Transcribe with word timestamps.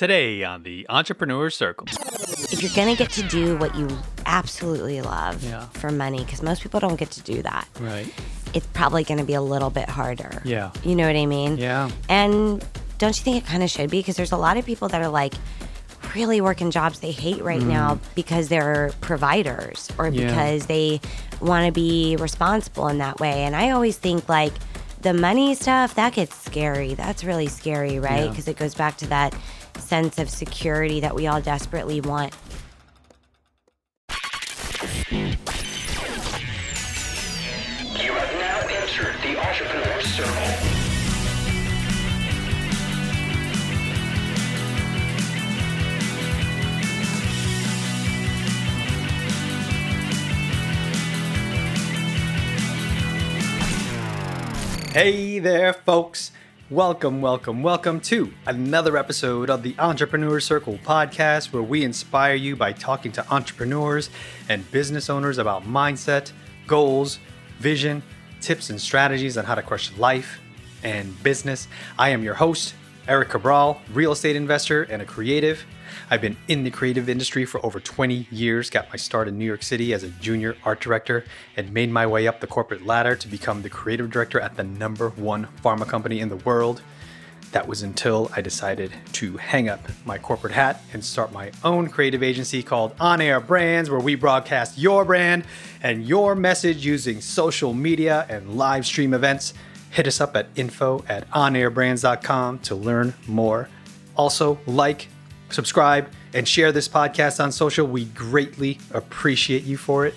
Today 0.00 0.44
on 0.44 0.62
the 0.62 0.86
Entrepreneur 0.88 1.50
Circle. 1.50 1.86
If 2.50 2.62
you're 2.62 2.72
going 2.74 2.88
to 2.88 2.96
get 2.96 3.12
to 3.12 3.22
do 3.24 3.58
what 3.58 3.74
you 3.76 3.86
absolutely 4.24 5.02
love 5.02 5.44
Yeah. 5.44 5.66
for 5.74 5.90
money, 5.90 6.24
because 6.24 6.42
most 6.42 6.62
people 6.62 6.80
don't 6.80 6.96
get 6.96 7.10
to 7.10 7.20
do 7.20 7.42
that, 7.42 7.68
Right. 7.78 8.10
it's 8.54 8.66
probably 8.68 9.04
going 9.04 9.18
to 9.18 9.26
be 9.26 9.34
a 9.34 9.42
little 9.42 9.68
bit 9.68 9.90
harder. 9.90 10.40
Yeah. 10.42 10.70
You 10.84 10.96
know 10.96 11.06
what 11.06 11.16
I 11.16 11.26
mean? 11.26 11.58
Yeah. 11.58 11.90
And 12.08 12.64
don't 12.96 13.14
you 13.18 13.22
think 13.22 13.44
it 13.44 13.46
kind 13.46 13.62
of 13.62 13.68
should 13.68 13.90
be? 13.90 13.98
Because 13.98 14.16
there's 14.16 14.32
a 14.32 14.38
lot 14.38 14.56
of 14.56 14.64
people 14.64 14.88
that 14.88 15.02
are 15.02 15.08
like 15.10 15.34
really 16.14 16.40
working 16.40 16.70
jobs 16.70 17.00
they 17.00 17.10
hate 17.12 17.42
right 17.42 17.60
now 17.60 17.98
because 18.14 18.48
they're 18.48 18.92
providers 19.02 19.90
or 19.98 20.06
Mm. 20.06 20.14
Yeah. 20.14 20.26
because 20.28 20.64
they 20.64 21.02
want 21.42 21.66
to 21.66 21.72
be 21.72 22.16
responsible 22.18 22.88
in 22.88 22.96
that 23.04 23.20
way. 23.20 23.42
And 23.42 23.54
I 23.54 23.68
always 23.72 23.98
think 23.98 24.30
like 24.30 24.54
the 25.02 25.12
money 25.12 25.54
stuff, 25.54 25.94
that 25.96 26.14
gets 26.14 26.34
scary. 26.42 26.94
That's 26.94 27.22
really 27.22 27.48
scary, 27.48 27.98
right? 27.98 28.24
Yeah. 28.24 28.28
Because 28.30 28.48
it 28.48 28.56
goes 28.56 28.74
back 28.74 28.96
to 28.98 29.06
that 29.08 29.34
sense 29.80 30.18
of 30.18 30.30
security 30.30 31.00
that 31.00 31.14
we 31.14 31.26
all 31.26 31.40
desperately 31.40 32.00
want. 32.00 32.34
You 38.00 38.12
have 38.12 38.32
now 38.38 38.60
entered 38.68 39.16
the 39.22 39.38
Entrepreneur 39.38 40.00
Circle. 40.02 40.70
Hey 54.92 55.38
there, 55.38 55.72
folks. 55.72 56.32
Welcome, 56.70 57.20
welcome, 57.20 57.64
welcome 57.64 57.98
to 58.02 58.32
another 58.46 58.96
episode 58.96 59.50
of 59.50 59.64
the 59.64 59.74
Entrepreneur 59.76 60.38
Circle 60.38 60.78
podcast, 60.84 61.52
where 61.52 61.64
we 61.64 61.82
inspire 61.82 62.36
you 62.36 62.54
by 62.54 62.72
talking 62.72 63.10
to 63.10 63.28
entrepreneurs 63.28 64.08
and 64.48 64.70
business 64.70 65.10
owners 65.10 65.38
about 65.38 65.64
mindset, 65.64 66.30
goals, 66.68 67.18
vision, 67.58 68.04
tips, 68.40 68.70
and 68.70 68.80
strategies 68.80 69.36
on 69.36 69.46
how 69.46 69.56
to 69.56 69.62
crush 69.62 69.90
life 69.98 70.38
and 70.84 71.20
business. 71.24 71.66
I 71.98 72.10
am 72.10 72.22
your 72.22 72.34
host, 72.34 72.76
Eric 73.08 73.30
Cabral, 73.30 73.82
real 73.92 74.12
estate 74.12 74.36
investor 74.36 74.84
and 74.84 75.02
a 75.02 75.04
creative. 75.04 75.64
I've 76.12 76.20
been 76.20 76.36
in 76.48 76.64
the 76.64 76.72
creative 76.72 77.08
industry 77.08 77.44
for 77.44 77.64
over 77.64 77.78
20 77.78 78.26
years, 78.32 78.68
got 78.68 78.90
my 78.90 78.96
start 78.96 79.28
in 79.28 79.38
New 79.38 79.44
York 79.44 79.62
City 79.62 79.94
as 79.94 80.02
a 80.02 80.08
junior 80.08 80.56
art 80.64 80.80
director, 80.80 81.24
and 81.56 81.72
made 81.72 81.88
my 81.88 82.04
way 82.04 82.26
up 82.26 82.40
the 82.40 82.48
corporate 82.48 82.84
ladder 82.84 83.14
to 83.14 83.28
become 83.28 83.62
the 83.62 83.70
creative 83.70 84.10
director 84.10 84.40
at 84.40 84.56
the 84.56 84.64
number 84.64 85.10
one 85.10 85.46
pharma 85.62 85.86
company 85.86 86.18
in 86.18 86.28
the 86.28 86.34
world. 86.36 86.82
That 87.52 87.68
was 87.68 87.82
until 87.82 88.28
I 88.34 88.40
decided 88.40 88.92
to 89.12 89.36
hang 89.36 89.68
up 89.68 89.80
my 90.04 90.18
corporate 90.18 90.52
hat 90.52 90.82
and 90.92 91.04
start 91.04 91.32
my 91.32 91.52
own 91.62 91.88
creative 91.88 92.24
agency 92.24 92.64
called 92.64 92.92
On 92.98 93.20
Air 93.20 93.38
Brands, 93.38 93.88
where 93.88 94.00
we 94.00 94.16
broadcast 94.16 94.78
your 94.78 95.04
brand 95.04 95.44
and 95.80 96.04
your 96.04 96.34
message 96.34 96.84
using 96.84 97.20
social 97.20 97.72
media 97.72 98.26
and 98.28 98.56
live 98.56 98.84
stream 98.84 99.14
events. 99.14 99.54
Hit 99.90 100.08
us 100.08 100.20
up 100.20 100.36
at 100.36 100.48
info 100.56 101.04
at 101.08 101.30
onairbrands.com 101.30 102.58
to 102.60 102.74
learn 102.74 103.14
more. 103.28 103.68
Also, 104.16 104.58
like, 104.66 105.06
subscribe, 105.52 106.10
and 106.34 106.46
share 106.46 106.72
this 106.72 106.88
podcast 106.88 107.42
on 107.42 107.52
social. 107.52 107.86
We 107.86 108.06
greatly 108.06 108.78
appreciate 108.92 109.64
you 109.64 109.76
for 109.76 110.06
it. 110.06 110.14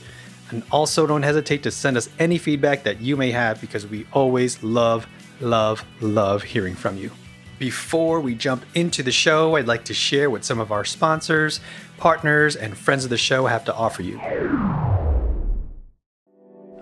And 0.50 0.64
also, 0.72 1.08
don't 1.08 1.24
hesitate 1.24 1.64
to 1.64 1.72
send 1.72 1.98
us 1.98 2.10
any 2.20 2.38
feedback 2.38 2.84
that 2.84 3.02
you 3.02 3.18
may 3.18 3.32
have 3.32 3.60
because 3.60 3.88
we 3.88 4.06
always 4.14 4.62
love, 4.62 5.08
love, 5.40 5.84
love 6.02 6.44
hearing 6.44 6.76
from 6.76 6.98
you. 6.98 7.12
Before 7.58 8.20
we 8.20 8.36
jump 8.36 8.66
into 8.76 9.04
the 9.04 9.12
show, 9.12 9.56
I'd 9.56 9.68
like 9.68 9.86
to 9.86 9.94
share 9.94 10.30
what 10.30 10.44
some 10.46 10.60
of 10.60 10.72
our 10.72 10.86
sponsors, 10.86 11.60
partners, 11.98 12.56
and 12.56 12.78
friends 12.78 13.04
of 13.04 13.10
the 13.10 13.18
show 13.18 13.46
have 13.46 13.66
to 13.66 13.74
offer 13.74 14.04
you. 14.04 14.20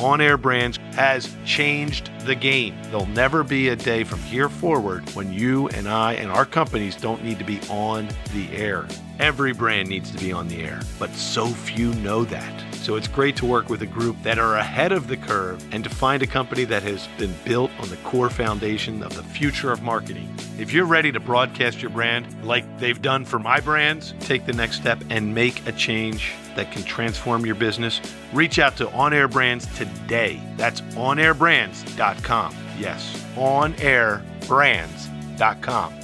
On 0.00 0.18
Air 0.22 0.38
Brands 0.38 0.78
has 0.94 1.36
changed 1.44 2.10
the 2.24 2.34
game. 2.34 2.74
There'll 2.84 3.04
never 3.04 3.44
be 3.44 3.68
a 3.68 3.76
day 3.76 4.02
from 4.02 4.18
here 4.20 4.48
forward 4.48 5.06
when 5.10 5.30
you 5.30 5.68
and 5.68 5.86
I 5.86 6.14
and 6.14 6.30
our 6.30 6.46
companies 6.46 6.96
don't 6.96 7.22
need 7.22 7.38
to 7.38 7.44
be 7.44 7.60
on 7.68 8.08
the 8.32 8.50
air. 8.56 8.86
Every 9.18 9.52
brand 9.52 9.90
needs 9.90 10.10
to 10.10 10.18
be 10.18 10.32
on 10.32 10.48
the 10.48 10.62
air, 10.62 10.80
but 10.98 11.10
so 11.10 11.48
few 11.48 11.92
know 11.96 12.24
that. 12.24 12.64
So 12.76 12.96
it's 12.96 13.08
great 13.08 13.36
to 13.36 13.44
work 13.46 13.68
with 13.68 13.82
a 13.82 13.86
group 13.86 14.16
that 14.22 14.38
are 14.38 14.56
ahead 14.56 14.90
of 14.90 15.06
the 15.06 15.18
curve 15.18 15.62
and 15.70 15.84
to 15.84 15.90
find 15.90 16.22
a 16.22 16.26
company 16.26 16.64
that 16.64 16.82
has 16.82 17.06
been 17.18 17.34
built 17.44 17.70
on 17.78 17.90
the 17.90 17.98
core 17.98 18.30
foundation 18.30 19.02
of 19.02 19.14
the 19.14 19.22
future 19.22 19.70
of 19.70 19.82
marketing. 19.82 20.34
If 20.58 20.72
you're 20.72 20.86
ready 20.86 21.12
to 21.12 21.20
broadcast 21.20 21.82
your 21.82 21.90
brand 21.90 22.42
like 22.42 22.64
they've 22.78 23.02
done 23.02 23.26
for 23.26 23.38
my 23.38 23.60
brands, 23.60 24.14
take 24.20 24.46
the 24.46 24.54
next 24.54 24.76
step 24.76 24.98
and 25.10 25.34
make 25.34 25.66
a 25.66 25.72
change 25.72 26.32
that 26.60 26.70
can 26.70 26.82
transform 26.82 27.46
your 27.46 27.54
business, 27.54 28.02
reach 28.34 28.58
out 28.58 28.76
to 28.76 28.90
On 28.90 29.14
Air 29.14 29.28
Brands 29.28 29.64
today. 29.78 30.38
That's 30.58 30.82
onairbrands.com. 30.82 32.54
Yes, 32.78 33.24
onairbrands.com. 33.34 35.94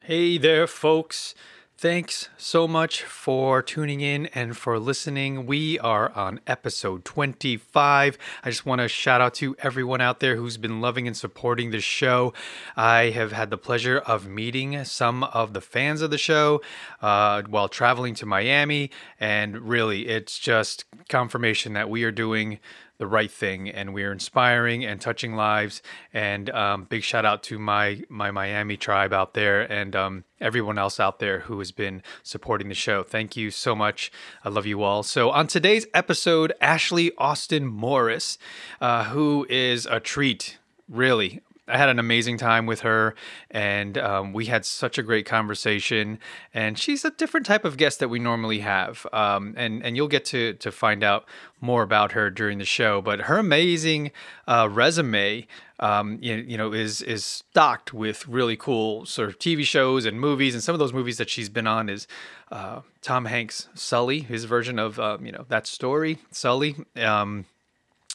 Hey 0.00 0.36
there, 0.36 0.66
folks. 0.66 1.36
Thanks 1.82 2.28
so 2.36 2.68
much 2.68 3.02
for 3.02 3.60
tuning 3.60 4.00
in 4.00 4.26
and 4.26 4.56
for 4.56 4.78
listening. 4.78 5.46
We 5.46 5.80
are 5.80 6.12
on 6.12 6.38
episode 6.46 7.04
25. 7.04 8.16
I 8.44 8.50
just 8.50 8.64
want 8.64 8.82
to 8.82 8.86
shout 8.86 9.20
out 9.20 9.34
to 9.34 9.56
everyone 9.58 10.00
out 10.00 10.20
there 10.20 10.36
who's 10.36 10.58
been 10.58 10.80
loving 10.80 11.08
and 11.08 11.16
supporting 11.16 11.72
the 11.72 11.80
show. 11.80 12.34
I 12.76 13.06
have 13.06 13.32
had 13.32 13.50
the 13.50 13.58
pleasure 13.58 13.98
of 13.98 14.28
meeting 14.28 14.84
some 14.84 15.24
of 15.24 15.54
the 15.54 15.60
fans 15.60 16.02
of 16.02 16.12
the 16.12 16.18
show 16.18 16.62
uh, 17.00 17.42
while 17.48 17.68
traveling 17.68 18.14
to 18.14 18.26
Miami, 18.26 18.92
and 19.18 19.58
really, 19.62 20.06
it's 20.06 20.38
just 20.38 20.84
confirmation 21.08 21.72
that 21.72 21.90
we 21.90 22.04
are 22.04 22.12
doing 22.12 22.60
the 23.02 23.06
right 23.08 23.32
thing 23.32 23.68
and 23.68 23.92
we're 23.92 24.12
inspiring 24.12 24.84
and 24.84 25.00
touching 25.00 25.34
lives. 25.34 25.82
And 26.14 26.48
um, 26.50 26.84
big 26.84 27.02
shout 27.02 27.24
out 27.24 27.42
to 27.44 27.58
my 27.58 28.00
my 28.08 28.30
miami 28.30 28.76
tribe 28.76 29.12
out 29.12 29.34
there 29.34 29.60
and 29.62 29.96
um, 29.96 30.24
everyone 30.40 30.78
else 30.78 31.00
out 31.00 31.18
there 31.18 31.40
who 31.40 31.58
has 31.58 31.72
been 31.72 32.00
supporting 32.22 32.68
the 32.68 32.76
show. 32.76 33.02
Thank 33.02 33.36
you 33.36 33.50
so 33.50 33.74
much. 33.74 34.12
I 34.44 34.50
love 34.50 34.66
you 34.66 34.84
all. 34.84 35.02
So 35.02 35.30
on 35.30 35.48
today's 35.48 35.84
episode 35.92 36.52
ashley 36.60 37.10
austin 37.18 37.66
morris 37.66 38.38
uh, 38.80 39.02
who 39.06 39.48
is 39.50 39.84
a 39.86 39.98
treat 39.98 40.58
really 40.88 41.40
I 41.68 41.78
had 41.78 41.88
an 41.88 42.00
amazing 42.00 42.38
time 42.38 42.66
with 42.66 42.80
her, 42.80 43.14
and 43.48 43.96
um, 43.96 44.32
we 44.32 44.46
had 44.46 44.64
such 44.64 44.98
a 44.98 45.02
great 45.02 45.26
conversation. 45.26 46.18
And 46.52 46.76
she's 46.76 47.04
a 47.04 47.12
different 47.12 47.46
type 47.46 47.64
of 47.64 47.76
guest 47.76 48.00
that 48.00 48.08
we 48.08 48.18
normally 48.18 48.60
have, 48.60 49.06
um, 49.12 49.54
and 49.56 49.84
and 49.84 49.96
you'll 49.96 50.08
get 50.08 50.24
to 50.26 50.54
to 50.54 50.72
find 50.72 51.04
out 51.04 51.24
more 51.60 51.84
about 51.84 52.12
her 52.12 52.30
during 52.30 52.58
the 52.58 52.64
show. 52.64 53.00
But 53.00 53.22
her 53.22 53.38
amazing 53.38 54.10
uh, 54.48 54.68
resume, 54.70 55.46
um, 55.78 56.18
you, 56.20 56.34
you 56.34 56.58
know, 56.58 56.72
is 56.72 57.00
is 57.00 57.24
stocked 57.24 57.94
with 57.94 58.26
really 58.26 58.56
cool 58.56 59.06
sort 59.06 59.28
of 59.28 59.38
TV 59.38 59.62
shows 59.64 60.04
and 60.04 60.20
movies. 60.20 60.54
And 60.54 60.62
some 60.64 60.74
of 60.74 60.80
those 60.80 60.92
movies 60.92 61.18
that 61.18 61.30
she's 61.30 61.48
been 61.48 61.68
on 61.68 61.88
is 61.88 62.08
uh, 62.50 62.80
Tom 63.02 63.26
Hanks' 63.26 63.68
Sully, 63.74 64.20
his 64.20 64.46
version 64.46 64.80
of 64.80 64.98
um, 64.98 65.24
you 65.24 65.30
know 65.30 65.44
that 65.48 65.68
story, 65.68 66.18
Sully. 66.32 66.74
Um, 66.96 67.46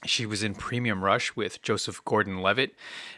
she 0.05 0.27
was 0.27 0.43
in 0.43 0.53
Premium 0.53 1.03
Rush 1.03 1.35
with 1.35 1.61
Joseph 1.63 2.03
Gordon 2.05 2.41
Levitt. 2.41 2.75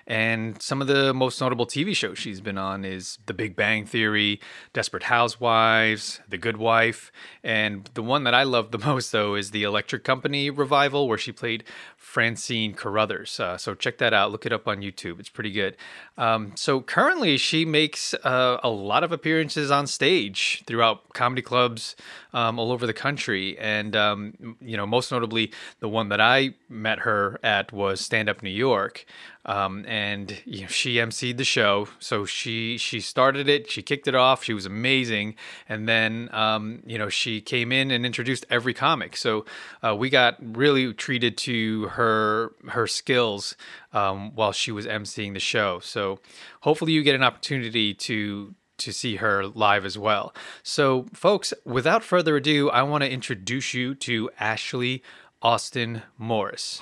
And 0.08 0.62
some 0.62 0.82
of 0.82 0.88
the 0.88 1.14
most 1.14 1.40
notable 1.42 1.68
TV 1.68 1.96
shows 1.96 2.18
she's 2.18 2.40
been 2.40 2.58
on 2.58 2.86
is 2.86 3.20
The 3.26 3.34
Big 3.34 3.56
Bang 3.56 3.86
Theory, 3.86 4.40
Desperate 4.72 5.04
Housewives, 5.04 6.22
The 6.30 6.38
Good 6.38 6.58
Wife. 6.58 7.12
And 7.44 7.90
the 7.96 8.02
one 8.02 8.24
that 8.24 8.34
I 8.34 8.44
love 8.44 8.72
the 8.72 8.78
most, 8.86 9.12
though, 9.12 9.36
is 9.36 9.52
the 9.52 9.64
Electric 9.64 10.06
Company 10.06 10.50
revival, 10.50 11.08
where 11.08 11.18
she 11.18 11.34
played 11.34 11.66
Francine 11.98 12.74
Carruthers. 12.74 13.40
Uh, 13.40 13.58
so 13.58 13.76
check 13.76 13.98
that 13.98 14.14
out. 14.14 14.32
Look 14.32 14.46
it 14.46 14.54
up 14.54 14.68
on 14.68 14.78
YouTube. 14.78 15.20
It's 15.20 15.30
pretty 15.30 15.52
good. 15.52 15.76
Um, 16.20 16.52
so 16.56 16.82
currently, 16.82 17.38
she 17.38 17.64
makes 17.64 18.14
uh, 18.14 18.58
a 18.62 18.70
lot 18.70 19.06
of 19.06 19.14
appearances 19.14 19.72
on 19.72 19.88
stage 19.88 20.64
throughout 20.68 21.14
comedy 21.14 21.42
clubs 21.42 21.96
um, 22.34 22.60
all 22.60 22.74
over 22.74 22.86
the 22.86 22.94
country. 22.94 23.58
And, 23.58 23.96
um, 23.96 24.58
you 24.60 24.76
know, 24.76 24.86
most 24.86 25.14
notably, 25.14 25.54
the 25.80 25.88
one 25.88 26.10
that 26.10 26.20
I 26.20 26.56
met 26.68 27.00
her 27.00 27.40
at 27.42 27.72
was 27.72 28.02
Stand 28.02 28.28
Up 28.28 28.44
New 28.44 28.50
York, 28.50 29.06
um, 29.50 29.84
and 29.88 30.40
you 30.46 30.62
know, 30.62 30.68
she 30.68 30.96
emceed 30.96 31.38
the 31.38 31.44
show. 31.44 31.88
So 31.98 32.24
she 32.24 32.78
she 32.78 33.02
started 33.02 33.50
it, 33.50 33.70
she 33.70 33.82
kicked 33.82 34.08
it 34.08 34.14
off. 34.14 34.44
She 34.44 34.54
was 34.54 34.68
amazing, 34.68 35.36
and 35.68 35.90
then 35.90 36.30
um, 36.32 36.84
you 36.86 37.00
know 37.00 37.10
she 37.10 37.42
came 37.42 37.72
in 37.72 37.90
and 37.90 38.06
introduced 38.06 38.46
every 38.52 38.76
comic. 38.76 39.18
So 39.18 39.46
uh, 39.84 39.96
we 39.96 40.12
got 40.12 40.36
really 40.40 40.94
treated 40.94 41.36
to 41.40 41.88
her 41.88 42.54
her 42.70 42.86
skills 42.86 43.58
um, 43.92 44.36
while 44.36 44.52
she 44.52 44.72
was 44.72 44.86
emceeing 44.86 45.34
the 45.34 45.40
show. 45.40 45.80
So 45.80 46.20
hopefully 46.62 46.92
you 46.92 47.02
get 47.02 47.16
an 47.16 47.24
opportunity 47.24 47.96
to 47.96 48.54
to 48.78 48.94
see 48.94 49.16
her 49.16 49.48
live 49.48 49.84
as 49.84 49.98
well. 49.98 50.32
So, 50.62 51.08
folks, 51.12 51.56
without 51.66 52.04
further 52.04 52.38
ado, 52.38 52.70
I 52.70 52.84
want 52.84 53.04
to 53.04 53.12
introduce 53.12 53.74
you 53.74 53.96
to 53.96 54.30
Ashley 54.40 55.02
Austin 55.42 56.04
Morris. 56.20 56.82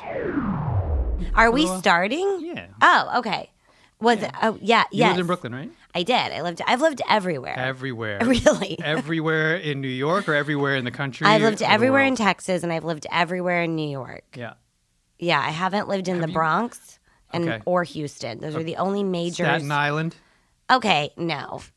Are 1.35 1.51
we 1.51 1.67
starting? 1.67 2.39
Yeah. 2.41 2.67
Oh, 2.81 3.19
okay. 3.19 3.49
Was 3.99 4.21
it? 4.21 4.31
Oh, 4.41 4.57
yeah. 4.61 4.83
You 4.91 4.99
yes. 4.99 5.09
lived 5.09 5.19
in 5.21 5.27
Brooklyn, 5.27 5.55
right? 5.55 5.71
I 5.95 6.03
did. 6.03 6.13
I 6.13 6.41
lived. 6.41 6.61
I've 6.67 6.81
lived 6.81 7.01
everywhere. 7.09 7.57
Everywhere. 7.57 8.19
Really? 8.25 8.77
everywhere 8.83 9.55
in 9.55 9.81
New 9.81 9.87
York 9.87 10.29
or 10.29 10.35
everywhere 10.35 10.75
in 10.75 10.85
the 10.85 10.91
country? 10.91 11.25
I've 11.25 11.41
lived 11.41 11.61
everywhere 11.63 12.03
in? 12.03 12.15
Texas, 12.15 12.61
and 12.63 12.71
I've 12.71 12.83
lived 12.83 13.07
everywhere 13.11 13.63
in 13.63 13.75
New 13.75 13.89
York. 13.89 14.23
Yeah. 14.35 14.53
Yeah, 15.17 15.39
I 15.39 15.49
haven't 15.49 15.87
lived 15.87 16.07
in 16.07 16.21
the 16.21 16.27
Bronx 16.27 16.99
and 17.31 17.49
Okay. 17.49 17.61
or 17.65 17.83
Houston. 17.83 18.39
Those 18.39 18.55
are 18.55 18.59
oh, 18.59 18.63
the 18.63 18.75
only 18.77 19.03
major. 19.03 19.43
Staten 19.43 19.71
Island. 19.71 20.15
Okay, 20.69 21.11
no. 21.17 21.61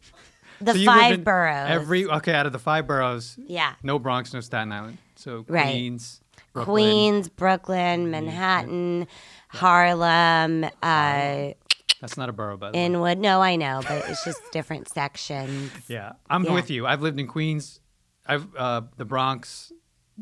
The 0.62 0.74
So 0.74 0.84
five 0.84 1.24
boroughs. 1.24 1.70
Every 1.70 2.04
okay, 2.04 2.34
out 2.34 2.44
of 2.44 2.52
the 2.52 2.58
five 2.58 2.86
boroughs, 2.86 3.34
yeah. 3.38 3.76
no 3.82 3.98
Bronx, 3.98 4.34
no 4.34 4.40
Staten 4.40 4.70
Island. 4.70 4.98
So 5.16 5.46
Right. 5.48 5.70
Queens, 5.72 6.19
Brooklyn. 6.52 6.74
Queens, 6.74 7.28
Brooklyn, 7.28 8.10
Manhattan, 8.10 9.06
Harlem, 9.48 10.64
uh, 10.64 11.52
That's 12.00 12.16
not 12.16 12.28
a 12.28 12.32
borough, 12.32 12.56
by 12.56 12.70
the 12.70 12.78
way. 12.78 12.84
Inwood. 12.86 13.18
No, 13.18 13.40
I 13.42 13.56
know, 13.56 13.82
but 13.86 14.08
it's 14.08 14.24
just 14.24 14.40
different 14.52 14.88
sections. 14.88 15.70
Yeah, 15.88 16.12
I'm 16.28 16.44
Yeah. 16.44 16.52
with 16.54 16.70
you. 16.70 16.86
I've 16.86 17.02
lived 17.02 17.20
in 17.20 17.26
Queens, 17.26 17.80
I've 18.26 18.46
uh, 18.56 18.82
the 18.96 19.04
Bronx, 19.04 19.70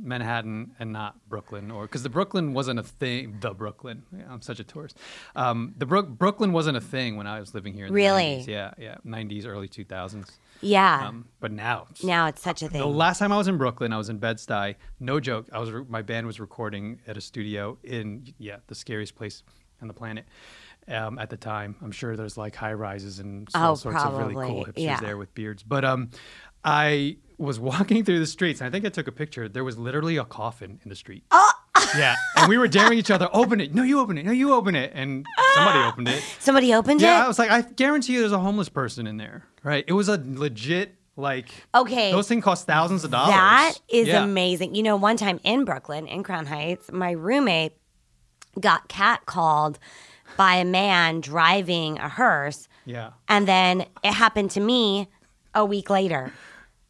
Manhattan, 0.00 0.72
and 0.78 0.92
not 0.92 1.16
Brooklyn, 1.28 1.70
or 1.70 1.82
because 1.82 2.02
the 2.02 2.08
Brooklyn 2.08 2.52
wasn't 2.52 2.78
a 2.78 2.82
thing. 2.82 3.38
The 3.40 3.52
Brooklyn, 3.54 4.02
yeah, 4.16 4.24
I'm 4.30 4.42
such 4.42 4.60
a 4.60 4.64
tourist. 4.64 4.96
Um, 5.34 5.74
the 5.76 5.86
Brook 5.86 6.08
Brooklyn 6.08 6.52
wasn't 6.52 6.76
a 6.76 6.80
thing 6.80 7.16
when 7.16 7.26
I 7.26 7.40
was 7.40 7.54
living 7.54 7.74
here. 7.74 7.86
In 7.86 7.92
the 7.92 7.96
Really? 7.96 8.42
90s. 8.42 8.46
Yeah, 8.46 8.74
yeah, 8.78 8.96
90s, 9.06 9.46
early 9.46 9.68
2000s. 9.68 10.30
Yeah. 10.60 11.06
Um, 11.08 11.26
but 11.40 11.52
now, 11.52 11.82
it's- 11.90 12.02
now 12.04 12.26
it's 12.26 12.42
such 12.42 12.62
a 12.62 12.68
thing. 12.68 12.80
the 12.80 12.86
last 12.86 13.18
time 13.18 13.32
I 13.32 13.36
was 13.36 13.48
in 13.48 13.58
Brooklyn, 13.58 13.92
I 13.92 13.96
was 13.98 14.08
in 14.08 14.18
Bed 14.18 14.36
Stuy. 14.38 14.74
No 15.00 15.20
joke. 15.20 15.46
I 15.52 15.58
was 15.58 15.70
re- 15.70 15.84
my 15.88 16.02
band 16.02 16.26
was 16.26 16.40
recording 16.40 17.00
at 17.06 17.16
a 17.16 17.20
studio 17.20 17.78
in 17.84 18.32
yeah 18.38 18.56
the 18.66 18.74
scariest 18.74 19.14
place 19.14 19.42
on 19.80 19.88
the 19.88 19.94
planet. 19.94 20.26
Um, 20.88 21.18
at 21.18 21.28
the 21.28 21.36
time, 21.36 21.76
I'm 21.82 21.92
sure 21.92 22.16
there's 22.16 22.38
like 22.38 22.56
high 22.56 22.72
rises 22.72 23.18
and 23.18 23.46
all 23.54 23.72
Oh, 23.72 23.74
sorts 23.74 24.02
of 24.02 24.16
really 24.16 24.34
cool 24.34 24.64
hipsters 24.64 24.72
Yeah. 24.78 25.00
there 25.00 25.18
with 25.18 25.34
beards. 25.34 25.62
But 25.62 25.84
um, 25.84 26.10
I 26.64 27.18
was 27.36 27.60
walking 27.72 28.04
through 28.04 28.18
the 28.20 28.26
streets, 28.26 28.60
and 28.60 28.68
I 28.68 28.70
think 28.70 28.84
I 28.84 28.88
took 28.88 29.06
a 29.06 29.12
picture. 29.12 29.48
There 29.48 29.64
was 29.64 29.76
literally 29.78 30.16
a 30.16 30.24
coffin 30.24 30.80
in 30.82 30.88
the 30.88 30.96
street. 30.96 31.24
Oh! 31.30 31.50
yeah, 31.96 32.14
and 32.36 32.48
we 32.48 32.58
were 32.58 32.68
daring 32.68 32.98
each 32.98 33.10
other, 33.10 33.28
open 33.32 33.60
it. 33.60 33.74
No, 33.74 33.82
you 33.82 34.00
open 34.00 34.18
it. 34.18 34.26
No, 34.26 34.32
you 34.32 34.52
open 34.54 34.74
it. 34.74 34.92
And 34.94 35.26
somebody 35.54 35.78
opened 35.80 36.08
it. 36.08 36.22
Somebody 36.38 36.74
opened 36.74 37.00
it? 37.00 37.04
Yeah, 37.06 37.24
I 37.24 37.28
was 37.28 37.38
like, 37.38 37.50
I 37.50 37.62
guarantee 37.62 38.14
you, 38.14 38.20
there's 38.20 38.32
a 38.32 38.38
homeless 38.38 38.68
person 38.68 39.06
in 39.06 39.16
there. 39.16 39.44
Right? 39.62 39.84
It 39.86 39.92
was 39.92 40.08
a 40.08 40.20
legit 40.24 40.94
like. 41.16 41.48
Okay. 41.74 42.10
Those 42.12 42.28
things 42.28 42.44
cost 42.44 42.66
thousands 42.66 43.04
of 43.04 43.10
dollars. 43.10 43.34
That 43.34 43.74
is 43.88 44.08
Yeah. 44.08 44.22
amazing. 44.24 44.74
You 44.74 44.82
know, 44.82 44.96
one 44.96 45.16
time 45.16 45.40
in 45.44 45.64
Brooklyn, 45.64 46.06
in 46.06 46.22
Crown 46.22 46.46
Heights, 46.46 46.90
my 46.92 47.10
roommate 47.12 47.72
got 48.60 48.88
catcalled 48.88 49.76
by 50.36 50.56
a 50.56 50.64
man 50.64 51.20
driving 51.20 51.98
a 51.98 52.08
hearse, 52.08 52.68
Yeah. 52.84 53.10
and 53.28 53.48
then 53.48 53.86
it 54.04 54.12
happened 54.12 54.50
to 54.52 54.60
me 54.60 55.08
a 55.54 55.64
week 55.64 55.90
later. 55.90 56.32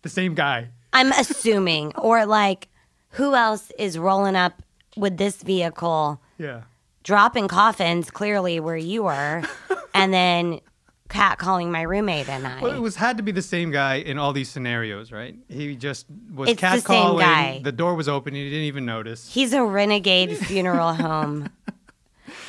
The 0.03 0.09
same 0.09 0.35
guy. 0.35 0.69
I'm 0.93 1.13
assuming, 1.13 1.95
or 1.97 2.27
like, 2.27 2.69
who 3.13 3.35
else 3.35 3.71
is 3.79 3.99
rolling 3.99 4.37
up 4.37 4.63
with 4.99 5.17
this 5.17 5.43
vehicle, 5.43 6.21
Yeah. 6.39 6.63
dropping 7.05 7.49
coffins 7.49 8.11
clearly 8.11 8.61
where 8.61 8.77
you 8.77 9.05
were, 9.05 9.43
and 9.95 10.13
then 10.13 10.61
cat 11.09 11.39
calling 11.39 11.71
my 11.71 11.83
roommate 11.83 12.29
and 12.29 12.47
I? 12.47 12.61
Well, 12.61 12.73
it 12.75 12.81
was 12.81 12.97
had 12.97 13.17
to 13.17 13.23
be 13.23 13.33
the 13.33 13.41
same 13.43 13.71
guy 13.71 13.95
in 13.97 14.19
all 14.19 14.33
these 14.35 14.51
scenarios, 14.51 15.11
right? 15.11 15.35
He 15.49 15.75
just 15.77 16.07
was 16.35 16.51
It's 16.51 16.61
the 16.61 16.81
same 16.81 17.19
guy. 17.19 17.61
The 17.65 17.73
door 17.73 17.95
was 17.95 18.09
open. 18.09 18.35
He 18.35 18.45
didn't 18.45 18.65
even 18.67 18.85
notice. 18.85 19.33
He's 19.33 19.53
a 19.55 19.63
renegade 19.65 20.37
funeral 20.47 20.93
home. 20.95 21.49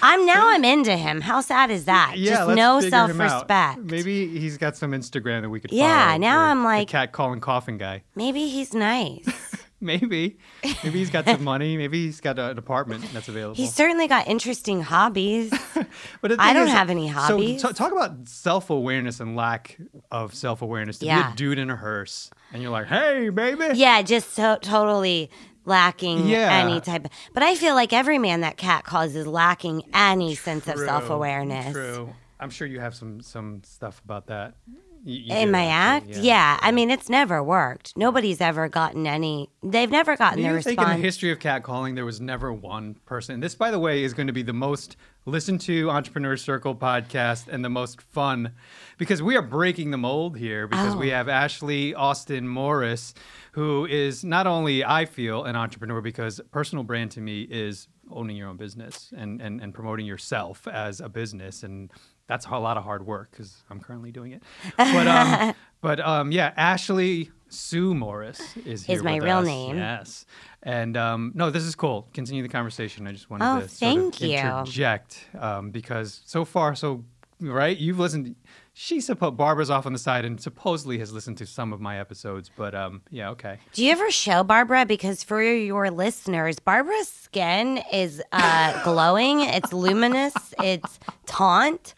I'm 0.01 0.25
now 0.25 0.49
I'm 0.49 0.63
into 0.65 0.95
him. 0.95 1.21
How 1.21 1.39
sad 1.41 1.71
is 1.71 1.85
that? 1.85 2.13
yeah, 2.17 2.31
Just 2.45 2.49
no 2.55 2.77
out. 2.77 2.83
self-respect. 2.83 3.79
Maybe 3.79 4.27
he's 4.27 4.57
got 4.57 4.75
some 4.77 4.91
Instagram 4.91 5.41
that 5.41 5.49
we 5.49 5.59
could. 5.61 5.71
Yeah, 5.71 6.17
now 6.17 6.39
I'm 6.41 6.59
the 6.59 6.65
like- 6.65 6.87
cat 6.89 7.11
calling 7.13 7.39
coffin 7.39 7.77
guy. 7.77 8.03
Maybe 8.15 8.47
he's 8.49 8.73
nice. 8.73 9.25
Maybe, 9.81 10.37
maybe 10.83 10.99
he's 10.99 11.09
got 11.09 11.25
some 11.25 11.43
money. 11.43 11.77
Maybe 11.77 12.05
he's 12.05 12.19
got 12.19 12.37
an 12.37 12.57
apartment 12.57 13.05
that's 13.13 13.29
available. 13.29 13.55
He's 13.55 13.73
certainly 13.73 14.07
got 14.07 14.27
interesting 14.27 14.81
hobbies. 14.81 15.53
But 16.21 16.39
I 16.39 16.51
don't 16.53 16.67
is- 16.67 16.73
have 16.73 16.89
any 16.89 17.07
hobbies. 17.07 17.61
So 17.61 17.69
t- 17.69 17.73
talk 17.75 17.91
about 17.93 18.27
self 18.27 18.69
awareness 18.69 19.19
and 19.21 19.35
lack 19.37 19.77
of 20.11 20.35
self 20.35 20.61
awareness. 20.61 20.99
To 20.99 21.05
be 21.05 21.11
a 21.11 21.33
dude 21.35 21.57
in 21.59 21.69
a 21.69 21.75
hearse 21.77 22.29
and 22.51 22.61
you're 22.61 22.71
like, 22.71 22.87
hey, 22.87 23.29
baby. 23.29 23.69
yeah, 23.75 24.01
just 24.01 24.33
so 24.33 24.57
totally 24.61 25.29
lacking 25.65 26.27
Yeah. 26.27 26.51
any 26.65 26.81
type 26.81 27.05
of. 27.05 27.11
But 27.33 27.43
I 27.43 27.55
feel 27.55 27.73
like 27.75 27.93
every 27.93 28.17
man 28.17 28.41
that 28.41 28.57
cat 28.57 28.83
calls 28.83 29.15
is 29.15 29.25
lacking 29.27 29.83
any 29.93 30.35
sense 30.35 30.67
of 30.67 30.77
self-awareness. 30.77 31.73
True. 31.73 32.13
I'm 32.39 32.49
sure 32.49 32.67
you 32.67 32.79
have 32.79 32.95
some 32.95 33.21
some 33.21 33.61
stuff 33.63 34.01
about 34.03 34.27
that. 34.27 34.55
You- 35.03 35.33
you 35.33 35.33
In 35.35 35.51
my 35.51 35.65
act, 35.65 36.09
yeah. 36.09 36.59
I 36.61 36.71
mean, 36.71 36.89
it's 36.91 37.09
never 37.09 37.41
worked. 37.41 37.93
Nobody's 37.95 38.41
ever 38.41 38.67
gotten 38.67 39.07
any. 39.07 39.49
They've 39.63 39.89
never 39.89 40.15
gotten 40.17 40.41
the 40.43 40.49
you 40.49 40.61
think 40.61 40.79
in 40.81 40.87
the 40.87 40.95
history 40.95 41.31
of 41.31 41.39
catcalling 41.39 41.95
there 41.95 42.05
was 42.05 42.19
never 42.19 42.51
one 42.53 42.95
person? 43.05 43.39
This, 43.39 43.55
by 43.55 43.71
the 43.71 43.79
way, 43.79 44.03
is 44.03 44.13
going 44.13 44.27
to 44.27 44.33
be 44.33 44.43
the 44.43 44.53
most 44.53 44.97
listened 45.25 45.61
to 45.61 45.89
Entrepreneur 45.89 46.35
Circle 46.35 46.75
podcast 46.75 47.47
and 47.47 47.63
the 47.63 47.69
most 47.69 48.01
fun 48.01 48.51
because 48.97 49.21
we 49.21 49.35
are 49.37 49.41
breaking 49.41 49.91
the 49.91 49.97
mold 49.97 50.37
here 50.37 50.67
because 50.67 50.95
we 50.95 51.11
Oh. 51.11 51.15
have 51.15 51.29
Ashley 51.29 51.93
Austin 51.93 52.47
Morris, 52.47 53.13
who 53.53 53.85
is 53.85 54.23
not 54.23 54.47
only 54.47 54.83
I 54.83 55.05
feel 55.05 55.43
an 55.45 55.55
entrepreneur 55.55 56.01
because 56.01 56.41
personal 56.51 56.83
brand 56.83 57.11
to 57.11 57.21
me 57.21 57.43
is 57.43 57.87
owning 58.11 58.35
your 58.35 58.47
own 58.49 58.57
business 58.57 59.13
and 59.15 59.39
and, 59.41 59.61
and 59.61 59.73
promoting 59.73 60.05
yourself 60.05 60.67
as 60.67 60.99
a 60.99 61.07
business 61.09 61.61
and 61.63 61.91
that's 62.29 62.45
a 62.45 62.57
lot 62.57 62.77
of 62.77 62.83
hard 62.85 63.05
work 63.05 63.31
because 63.31 63.63
I'm 63.69 63.81
currently 63.81 64.11
doing 64.13 64.31
it. 64.31 64.43
But 64.77 65.07
um, 65.07 65.53
but 65.81 65.99
um, 65.99 66.31
yeah, 66.31 66.53
Ashley 66.55 67.31
Sue 67.49 67.93
Morris 67.95 68.39
is 68.65 68.85
here 68.85 68.97
Is 68.97 69.03
my 69.03 69.17
real 69.17 69.39
us. 69.39 69.45
name. 69.45 69.75
Yes. 69.77 70.25
And 70.63 70.95
um, 70.95 71.31
no, 71.35 71.49
this 71.49 71.63
is 71.63 71.75
cool. 71.75 72.07
Continue 72.13 72.43
the 72.43 72.49
conversation. 72.49 73.07
I 73.07 73.11
just 73.11 73.29
wanted 73.29 73.45
Oh, 73.45 73.59
to 73.61 73.67
sort 73.67 73.97
of 74.15 74.21
you. 74.21 74.37
interject 74.37 75.25
um, 75.37 75.71
because 75.71 76.21
so 76.25 76.45
far, 76.45 76.75
so 76.75 77.03
right, 77.41 77.75
you've 77.77 77.99
listened. 77.99 78.35
She 78.73 79.01
supposed 79.01 79.35
Barbara's 79.35 79.69
off 79.69 79.85
on 79.85 79.91
the 79.93 79.99
side 79.99 80.23
and 80.23 80.39
supposedly 80.39 80.99
has 80.99 81.11
listened 81.11 81.37
to 81.39 81.45
some 81.45 81.73
of 81.73 81.81
my 81.81 81.99
episodes, 81.99 82.49
but 82.55 82.73
um, 82.73 83.01
yeah, 83.09 83.29
okay. 83.31 83.57
Do 83.73 83.83
you 83.83 83.91
ever 83.91 84.09
show 84.09 84.41
Barbara? 84.43 84.85
Because 84.85 85.21
for 85.21 85.41
your 85.43 85.89
listeners, 85.91 86.59
Barbara's 86.59 87.09
skin 87.09 87.81
is 87.91 88.21
uh, 88.31 88.81
glowing. 88.85 89.41
It's 89.41 89.73
luminous. 89.73 90.33
It's 90.63 90.97
taunt. 91.25 91.93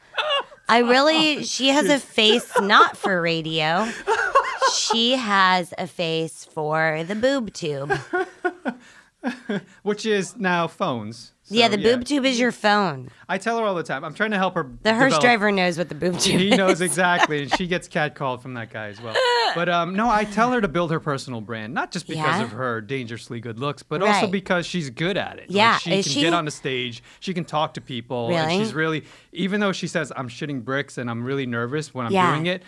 I 0.69 0.79
really, 0.79 1.43
she 1.43 1.67
has 1.69 1.89
a 1.89 1.99
face 1.99 2.51
not 2.61 2.97
for 2.97 3.21
radio. 3.21 3.89
She 4.73 5.17
has 5.17 5.73
a 5.77 5.85
face 5.85 6.45
for 6.45 7.03
the 7.03 7.15
boob 7.15 7.53
tube. 7.53 7.91
Which 9.83 10.05
is 10.05 10.37
now 10.37 10.67
phones. 10.67 11.30
Yeah, 11.51 11.67
the 11.67 11.77
boob 11.77 12.05
tube 12.05 12.25
is 12.25 12.39
your 12.39 12.51
phone. 12.51 13.09
I 13.29 13.37
tell 13.37 13.57
her 13.59 13.63
all 13.65 13.75
the 13.75 13.83
time. 13.83 14.03
I'm 14.03 14.13
trying 14.13 14.31
to 14.31 14.37
help 14.37 14.55
her. 14.55 14.69
The 14.83 14.93
hearse 14.93 15.13
develop- 15.13 15.21
driver 15.21 15.51
knows 15.51 15.77
what 15.77 15.89
the 15.89 15.95
boob 15.95 16.17
tube 16.19 16.39
He 16.39 16.47
is. 16.47 16.51
He 16.53 16.57
knows 16.57 16.81
exactly, 16.81 17.43
and 17.43 17.55
she 17.57 17.67
gets 17.67 17.87
catcalled 17.87 18.41
from 18.41 18.53
that 18.55 18.71
guy 18.71 18.87
as 18.87 19.01
well. 19.01 19.15
But 19.53 19.67
um, 19.67 19.95
no, 19.97 20.09
I 20.09 20.23
tell 20.23 20.53
her 20.53 20.61
to 20.61 20.69
build 20.69 20.91
her 20.91 21.01
personal 21.01 21.41
brand, 21.41 21.73
not 21.73 21.91
just 21.91 22.07
because 22.07 22.23
Yeah? 22.37 22.43
of 22.43 22.51
her 22.51 22.79
dangerously 22.79 23.41
good 23.41 23.59
looks, 23.59 23.83
but 23.83 24.01
also 24.01 24.25
because 24.27 24.65
she's 24.65 24.89
good 24.89 25.17
at 25.17 25.39
it. 25.39 25.49
Like, 25.49 25.57
Yeah, 25.57 25.77
she 25.77 25.91
is 25.93 26.05
can 26.05 26.13
she? 26.13 26.21
get 26.21 26.33
on 26.33 26.45
the 26.45 26.51
stage, 26.51 27.03
she 27.19 27.33
can 27.33 27.43
talk 27.43 27.73
to 27.73 27.81
people, 27.81 28.27
and 28.29 28.47
Really? 28.47 28.59
she's 28.63 28.73
really, 28.73 29.03
even 29.33 29.59
though 29.59 29.73
she 29.73 29.87
says 29.87 30.09
I'm 30.15 30.29
shitting 30.29 30.63
bricks 30.63 30.97
and 30.97 31.09
I'm 31.09 31.21
really 31.25 31.45
nervous 31.45 31.93
when 31.93 32.05
I'm 32.05 32.13
Yeah. 32.13 32.31
doing 32.31 32.45
it, 32.45 32.63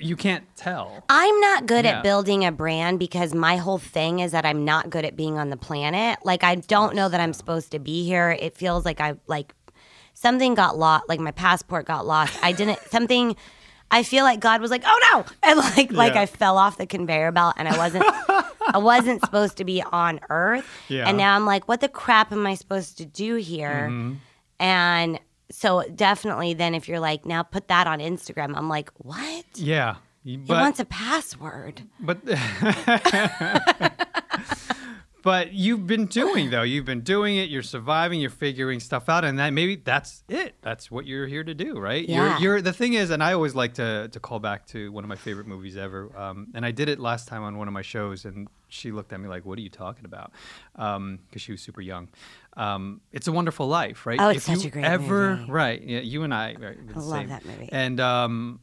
you 0.00 0.16
can't 0.16 0.44
tell. 0.56 1.04
I'm 1.08 1.40
not 1.40 1.66
good 1.66 1.84
Yeah. 1.84 1.98
at 1.98 2.02
building 2.02 2.44
a 2.44 2.52
brand 2.52 2.98
because 2.98 3.34
my 3.34 3.56
whole 3.56 3.78
thing 3.78 4.20
is 4.20 4.32
that 4.32 4.44
I'm 4.46 4.64
not 4.64 4.90
good 4.90 5.04
at 5.04 5.16
being 5.16 5.38
on 5.38 5.50
the 5.50 5.56
planet. 5.56 6.18
Like 6.24 6.44
I 6.44 6.56
don't 6.56 6.94
know 6.94 7.08
that 7.08 7.20
I'm 7.20 7.32
supposed 7.32 7.70
to 7.72 7.78
be 7.78 8.04
here. 8.04 8.30
It 8.30 8.56
feels 8.56 8.84
like 8.84 9.00
I 9.00 9.14
like 9.26 9.54
something 10.14 10.54
got 10.54 10.78
lost, 10.78 11.08
like 11.08 11.20
my 11.20 11.30
passport 11.32 11.86
got 11.86 12.06
lost. 12.06 12.38
I 12.42 12.52
didn't 12.52 12.78
something 12.90 13.36
I 13.88 14.02
feel 14.02 14.24
like 14.24 14.40
God 14.40 14.60
was 14.60 14.70
like, 14.72 14.82
"Oh 14.84 14.98
no!" 15.12 15.24
and 15.48 15.58
like 15.58 15.92
like 15.92 16.14
Yeah. 16.14 16.22
I 16.22 16.26
fell 16.26 16.58
off 16.58 16.76
the 16.76 16.86
conveyor 16.86 17.30
belt, 17.32 17.54
and 17.56 17.68
I 17.68 17.76
wasn't 17.78 18.04
I 18.68 18.78
wasn't 18.78 19.20
supposed 19.20 19.58
to 19.58 19.64
be 19.64 19.80
on 19.80 20.18
Earth. 20.28 20.66
Yeah. 20.88 21.08
And 21.08 21.16
now 21.16 21.36
I'm 21.36 21.46
like, 21.46 21.68
"What 21.68 21.80
the 21.80 21.88
crap 21.88 22.32
am 22.32 22.46
I 22.46 22.54
supposed 22.54 22.98
to 22.98 23.06
do 23.06 23.36
here?" 23.36 23.86
Mm-hmm. 23.90 24.14
And 24.58 25.20
so 25.50 25.84
definitely, 25.94 26.54
then 26.54 26.74
if 26.74 26.88
you're 26.88 27.00
like, 27.00 27.24
"Now 27.24 27.42
put 27.42 27.68
that 27.68 27.86
on 27.86 28.00
Instagram," 28.00 28.56
I'm 28.56 28.68
like, 28.68 28.90
"What?" 28.98 29.44
Yeah. 29.54 29.96
He 30.24 30.36
But 30.36 30.60
wants 30.60 30.80
a 30.80 30.84
password. 30.84 31.82
But 32.00 32.18
but 35.22 35.52
you've 35.52 35.86
been 35.86 36.06
doing 36.06 36.50
though. 36.50 36.62
You've 36.62 36.84
been 36.84 37.02
doing 37.02 37.36
it. 37.36 37.48
You're 37.48 37.62
surviving. 37.62 38.20
You're 38.20 38.30
figuring 38.30 38.80
stuff 38.80 39.08
out, 39.08 39.24
and 39.24 39.38
that 39.38 39.52
maybe 39.52 39.76
that's 39.76 40.24
it. 40.28 40.56
That's 40.62 40.90
what 40.90 41.06
you're 41.06 41.28
here 41.28 41.44
to 41.44 41.54
do, 41.54 41.78
right? 41.78 42.08
Yeah. 42.08 42.38
You're, 42.38 42.54
you're 42.54 42.60
the 42.60 42.72
thing 42.72 42.94
is, 42.94 43.10
and 43.10 43.22
I 43.22 43.34
always 43.34 43.54
like 43.54 43.74
to 43.74 44.08
to 44.08 44.18
call 44.20 44.40
back 44.40 44.66
to 44.68 44.90
one 44.90 45.04
of 45.04 45.08
my 45.08 45.14
favorite 45.16 45.46
movies 45.46 45.76
ever. 45.76 46.10
Um, 46.16 46.48
and 46.54 46.66
I 46.66 46.72
did 46.72 46.88
it 46.88 46.98
last 46.98 47.28
time 47.28 47.44
on 47.44 47.56
one 47.56 47.68
of 47.68 47.74
my 47.74 47.82
shows, 47.82 48.24
and 48.24 48.48
she 48.68 48.90
looked 48.90 49.12
at 49.12 49.20
me 49.20 49.28
like, 49.28 49.46
"What 49.46 49.58
are 49.58 49.62
you 49.62 49.70
talking 49.70 50.06
about?" 50.06 50.32
Because 50.74 51.40
she 51.40 51.52
was 51.52 51.60
super 51.60 51.80
young. 51.80 52.08
Um, 52.56 53.00
it's 53.12 53.28
a 53.28 53.32
Wonderful 53.32 53.66
Life, 53.68 54.06
right? 54.06 54.18
Oh, 54.20 54.28
it's 54.30 54.48
if 54.48 54.54
such 54.54 54.64
you 54.64 54.68
a 54.68 54.72
great 54.72 54.84
ever, 54.84 55.36
movie. 55.36 55.52
right? 55.52 55.82
Yeah, 55.82 56.00
you 56.00 56.22
and 56.22 56.32
I. 56.32 56.54
Right, 56.58 56.86
the 56.88 56.94
I 56.94 56.98
love 56.98 57.18
same. 57.20 57.28
that 57.28 57.44
movie. 57.44 57.68
And 57.70 58.00
um, 58.00 58.60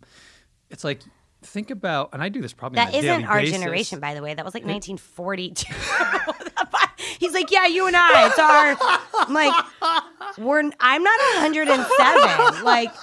it's 0.70 0.84
like. 0.84 1.02
Think 1.46 1.72
about, 1.72 2.12
and 2.14 2.24
I 2.24 2.30
do 2.30 2.42
this 2.42 2.54
probably. 2.54 2.78
That 2.78 2.96
isn't 2.96 3.26
our 3.26 3.42
basis. 3.42 3.60
generation, 3.60 4.00
by 4.00 4.14
the 4.14 4.22
way. 4.22 4.34
That 4.34 4.46
was 4.46 4.54
like 4.54 4.64
1942. 4.64 5.74
He's 7.20 7.34
like, 7.34 7.52
yeah, 7.52 7.66
you 7.68 7.86
and 7.86 7.98
I. 7.98 8.28
It's 8.28 8.40
our. 8.40 8.78
I'm 9.28 9.34
like, 9.34 9.66
we're. 10.38 10.60
I'm 10.80 11.04
not 11.04 11.20
107. 11.42 12.64
Like, 12.64 12.94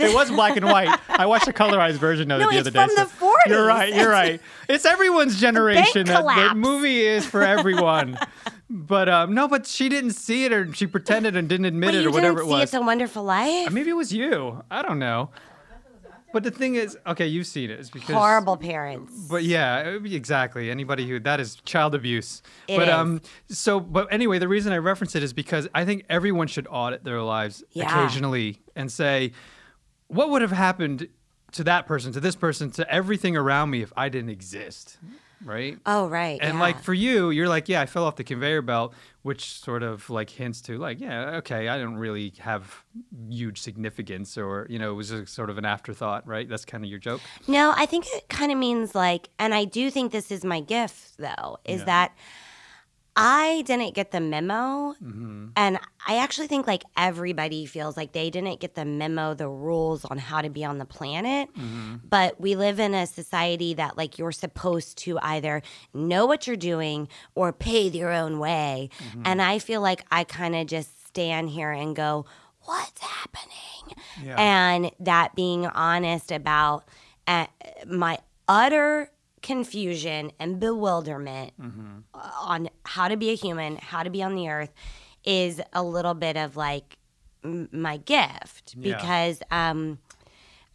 It 0.00 0.14
was 0.14 0.30
black 0.30 0.56
and 0.56 0.66
white. 0.66 0.98
I 1.08 1.26
watched 1.26 1.48
a 1.48 1.52
colorized 1.52 1.94
version 1.94 2.30
of 2.30 2.40
No, 2.40 2.48
it 2.48 2.52
the 2.52 2.58
other 2.60 2.70
day. 2.70 2.86
from 2.86 2.94
the 2.94 3.10
40s. 3.10 3.34
You're 3.46 3.66
right. 3.66 3.94
You're 3.94 4.10
right. 4.10 4.40
It's 4.68 4.84
everyone's 4.84 5.40
generation. 5.40 6.06
That 6.06 6.24
the 6.50 6.54
movie 6.54 7.00
is 7.00 7.24
for 7.24 7.42
everyone. 7.42 8.18
but 8.70 9.08
um, 9.08 9.32
no, 9.32 9.48
but 9.48 9.66
she 9.66 9.88
didn't 9.88 10.10
see 10.10 10.44
it, 10.44 10.52
or 10.52 10.72
she 10.74 10.86
pretended 10.86 11.36
and 11.36 11.48
didn't 11.48 11.64
admit 11.64 11.94
it, 11.94 12.04
or 12.04 12.10
whatever 12.10 12.40
didn't 12.40 12.48
it 12.48 12.50
see 12.50 12.52
was. 12.52 12.62
It's 12.64 12.74
a 12.74 12.80
Wonderful 12.82 13.22
Life. 13.22 13.70
Maybe 13.72 13.88
it 13.88 13.94
was 13.96 14.12
you. 14.12 14.62
I 14.70 14.82
don't 14.82 14.98
know. 14.98 15.30
But 16.30 16.42
the 16.44 16.50
thing 16.50 16.74
is, 16.74 16.98
okay, 17.06 17.26
you've 17.26 17.46
seen 17.46 17.70
it. 17.70 17.80
It's 17.80 17.88
because 17.88 18.14
Horrible 18.14 18.58
parents. 18.58 19.14
But 19.30 19.44
yeah, 19.44 19.78
exactly. 20.04 20.70
Anybody 20.70 21.08
who 21.08 21.18
that 21.20 21.40
is 21.40 21.56
child 21.64 21.94
abuse. 21.94 22.42
It 22.68 22.76
but 22.76 22.88
is. 22.88 22.94
um 22.94 23.22
so 23.48 23.80
but 23.80 24.08
anyway, 24.12 24.38
the 24.38 24.48
reason 24.48 24.72
I 24.74 24.76
reference 24.76 25.16
it 25.16 25.22
is 25.22 25.32
because 25.32 25.68
I 25.74 25.86
think 25.86 26.04
everyone 26.10 26.46
should 26.46 26.66
audit 26.70 27.02
their 27.04 27.22
lives 27.22 27.64
Yeah. 27.72 27.86
occasionally 27.90 28.60
and 28.76 28.92
say 28.92 29.32
what 30.08 30.30
would 30.30 30.42
have 30.42 30.52
happened 30.52 31.08
to 31.52 31.64
that 31.64 31.86
person, 31.86 32.12
to 32.12 32.20
this 32.20 32.36
person, 32.36 32.70
to 32.72 32.92
everything 32.92 33.36
around 33.36 33.70
me 33.70 33.82
if 33.82 33.92
I 33.96 34.08
didn't 34.08 34.30
exist. 34.30 34.98
Right? 35.44 35.78
Oh, 35.86 36.08
right. 36.08 36.40
And 36.42 36.54
yeah. 36.54 36.60
like 36.60 36.82
for 36.82 36.92
you, 36.92 37.30
you're 37.30 37.48
like, 37.48 37.68
yeah, 37.68 37.80
I 37.80 37.86
fell 37.86 38.02
off 38.02 38.16
the 38.16 38.24
conveyor 38.24 38.60
belt, 38.60 38.92
which 39.22 39.60
sort 39.60 39.84
of 39.84 40.10
like 40.10 40.30
hints 40.30 40.60
to 40.62 40.78
like, 40.78 40.98
yeah, 41.00 41.36
okay, 41.36 41.68
I 41.68 41.78
don't 41.78 41.96
really 41.96 42.32
have 42.40 42.82
huge 43.28 43.60
significance, 43.60 44.36
or 44.36 44.66
you 44.68 44.80
know, 44.80 44.90
it 44.90 44.94
was 44.94 45.10
just 45.10 45.32
sort 45.32 45.48
of 45.48 45.56
an 45.56 45.64
afterthought, 45.64 46.26
right? 46.26 46.48
That's 46.48 46.64
kind 46.64 46.82
of 46.82 46.90
your 46.90 46.98
joke. 46.98 47.20
No, 47.46 47.72
I 47.76 47.86
think 47.86 48.06
it 48.08 48.28
kind 48.28 48.50
of 48.50 48.58
means 48.58 48.96
like, 48.96 49.28
and 49.38 49.54
I 49.54 49.64
do 49.64 49.92
think 49.92 50.10
this 50.10 50.32
is 50.32 50.44
my 50.44 50.58
gift 50.58 51.18
though, 51.18 51.58
is 51.64 51.84
that 51.84 52.16
I 53.18 53.62
didn't 53.62 53.94
get 53.94 54.12
the 54.12 54.20
memo. 54.20 54.94
Mm-hmm. 55.02 55.48
And 55.56 55.78
I 56.06 56.18
actually 56.18 56.46
think 56.46 56.68
like 56.68 56.84
everybody 56.96 57.66
feels 57.66 57.96
like 57.96 58.12
they 58.12 58.30
didn't 58.30 58.60
get 58.60 58.76
the 58.76 58.84
memo, 58.84 59.34
the 59.34 59.48
rules 59.48 60.04
on 60.04 60.18
how 60.18 60.40
to 60.40 60.48
be 60.48 60.64
on 60.64 60.78
the 60.78 60.84
planet. 60.84 61.52
Mm-hmm. 61.54 61.96
But 62.08 62.40
we 62.40 62.54
live 62.54 62.78
in 62.78 62.94
a 62.94 63.06
society 63.06 63.74
that 63.74 63.96
like 63.96 64.18
you're 64.18 64.30
supposed 64.30 64.98
to 64.98 65.18
either 65.18 65.62
know 65.92 66.26
what 66.26 66.46
you're 66.46 66.56
doing 66.56 67.08
or 67.34 67.52
pave 67.52 67.94
your 67.94 68.12
own 68.12 68.38
way. 68.38 68.90
Mm-hmm. 69.00 69.22
And 69.24 69.42
I 69.42 69.58
feel 69.58 69.80
like 69.80 70.04
I 70.12 70.22
kind 70.22 70.54
of 70.54 70.68
just 70.68 71.06
stand 71.08 71.50
here 71.50 71.72
and 71.72 71.96
go, 71.96 72.24
what's 72.62 73.00
happening? 73.00 73.96
Yeah. 74.22 74.36
And 74.38 74.92
that 75.00 75.34
being 75.34 75.66
honest 75.66 76.30
about 76.30 76.84
uh, 77.26 77.46
my 77.86 78.18
utter 78.46 79.10
confusion 79.42 80.32
and 80.38 80.58
bewilderment 80.60 81.52
on 82.14 82.68
how 82.84 83.08
to 83.08 83.16
be 83.16 83.30
a 83.30 83.34
human, 83.34 83.76
how 83.76 84.02
to 84.02 84.10
be 84.10 84.22
on 84.22 84.34
the 84.34 84.48
earth 84.48 84.72
is 85.24 85.60
a 85.72 85.82
little 85.82 86.14
bit 86.14 86.36
of 86.36 86.56
like 86.56 86.96
m- 87.44 87.68
my 87.72 87.96
gift 87.98 88.74
Yeah. 88.76 88.96
because 88.96 89.42
um 89.50 89.98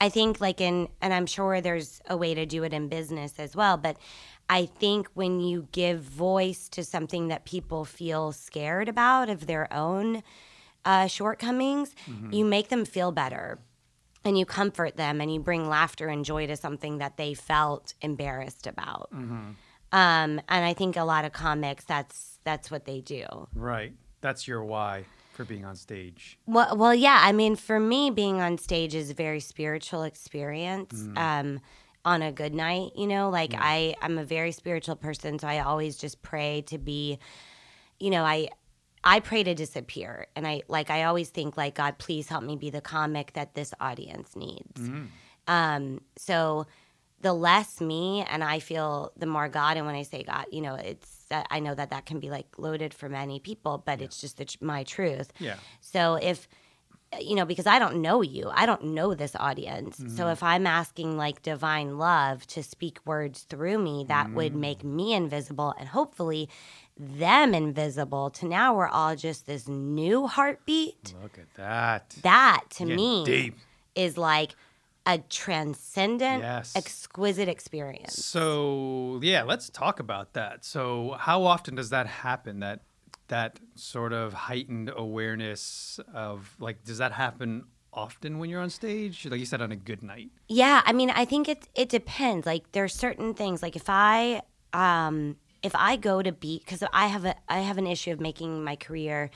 I 0.02 0.10
think 0.10 0.42
like 0.42 0.60
in 0.60 0.90
and 1.02 1.14
I'm 1.14 1.26
sure 1.26 1.62
there's 1.62 2.02
a 2.10 2.18
way 2.18 2.34
to 2.34 2.46
do 2.46 2.64
it 2.64 2.74
in 2.74 2.90
business 2.90 3.40
as 3.40 3.56
well, 3.56 3.78
but 3.78 3.98
I 4.50 4.66
think 4.66 5.08
when 5.14 5.40
you 5.40 5.68
give 5.72 6.02
voice 6.02 6.68
to 6.70 6.84
something 6.84 7.30
that 7.30 7.46
people 7.46 7.86
feel 7.86 8.34
scared 8.34 8.90
about 8.90 9.30
of 9.30 9.48
their 9.48 9.72
own 9.74 10.22
uh, 10.84 11.08
shortcomings, 11.08 11.96
you 12.32 12.44
make 12.44 12.68
them 12.68 12.84
feel 12.84 13.12
better 13.14 13.60
and 14.26 14.38
you 14.38 14.46
comfort 14.46 14.96
them 14.98 15.22
and 15.22 15.34
you 15.34 15.40
bring 15.40 15.68
laughter 15.68 16.08
and 16.08 16.24
joy 16.26 16.48
to 16.48 16.56
something 16.56 17.00
that 17.00 17.18
they 17.18 17.34
felt 17.34 17.94
embarrassed 18.02 18.68
about. 18.68 19.10
Um, 19.12 19.52
and 19.92 20.42
I 20.50 20.74
think 20.74 20.98
a 20.98 21.04
lot 21.04 21.26
of 21.26 21.34
comics 21.34 21.84
that's 21.84 22.40
that's 22.44 22.72
what 22.72 22.86
they 22.86 23.00
do. 23.02 23.26
Right. 23.54 23.94
That's 24.22 24.48
your 24.48 24.64
why 24.64 25.06
for 25.34 25.46
being 25.46 25.66
on 25.66 25.76
stage. 25.76 26.38
Well, 26.46 26.76
well, 26.78 26.96
yeah. 26.96 27.20
I 27.22 27.32
mean, 27.32 27.56
for 27.56 27.80
me, 27.80 28.10
being 28.10 28.42
on 28.42 28.58
stage 28.58 28.96
is 28.96 29.10
a 29.10 29.14
very 29.14 29.40
spiritual 29.40 30.04
experience. 30.04 31.08
Um, 31.16 31.60
on 32.06 32.22
a 32.22 32.32
good 32.34 32.54
night, 32.54 32.92
you 32.98 33.08
know, 33.08 33.30
like 33.30 33.54
I, 33.58 33.96
I'm 34.02 34.18
a 34.18 34.26
very 34.26 34.52
spiritual 34.52 34.98
person, 34.98 35.40
so 35.40 35.48
I 35.48 35.60
always 35.60 35.96
just 35.96 36.22
pray 36.22 36.62
to 36.68 36.78
be, 36.78 37.18
you 37.98 38.10
know, 38.10 38.24
I, 38.24 38.50
I 39.04 39.20
pray 39.20 39.44
to 39.44 39.54
disappear, 39.54 40.28
and 40.36 40.48
I 40.48 40.62
like 40.68 40.90
I 40.90 41.04
always 41.04 41.30
think 41.30 41.58
like 41.58 41.76
God, 41.76 41.98
please 41.98 42.30
help 42.30 42.44
me 42.44 42.56
be 42.56 42.70
the 42.70 42.82
comic 42.82 43.34
that 43.34 43.56
this 43.56 43.74
audience 43.80 44.36
needs. 44.36 44.82
Mm-hmm. 44.82 45.06
Um, 45.48 46.02
so 46.18 46.68
the 47.24 47.34
less 47.34 47.82
me 47.82 48.24
and 48.30 48.44
I 48.44 48.60
feel 48.60 49.12
the 49.18 49.26
more 49.26 49.50
God. 49.50 49.78
And 49.78 49.86
when 49.86 49.96
I 49.96 50.04
say 50.04 50.24
God, 50.24 50.46
you 50.52 50.62
know, 50.62 50.76
it's 50.76 51.26
uh, 51.32 51.44
I 51.50 51.60
know 51.60 51.74
that 51.74 51.90
that 51.90 52.06
can 52.06 52.20
be 52.20 52.30
like 52.30 52.48
loaded 52.58 52.94
for 52.94 53.10
many 53.10 53.40
people, 53.40 53.82
but 53.84 54.02
it's 54.02 54.22
just 54.22 54.38
the, 54.38 54.56
my 54.62 54.84
truth. 54.84 55.32
Yeah. 55.40 55.56
So 55.82 56.16
if 56.16 56.48
uh, 57.14 57.18
you 57.20 57.36
know, 57.36 57.46
because 57.46 57.66
I 57.66 57.80
don't 57.80 58.02
know 58.02 58.22
you, 58.22 58.50
I 58.54 58.66
don't 58.66 58.84
know 58.86 59.14
this 59.14 59.36
audience. 59.38 59.98
So 59.98 60.04
mm-hmm. 60.04 60.28
if 60.28 60.44
I'm 60.44 60.68
asking 60.68 61.18
like 61.18 61.42
divine 61.42 61.98
love 61.98 62.46
to 62.48 62.62
speak 62.62 63.00
words 63.06 63.44
through 63.44 63.80
me, 63.80 64.06
that 64.10 64.34
would 64.34 64.54
mm. 64.54 64.60
make 64.60 64.84
me 64.84 65.14
invisible 65.14 65.74
and 65.80 65.88
hopefully 65.88 66.50
them 66.98 67.54
invisible 67.56 68.30
to 68.32 68.48
now 68.48 68.76
we're 68.76 68.88
all 68.88 69.16
just 69.16 69.46
this 69.46 69.68
new 69.68 70.28
heartbeat. 70.28 71.14
Look 71.22 71.38
at 71.40 71.54
that. 71.56 72.16
That 72.22 72.64
to 72.72 72.86
me 72.86 73.24
deep. 73.26 73.56
is 73.96 74.18
like 74.18 74.56
a 75.06 75.18
transcendent, 75.18 76.42
Yes. 76.44 76.76
exquisite 76.76 77.50
experience. 77.50 78.14
So 78.26 79.20
yeah, 79.24 79.44
let's 79.44 79.70
talk 79.70 80.00
about 80.00 80.34
that. 80.34 80.64
So 80.64 81.16
how 81.20 81.44
often 81.44 81.76
does 81.76 81.90
that 81.90 82.08
happen? 82.08 82.60
That 82.60 82.82
that 83.28 83.60
sort 83.76 84.14
of 84.14 84.34
heightened 84.34 84.92
awareness 84.96 86.00
of 86.14 86.56
like, 86.60 86.84
does 86.84 87.00
that 87.00 87.14
happen 87.14 87.64
often 87.92 88.38
when 88.40 88.50
you're 88.50 88.62
on 88.62 88.70
stage? 88.70 89.26
Like 89.26 89.40
you 89.40 89.46
said, 89.46 89.62
on 89.62 89.72
a 89.72 89.76
good 89.76 90.04
night. 90.04 90.30
Yeah, 90.48 90.82
I 90.86 90.94
mean, 90.94 91.10
I 91.10 91.26
think 91.26 91.50
it 91.50 91.68
it 91.76 91.90
depends. 91.90 92.46
Like 92.46 92.72
there's 92.72 92.94
certain 92.94 93.34
things. 93.34 93.62
Like 93.62 93.76
if 93.76 93.86
I 93.90 94.42
um 94.74 95.38
if 95.64 95.74
I 95.76 95.96
go 95.96 96.22
to 96.22 96.32
be 96.32 96.60
because 96.60 96.84
I 96.94 97.08
have 97.08 97.26
a 97.26 97.36
I 97.50 97.60
have 97.60 97.78
an 97.78 97.88
issue 97.88 98.12
of 98.12 98.20
making 98.20 98.64
my 98.64 98.76
career 98.76 99.32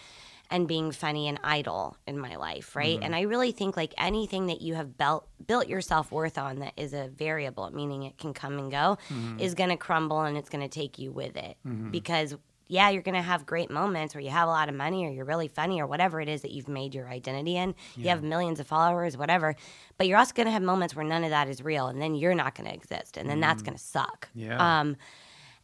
and 0.50 0.68
being 0.68 0.92
funny 0.92 1.28
and 1.28 1.40
idle 1.44 1.98
in 2.06 2.18
my 2.18 2.36
life, 2.36 2.76
right? 2.76 2.96
Mm-hmm. 2.96 3.04
And 3.04 3.16
I 3.16 3.22
really 3.22 3.52
think 3.52 3.76
like 3.76 3.94
anything 3.98 4.48
that 4.48 4.62
you 4.62 4.76
have 4.76 4.98
built 4.98 5.28
built 5.46 5.68
your 5.68 5.82
self 5.82 6.12
worth 6.12 6.38
on 6.38 6.60
that 6.60 6.74
is 6.78 6.94
a 6.94 7.08
variable, 7.08 7.70
meaning 7.72 8.04
it 8.04 8.18
can 8.18 8.34
come 8.34 8.58
and 8.58 8.72
go, 8.72 8.98
mm-hmm. 9.10 9.40
is 9.40 9.54
going 9.54 9.70
to 9.70 9.78
crumble 9.78 10.22
and 10.22 10.38
it's 10.38 10.50
going 10.50 10.68
to 10.68 10.70
take 10.70 11.00
you 11.00 11.12
with 11.12 11.36
it 11.36 11.58
mm-hmm. 11.66 11.92
because. 11.92 12.36
Yeah, 12.70 12.90
you're 12.90 13.02
gonna 13.02 13.22
have 13.22 13.46
great 13.46 13.72
moments 13.72 14.14
where 14.14 14.22
you 14.22 14.30
have 14.30 14.50
a 14.50 14.52
lot 14.52 14.68
of 14.68 14.76
money 14.76 15.06
or 15.06 15.10
you're 15.10 15.24
really 15.24 15.48
funny 15.48 15.80
or 15.80 15.88
whatever 15.88 16.20
it 16.20 16.28
is 16.28 16.42
that 16.42 16.52
you've 16.52 16.68
made 16.68 16.94
your 16.94 17.08
identity 17.08 17.56
in. 17.56 17.76
You 17.96 18.10
have 18.10 18.22
millions 18.24 18.60
of 18.60 18.68
followers, 18.68 19.16
whatever. 19.16 19.56
But 19.98 20.08
you're 20.08 20.18
also 20.18 20.34
gonna 20.36 20.52
have 20.52 20.62
moments 20.62 20.94
where 20.94 21.06
none 21.06 21.24
of 21.24 21.30
that 21.30 21.48
is 21.48 21.64
real 21.64 21.88
and 21.88 22.02
then 22.02 22.14
you're 22.14 22.36
not 22.36 22.56
gonna 22.56 22.72
exist 22.72 23.16
and 23.16 23.30
then 23.30 23.40
that's 23.40 23.62
gonna 23.62 23.78
suck. 23.78 24.28
Yeah. 24.36 24.58
Um, 24.82 24.98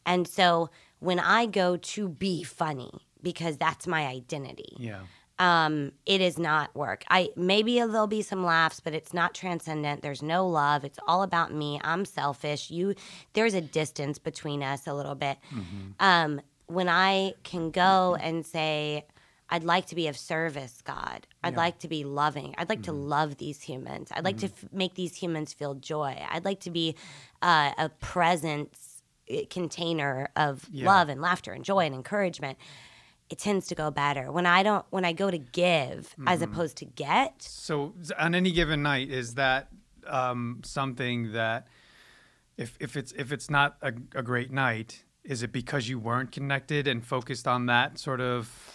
and 0.06 0.26
so 0.28 0.70
when 1.00 1.18
I 1.20 1.46
go 1.46 1.76
to 1.76 2.08
be 2.08 2.42
funny, 2.42 2.90
because 3.22 3.56
that's 3.56 3.86
my 3.86 4.06
identity, 4.06 4.76
Yeah. 4.78 5.00
um, 5.38 5.92
it 6.06 6.20
is 6.20 6.38
not 6.38 6.74
work. 6.74 7.04
I 7.10 7.30
maybe 7.36 7.74
there'll 7.78 8.06
be 8.06 8.22
some 8.22 8.44
laughs, 8.44 8.80
but 8.80 8.94
it's 8.94 9.12
not 9.12 9.34
transcendent. 9.34 10.02
There's 10.02 10.22
no 10.22 10.46
love. 10.48 10.84
It's 10.84 10.98
all 11.08 11.22
about 11.22 11.52
me. 11.52 11.80
I'm 11.82 12.04
selfish. 12.04 12.70
You, 12.70 12.94
there's 13.32 13.54
a 13.54 13.60
distance 13.60 14.18
between 14.18 14.62
us 14.62 14.86
a 14.86 14.94
little 14.94 15.14
bit. 15.14 15.38
Um, 16.00 16.40
when 16.66 16.88
I 16.88 17.34
can 17.42 17.70
go 17.70 18.16
and 18.20 18.46
say, 18.46 19.04
I'd 19.50 19.64
like 19.64 19.86
to 19.88 19.94
be 19.94 20.08
of 20.08 20.16
service, 20.16 20.80
God. 20.82 21.26
I'd 21.42 21.56
like 21.56 21.78
to 21.80 21.88
be 21.88 22.02
loving. 22.04 22.54
I'd 22.56 22.70
like 22.70 22.82
to 22.84 22.92
Mm-hmm. 22.92 23.08
love 23.08 23.36
these 23.36 23.60
humans. 23.60 24.08
I'd 24.10 24.24
like 24.24 24.38
to 24.38 24.46
f- 24.46 24.64
make 24.72 24.94
these 24.94 25.14
humans 25.16 25.52
feel 25.52 25.74
joy. 25.74 26.18
I'd 26.30 26.46
like 26.46 26.60
to 26.60 26.70
be 26.70 26.96
uh, 27.42 27.72
a 27.76 27.90
presence 27.90 28.93
container 29.50 30.28
of 30.36 30.66
Yeah. 30.70 30.86
love 30.86 31.08
and 31.08 31.20
laughter 31.20 31.52
and 31.52 31.64
joy 31.64 31.80
and 31.86 31.94
encouragement. 31.94 32.58
It 33.30 33.38
tends 33.38 33.66
to 33.68 33.74
go 33.74 33.90
better 33.90 34.30
when 34.30 34.46
I 34.46 34.62
don't 34.62 34.84
when 34.90 35.04
I 35.04 35.12
go 35.12 35.30
to 35.30 35.38
give 35.38 36.14
as 36.26 36.40
Mm-hmm. 36.40 36.52
opposed 36.52 36.76
to 36.78 36.84
get. 36.84 37.42
So 37.42 37.94
on 38.18 38.34
any 38.34 38.52
given 38.52 38.82
night, 38.82 39.10
is 39.10 39.34
that 39.34 39.68
um, 40.06 40.60
something 40.64 41.32
that 41.32 41.66
if 42.56 42.76
if 42.80 42.96
it's 42.96 43.12
if 43.12 43.32
it's 43.32 43.48
not 43.50 43.76
a, 43.82 43.92
a 44.14 44.22
great 44.22 44.50
night, 44.52 45.04
is 45.24 45.42
it 45.42 45.52
because 45.52 45.88
you 45.88 45.98
weren't 45.98 46.30
connected 46.32 46.86
and 46.86 47.04
focused 47.04 47.48
on 47.48 47.66
that 47.66 47.98
sort 47.98 48.20
of? 48.20 48.70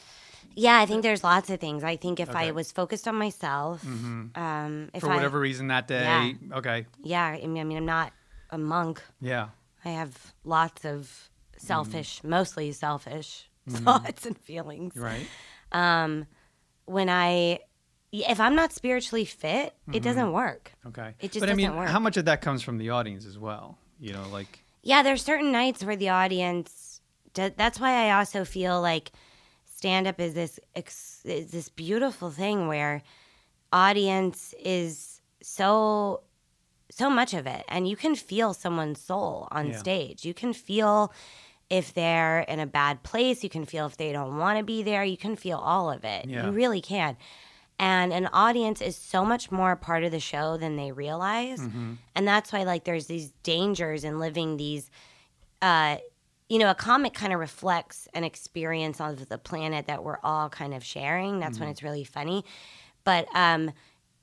Yeah, 0.56 0.79
I 0.79 0.88
think 0.88 1.03
there's 1.03 1.24
lots 1.24 1.50
of 1.51 1.60
things. 1.60 1.84
I 1.84 1.96
think 1.96 2.20
if 2.20 2.29
Okay. 2.32 2.48
I 2.48 2.51
was 2.51 2.72
focused 2.72 3.08
on 3.08 3.15
myself, 3.15 3.86
um, 3.86 4.89
if 4.94 5.01
for 5.01 5.12
I, 5.12 5.15
whatever 5.15 5.39
reason 5.39 5.68
that 5.68 5.88
day. 5.88 6.36
Okay. 6.51 6.88
yeah, 7.03 7.24
I 7.25 7.46
mean, 7.46 7.60
I 7.62 7.63
mean, 7.63 7.77
I'm 7.77 7.86
not 7.86 8.12
a 8.50 8.58
monk. 8.58 9.01
Yeah. 9.22 9.50
I 9.86 9.89
have 9.89 10.33
lots 10.43 10.86
of 10.86 11.29
selfish, 11.57 12.21
Mm. 12.21 12.29
mostly 12.29 12.71
selfish 12.71 13.50
thoughts 13.69 14.25
and 14.25 14.38
feelings. 14.38 14.95
Right. 14.95 15.27
Um, 15.71 16.25
when 16.86 17.09
I, 17.09 17.59
if 18.12 18.39
I'm 18.39 18.55
not 18.55 18.74
spiritually 18.74 19.25
fit, 19.25 19.74
it 19.93 20.01
doesn't 20.03 20.31
work. 20.31 20.71
Okay. 20.88 21.13
It 21.19 21.31
just 21.31 21.41
but 21.41 21.50
I 21.50 21.53
mean, 21.53 21.67
doesn't 21.67 21.77
work. 21.79 21.89
how 21.89 22.00
much 22.00 22.17
of 22.17 22.25
that 22.25 22.41
comes 22.41 22.62
from 22.63 22.77
the 22.77 22.89
audience 22.89 23.25
as 23.25 23.38
well? 23.38 23.77
You 24.00 24.13
know, 24.13 24.27
like 24.31 24.63
Yeah, 24.81 25.03
there's 25.03 25.24
certain 25.24 25.51
nights 25.51 25.83
where 25.83 25.95
the 25.95 26.09
audience. 26.09 27.01
That's 27.33 27.79
why 27.79 28.07
I 28.07 28.17
also 28.17 28.43
feel 28.43 28.81
like 28.81 29.12
stand 29.65 30.07
up 30.07 30.19
is 30.19 30.33
this 30.33 30.59
is 31.24 31.51
this 31.51 31.69
beautiful 31.69 32.31
thing 32.31 32.67
where 32.67 33.03
audience 33.71 34.53
is 34.59 35.21
so 35.41 36.21
so 37.00 37.10
much 37.10 37.34
of 37.34 37.46
it 37.48 37.63
and 37.68 37.88
you 37.88 37.96
can 38.03 38.13
feel 38.15 38.53
someone's 38.53 39.01
soul 39.01 39.48
on 39.51 39.63
Yeah. 39.70 39.77
stage. 39.77 40.20
You 40.29 40.34
can 40.41 40.51
feel 40.53 41.12
if 41.70 41.94
they're 41.94 42.39
in 42.53 42.60
a 42.60 42.65
bad 42.68 42.96
place 43.03 43.44
you 43.46 43.50
can 43.50 43.65
feel 43.65 43.86
if 43.86 43.96
they 43.98 44.12
don't 44.12 44.38
want 44.38 44.58
to 44.60 44.63
be 44.74 44.79
there 44.89 45.03
you 45.03 45.18
can 45.25 45.36
feel 45.36 45.58
all 45.72 45.89
of 45.91 46.03
it. 46.15 46.25
Yeah. 46.25 46.46
you 46.46 46.51
really 46.51 46.82
can. 46.82 47.15
And 47.82 48.12
an 48.12 48.27
audience 48.34 48.82
is 48.82 48.96
so 48.98 49.24
much 49.24 49.51
more 49.51 49.72
a 49.72 49.77
part 49.77 50.03
of 50.03 50.12
the 50.12 50.20
show 50.20 50.58
than 50.58 50.75
they 50.75 50.91
realize. 50.91 51.62
And 52.15 52.27
that's 52.32 52.51
why 52.51 52.63
like 52.63 52.84
there's 52.84 53.08
these 53.08 53.29
dangers 53.44 54.03
in 54.03 54.20
living 54.20 54.58
these 54.58 54.86
uh 55.62 55.98
you 56.50 56.58
know 56.60 56.70
a 56.72 56.75
comic 56.75 57.13
kind 57.13 57.32
of 57.32 57.39
reflects 57.39 58.08
an 58.13 58.24
experience 58.24 59.00
of 59.00 59.29
the 59.29 59.38
planet 59.38 59.86
that 59.88 60.03
we're 60.03 60.20
all 60.24 60.50
kind 60.50 60.74
of 60.74 60.84
sharing. 60.84 61.39
That's 61.39 61.60
when 61.60 61.70
it's 61.70 61.84
really 61.84 62.03
funny. 62.03 62.44
But 63.03 63.27
um 63.36 63.72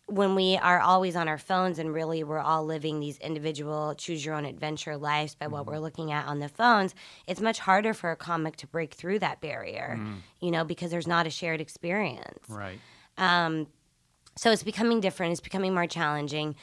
when 0.06 0.36
we 0.36 0.56
are 0.56 0.78
always 0.80 1.16
on 1.16 1.26
our 1.26 1.38
phones 1.38 1.78
and 1.80 1.92
really 1.92 2.22
we're 2.22 2.38
all 2.38 2.64
living 2.64 3.00
these 3.00 3.18
individual 3.18 3.94
choose 3.96 4.24
your 4.24 4.34
own 4.34 4.44
adventure 4.44 4.96
lives 4.96 5.34
by 5.34 5.48
what 5.48 5.66
we're 5.66 5.78
looking 5.80 6.12
at 6.12 6.26
on 6.26 6.38
the 6.38 6.48
phones 6.48 6.94
it's 7.26 7.40
much 7.40 7.58
harder 7.58 7.92
for 7.92 8.12
a 8.12 8.16
comic 8.16 8.54
to 8.56 8.66
break 8.68 8.94
through 8.94 9.18
that 9.18 9.40
barrier 9.40 10.00
you 10.40 10.50
know 10.50 10.64
because 10.64 10.90
there's 10.90 11.08
not 11.08 11.26
a 11.26 11.30
shared 11.30 11.60
experience. 11.60 12.48
Right. 12.48 12.78
Um, 13.18 13.66
so 14.36 14.52
it's 14.52 14.62
becoming 14.62 15.00
different 15.00 15.32
it's 15.32 15.40
becoming 15.40 15.74
more 15.74 15.86
challenging 15.86 16.54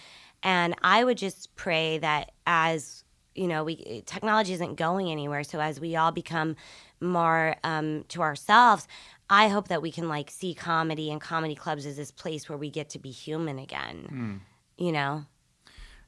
and 0.43 0.75
i 0.83 1.03
would 1.03 1.17
just 1.17 1.53
pray 1.55 1.97
that 1.97 2.31
as 2.45 3.03
you 3.35 3.47
know 3.47 3.63
we 3.63 4.03
technology 4.05 4.53
isn't 4.53 4.75
going 4.75 5.09
anywhere 5.09 5.43
so 5.43 5.59
as 5.59 5.79
we 5.79 5.95
all 5.95 6.12
become 6.12 6.55
more 7.01 7.55
um, 7.65 8.05
to 8.07 8.21
ourselves 8.21 8.88
i 9.30 9.48
hope 9.48 9.68
that 9.68 9.82
we 9.82 9.92
can 9.92 10.08
like 10.08 10.30
see 10.30 10.53
comedy 10.53 11.12
and 11.12 11.20
comedy 11.22 11.56
clubs 11.56 11.86
as 11.86 11.96
this 11.98 12.12
place 12.12 12.48
where 12.50 12.58
we 12.58 12.70
get 12.70 12.89
to 12.89 13.00
be 13.00 13.12
human 13.12 13.58
again 13.60 14.42
you 14.77 14.92
know 14.92 15.25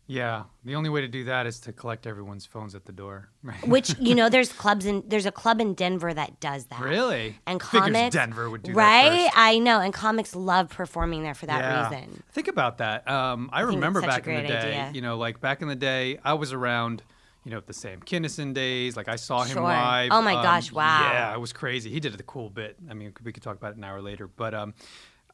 Yeah. 0.07 0.43
The 0.63 0.75
only 0.75 0.89
way 0.91 1.01
to 1.01 1.07
do 1.07 1.23
that 1.23 1.47
is 1.47 1.59
to 1.61 1.73
collect 1.73 2.05
everyone's 2.05 2.45
phones 2.45 2.75
at 2.75 2.85
the 2.85 2.91
door. 2.91 3.29
Right. 3.41 3.67
which 3.67 3.97
you 3.99 4.13
know 4.13 4.29
there's 4.29 4.51
clubs 4.63 4.85
in 4.85 5.03
there's 5.07 5.25
a 5.25 5.31
club 5.31 5.59
in 5.59 5.73
denver 5.73 6.13
that 6.13 6.39
does 6.39 6.65
that 6.65 6.79
Really? 6.79 7.39
and 7.47 7.59
Figures 7.61 7.81
comics 7.89 8.15
Denver 8.15 8.47
would 8.49 8.61
do 8.63 8.73
that 8.73 8.77
right 8.77 9.29
i 9.35 9.57
know 9.57 9.79
and 9.79 9.91
comics 9.93 10.35
love 10.35 10.69
performing 10.69 11.23
there 11.23 11.33
for 11.33 11.47
that 11.47 11.59
yeah. 11.61 11.89
reason 11.89 12.21
Think 12.31 12.47
about 12.49 12.77
that. 12.79 13.09
Um, 13.09 13.49
I, 13.51 13.63
it's 13.63 13.73
remember 13.73 14.01
back 14.01 14.27
in 14.27 14.35
the 14.35 14.47
day, 14.47 14.57
idea. 14.57 14.91
you 14.93 15.01
know, 15.01 15.17
like 15.17 15.39
back 15.41 15.61
in 15.63 15.67
the 15.69 15.75
day, 15.75 16.19
I 16.23 16.33
was 16.35 16.51
around, 16.53 17.01
you 17.45 17.51
know, 17.51 17.61
the 17.65 17.73
Sam 17.73 18.01
Kinison 18.01 18.53
days. 18.53 18.97
Like 18.97 19.07
I 19.07 19.15
saw 19.15 19.43
him 19.43 19.53
Sure. 19.53 19.61
live. 19.61 20.09
Oh 20.11 20.21
my 20.21 20.35
um, 20.35 20.43
gosh, 20.43 20.71
wow. 20.71 21.11
Yeah, 21.13 21.33
it 21.33 21.39
was 21.39 21.53
crazy. 21.53 21.91
He 21.91 21.99
did 21.99 22.19
a 22.19 22.23
cool 22.23 22.49
bit. 22.49 22.75
I 22.89 22.95
mean, 22.95 23.13
we 23.23 23.31
could 23.31 23.43
talk 23.43 23.55
about 23.55 23.71
it 23.71 23.77
an 23.77 23.83
hour 23.83 24.01
later, 24.01 24.27
but 24.27 24.53
um, 24.53 24.73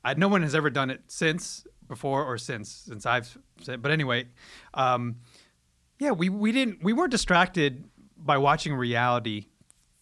I, 0.03 0.13
no 0.15 0.27
one 0.27 0.43
has 0.43 0.53
ever 0.53 0.69
done 0.69 0.89
it 0.89 1.01
since, 1.07 1.65
before 1.87 2.25
or 2.25 2.37
since, 2.37 2.69
since 2.69 3.05
I've 3.05 3.37
said. 3.61 3.81
But 3.81 3.91
anyway, 3.91 4.27
um, 4.73 5.17
yeah, 5.99 6.11
we 6.11 6.29
we 6.29 6.51
didn't 6.51 6.83
we 6.83 6.91
weren't 6.91 7.11
distracted 7.11 7.85
by 8.17 8.37
watching 8.37 8.73
reality 8.75 9.45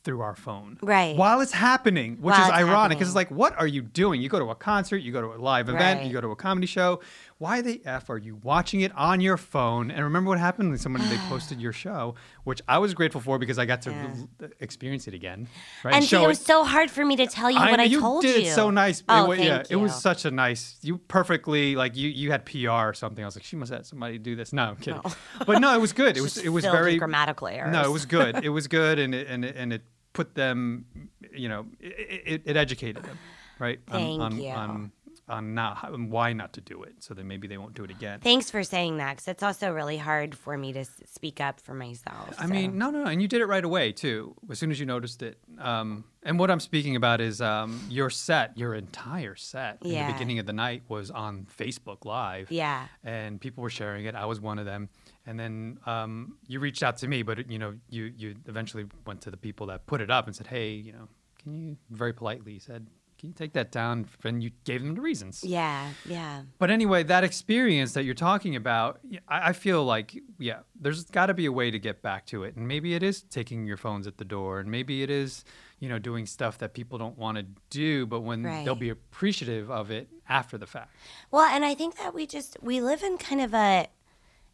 through 0.03 0.21
our 0.21 0.35
phone. 0.35 0.77
Right. 0.81 1.15
While 1.15 1.41
it's 1.41 1.51
happening, 1.51 2.13
which 2.21 2.33
While 2.33 2.45
is 2.45 2.51
ironic 2.51 2.97
because 2.97 3.09
it's 3.09 3.15
like, 3.15 3.29
what 3.29 3.57
are 3.59 3.67
you 3.67 3.81
doing? 3.81 4.21
You 4.21 4.29
go 4.29 4.39
to 4.39 4.49
a 4.49 4.55
concert, 4.55 4.97
you 4.97 5.11
go 5.11 5.21
to 5.21 5.33
a 5.33 5.37
live 5.37 5.69
event, 5.69 6.05
you 6.05 6.13
go 6.13 6.21
to 6.21 6.31
a 6.31 6.35
comedy 6.35 6.67
show. 6.67 7.01
Why 7.39 7.61
the 7.61 7.81
F 7.85 8.09
are 8.09 8.17
you 8.17 8.35
watching 8.43 8.81
it 8.81 8.91
on 8.97 9.21
your 9.21 9.37
phone? 9.37 9.91
And 9.91 10.03
remember 10.03 10.27
what 10.29 10.39
happened 10.39 10.69
when 10.71 10.77
someone 10.77 11.07
they 11.09 11.15
posted 11.29 11.61
your 11.61 11.71
show, 11.85 12.15
which 12.43 12.61
I 12.67 12.79
was 12.79 12.93
grateful 12.93 13.21
for 13.21 13.39
because 13.39 13.57
I 13.57 13.65
got 13.65 13.81
to 13.83 13.93
l- 13.93 14.49
experience 14.59 15.07
it 15.07 15.13
again. 15.13 15.47
Right? 15.85 15.95
and 15.95 16.03
Show 16.03 16.25
it 16.25 16.27
was 16.27 16.39
so 16.41 16.65
hard 16.65 16.91
for 16.91 17.05
me 17.05 17.15
to 17.15 17.27
tell 17.27 17.49
you 17.49 17.57
I 17.57 17.71
what 17.71 17.79
I 17.79 17.83
you 17.83 18.01
told 18.01 18.23
did 18.23 18.43
you. 18.43 18.51
it 18.51 18.55
so 18.55 18.69
nice. 18.71 19.03
Oh, 19.07 19.23
it, 19.23 19.27
wa- 19.29 19.35
thank 19.35 19.47
yeah, 19.47 19.63
it 19.69 19.77
was 19.77 19.95
such 19.95 20.25
a 20.25 20.31
nice. 20.31 20.77
You 20.81 20.97
perfectly 20.97 21.77
like 21.77 21.95
you. 21.95 22.09
You 22.09 22.29
had 22.29 22.45
PR 22.45 22.69
or 22.89 22.93
something. 22.93 23.23
I 23.23 23.27
was 23.27 23.37
like, 23.37 23.45
she 23.45 23.55
must 23.55 23.71
have 23.71 23.79
had 23.79 23.85
somebody 23.85 24.17
do 24.17 24.35
this. 24.35 24.51
No, 24.51 24.63
I'm 24.63 24.75
kidding. 24.75 24.99
No. 25.05 25.11
But 25.47 25.59
no, 25.61 25.73
it 25.73 25.79
was 25.79 25.93
good. 25.93 26.17
It 26.17 26.21
was. 26.27 26.37
It 26.37 26.49
was 26.49 26.65
very 26.65 26.97
grammatical 26.97 27.47
errors. 27.47 27.71
No, 27.71 27.83
it 27.83 27.91
was 27.91 28.05
good. 28.05 28.43
it 28.43 28.49
was 28.49 28.67
good, 28.79 28.99
and 28.99 29.15
it, 29.15 29.27
and 29.29 29.45
it, 29.45 29.55
and 29.55 29.71
it 29.71 29.83
put 30.11 30.35
them. 30.35 30.85
You 31.33 31.47
know, 31.47 31.67
it, 31.79 32.23
it, 32.25 32.41
it 32.43 32.57
educated 32.57 33.03
them, 33.03 33.17
right? 33.59 33.79
Thank 33.87 34.19
on, 34.19 34.37
you. 34.41 34.49
On, 34.49 34.91
on 35.29 35.53
not 35.53 35.83
on 35.83 36.09
why 36.09 36.33
not 36.33 36.53
to 36.53 36.61
do 36.61 36.83
it, 36.83 36.95
so 36.99 37.13
that 37.13 37.23
maybe 37.23 37.47
they 37.47 37.57
won't 37.57 37.73
do 37.73 37.83
it 37.83 37.91
again. 37.91 38.19
Thanks 38.19 38.49
for 38.51 38.63
saying 38.63 38.97
that, 38.97 39.11
because 39.17 39.27
it's 39.27 39.43
also 39.43 39.71
really 39.71 39.97
hard 39.97 40.35
for 40.35 40.57
me 40.57 40.73
to 40.73 40.85
speak 41.05 41.39
up 41.39 41.59
for 41.61 41.73
myself. 41.73 42.33
I 42.37 42.43
so. 42.47 42.51
mean, 42.53 42.77
no, 42.77 42.89
no, 42.89 43.05
and 43.05 43.21
you 43.21 43.27
did 43.27 43.41
it 43.41 43.45
right 43.45 43.63
away 43.63 43.91
too. 43.91 44.35
As 44.49 44.59
soon 44.59 44.71
as 44.71 44.79
you 44.79 44.85
noticed 44.85 45.21
it. 45.21 45.37
Um, 45.59 46.03
and 46.23 46.37
what 46.37 46.51
I'm 46.51 46.59
speaking 46.59 46.95
about 46.95 47.21
is 47.21 47.39
um, 47.41 47.79
your 47.89 48.09
set, 48.09 48.57
your 48.57 48.73
entire 48.75 49.35
set 49.35 49.77
in 49.81 49.91
Yeah. 49.91 50.07
the 50.07 50.13
beginning 50.13 50.39
of 50.39 50.45
the 50.45 50.53
night 50.53 50.83
was 50.89 51.09
on 51.11 51.47
Facebook 51.57 52.03
Live. 52.05 52.51
Yeah. 52.51 52.87
And 53.03 53.39
people 53.39 53.61
were 53.61 53.69
sharing 53.69 54.05
it. 54.05 54.15
I 54.15 54.25
was 54.25 54.41
one 54.41 54.59
of 54.59 54.65
them. 54.65 54.89
And 55.25 55.39
then 55.39 55.79
um, 55.85 56.37
you 56.47 56.59
reached 56.59 56.81
out 56.83 56.97
to 56.97 57.07
me, 57.07 57.23
but 57.23 57.49
you 57.51 57.59
know, 57.59 57.75
you 57.89 58.11
you 58.17 58.35
eventually 58.47 58.85
went 59.05 59.21
to 59.21 59.31
the 59.31 59.37
people 59.37 59.67
that 59.67 59.85
put 59.85 60.01
it 60.01 60.09
up 60.09 60.25
and 60.25 60.35
said, 60.35 60.47
"Hey, 60.47 60.71
you 60.71 60.91
know, 60.91 61.07
can 61.41 61.53
you 61.53 61.77
very 61.91 62.13
politely 62.13 62.57
said, 62.57 62.87
can 63.19 63.29
you 63.29 63.35
take 63.35 63.53
that 63.53 63.71
down?" 63.71 64.07
And 64.23 64.41
you 64.41 64.51
gave 64.63 64.81
them 64.81 64.95
the 64.95 65.01
reasons. 65.01 65.43
yeah, 65.43 65.89
yeah. 66.05 66.43
But 66.57 66.71
anyway, 66.71 67.03
that 67.03 67.23
experience 67.23 67.93
that 67.93 68.03
you're 68.05 68.15
talking 68.15 68.55
about, 68.55 68.99
I 69.27 69.53
feel 69.53 69.83
like, 69.83 70.17
yeah, 70.39 70.59
there's 70.79 71.03
got 71.03 71.27
to 71.27 71.33
be 71.33 71.45
a 71.45 71.51
way 71.51 71.69
to 71.69 71.77
get 71.79 72.01
back 72.01 72.25
to 72.27 72.43
it. 72.43 72.55
And 72.55 72.67
maybe 72.67 72.95
it 72.95 73.03
is 73.03 73.21
taking 73.21 73.67
your 73.67 73.77
phones 73.77 74.07
at 74.07 74.17
the 74.17 74.25
door, 74.25 74.59
and 74.59 74.71
maybe 74.71 75.03
it 75.03 75.09
is, 75.09 75.43
you 75.79 75.89
know, 75.89 75.99
doing 75.99 76.25
stuff 76.25 76.57
that 76.59 76.73
people 76.73 76.97
don't 76.97 77.17
want 77.17 77.37
to 77.37 77.45
do, 77.69 78.05
but 78.05 78.21
when 78.21 78.41
they'll 78.43 78.75
be 78.75 78.89
appreciative 78.89 79.69
of 79.69 79.91
it 79.91 80.07
after 80.27 80.57
the 80.57 80.67
fact. 80.67 80.95
Well, 81.31 81.43
and 81.43 81.65
I 81.65 81.75
think 81.75 81.97
that 81.97 82.13
we 82.13 82.25
just 82.25 82.57
we 82.61 82.81
live 82.81 83.03
in 83.03 83.17
kind 83.17 83.41
of 83.41 83.53
a, 83.53 83.87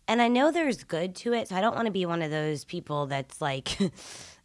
and 0.08 0.22
I 0.22 0.28
know 0.28 0.52
there's 0.52 0.84
good 0.84 1.16
to 1.18 1.34
it, 1.34 1.50
so 1.50 1.56
I 1.56 1.62
don't 1.62 1.76
want 1.76 1.86
to 1.88 1.92
be 1.92 2.06
one 2.06 2.22
of 2.22 2.32
those 2.32 2.66
people 2.66 3.06
that's 3.06 3.42
like. 3.42 3.78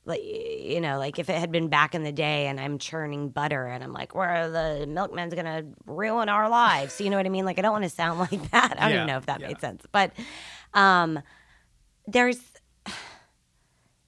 Like 0.05 0.23
you 0.25 0.81
know, 0.81 0.99
like 0.99 1.19
if 1.19 1.29
it 1.29 1.37
had 1.39 1.53
been 1.53 1.69
back 1.69 1.95
in 1.95 2.03
the 2.03 2.13
day, 2.13 2.47
and 2.47 2.59
I'm 2.59 2.79
churning 2.79 3.29
butter, 3.29 3.67
and 3.67 3.85
I'm 3.85 3.93
like, 3.93 4.15
"Where 4.15 4.51
the 4.51 4.87
milkman's 4.87 5.35
gonna 5.35 5.65
ruin 5.87 6.29
our 6.29 6.49
lives?" 6.49 7.01
You 7.01 7.11
know 7.11 7.17
what 7.19 7.27
I 7.27 7.29
mean? 7.29 7.45
Like 7.45 7.59
I 7.59 7.63
don't 7.63 7.73
want 7.73 7.85
to 7.85 7.91
sound 7.91 8.19
like 8.31 8.51
that. 8.51 8.77
I 8.79 8.83
don't 8.85 8.91
Yeah, 8.91 8.97
even 8.97 9.07
know 9.09 9.19
if 9.19 9.27
that 9.27 9.41
yeah. 9.41 9.49
made 9.49 9.61
sense, 9.61 9.85
but 9.93 10.13
um, 10.75 11.21
there's 12.07 12.41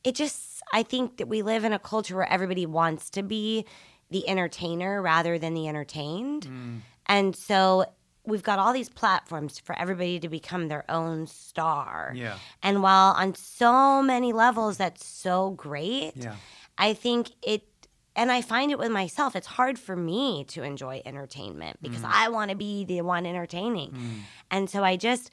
it 0.05 0.15
just 0.15 0.63
i 0.73 0.83
think 0.83 1.19
that 1.19 1.29
we 1.29 1.43
live 1.43 1.65
in 1.65 1.73
a 1.73 1.79
culture 1.79 2.17
where 2.17 2.29
everybody 2.33 2.67
wants 2.67 3.11
to 3.11 3.23
be 3.23 3.65
the 4.11 4.29
entertainer 4.29 5.01
rather 5.03 5.39
than 5.39 5.55
the 5.55 5.69
entertained 5.69 6.47
Mm. 6.47 6.81
and 7.07 7.37
so 7.37 7.85
we've 8.25 8.43
got 8.43 8.59
all 8.59 8.73
these 8.73 8.89
platforms 8.89 9.59
for 9.59 9.77
everybody 9.79 10.21
to 10.21 10.29
become 10.29 10.69
their 10.69 10.85
own 10.89 11.27
star 11.27 12.13
Yeah. 12.15 12.37
and 12.63 12.83
while 12.83 13.13
on 13.13 13.35
so 13.35 14.03
many 14.03 14.33
levels 14.33 14.77
that's 14.77 15.05
so 15.05 15.51
great 15.51 16.13
Yeah. 16.17 16.37
i 16.79 16.95
think 16.95 17.31
it 17.43 17.65
and 18.15 18.31
I 18.31 18.43
find 18.43 18.71
it 18.71 18.79
with 18.79 18.91
myself, 18.91 19.35
it's 19.35 19.47
hard 19.47 19.79
for 19.79 19.97
me 19.97 20.45
to 20.49 20.63
enjoy 20.63 21.01
entertainment 21.05 21.79
because 21.81 22.03
mm. 22.03 22.11
I 22.13 22.29
want 22.29 22.51
to 22.51 22.57
be 22.57 22.85
the 22.85 23.01
one 23.01 23.25
entertaining. 23.25 23.93
Mm. 23.93 24.19
And 24.51 24.71
so 24.71 24.85
I 24.85 24.97
just, 24.97 25.31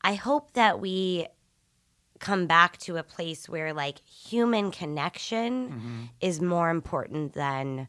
I 0.00 0.14
hope 0.14 0.54
that 0.54 0.80
we 0.80 1.26
come 2.20 2.46
back 2.46 2.78
to 2.78 2.96
a 2.96 3.02
place 3.02 3.48
where 3.48 3.74
like 3.74 3.98
human 4.06 4.70
connection 4.70 5.68
mm-hmm. 5.68 6.02
is 6.20 6.40
more 6.40 6.70
important 6.70 7.34
than 7.34 7.88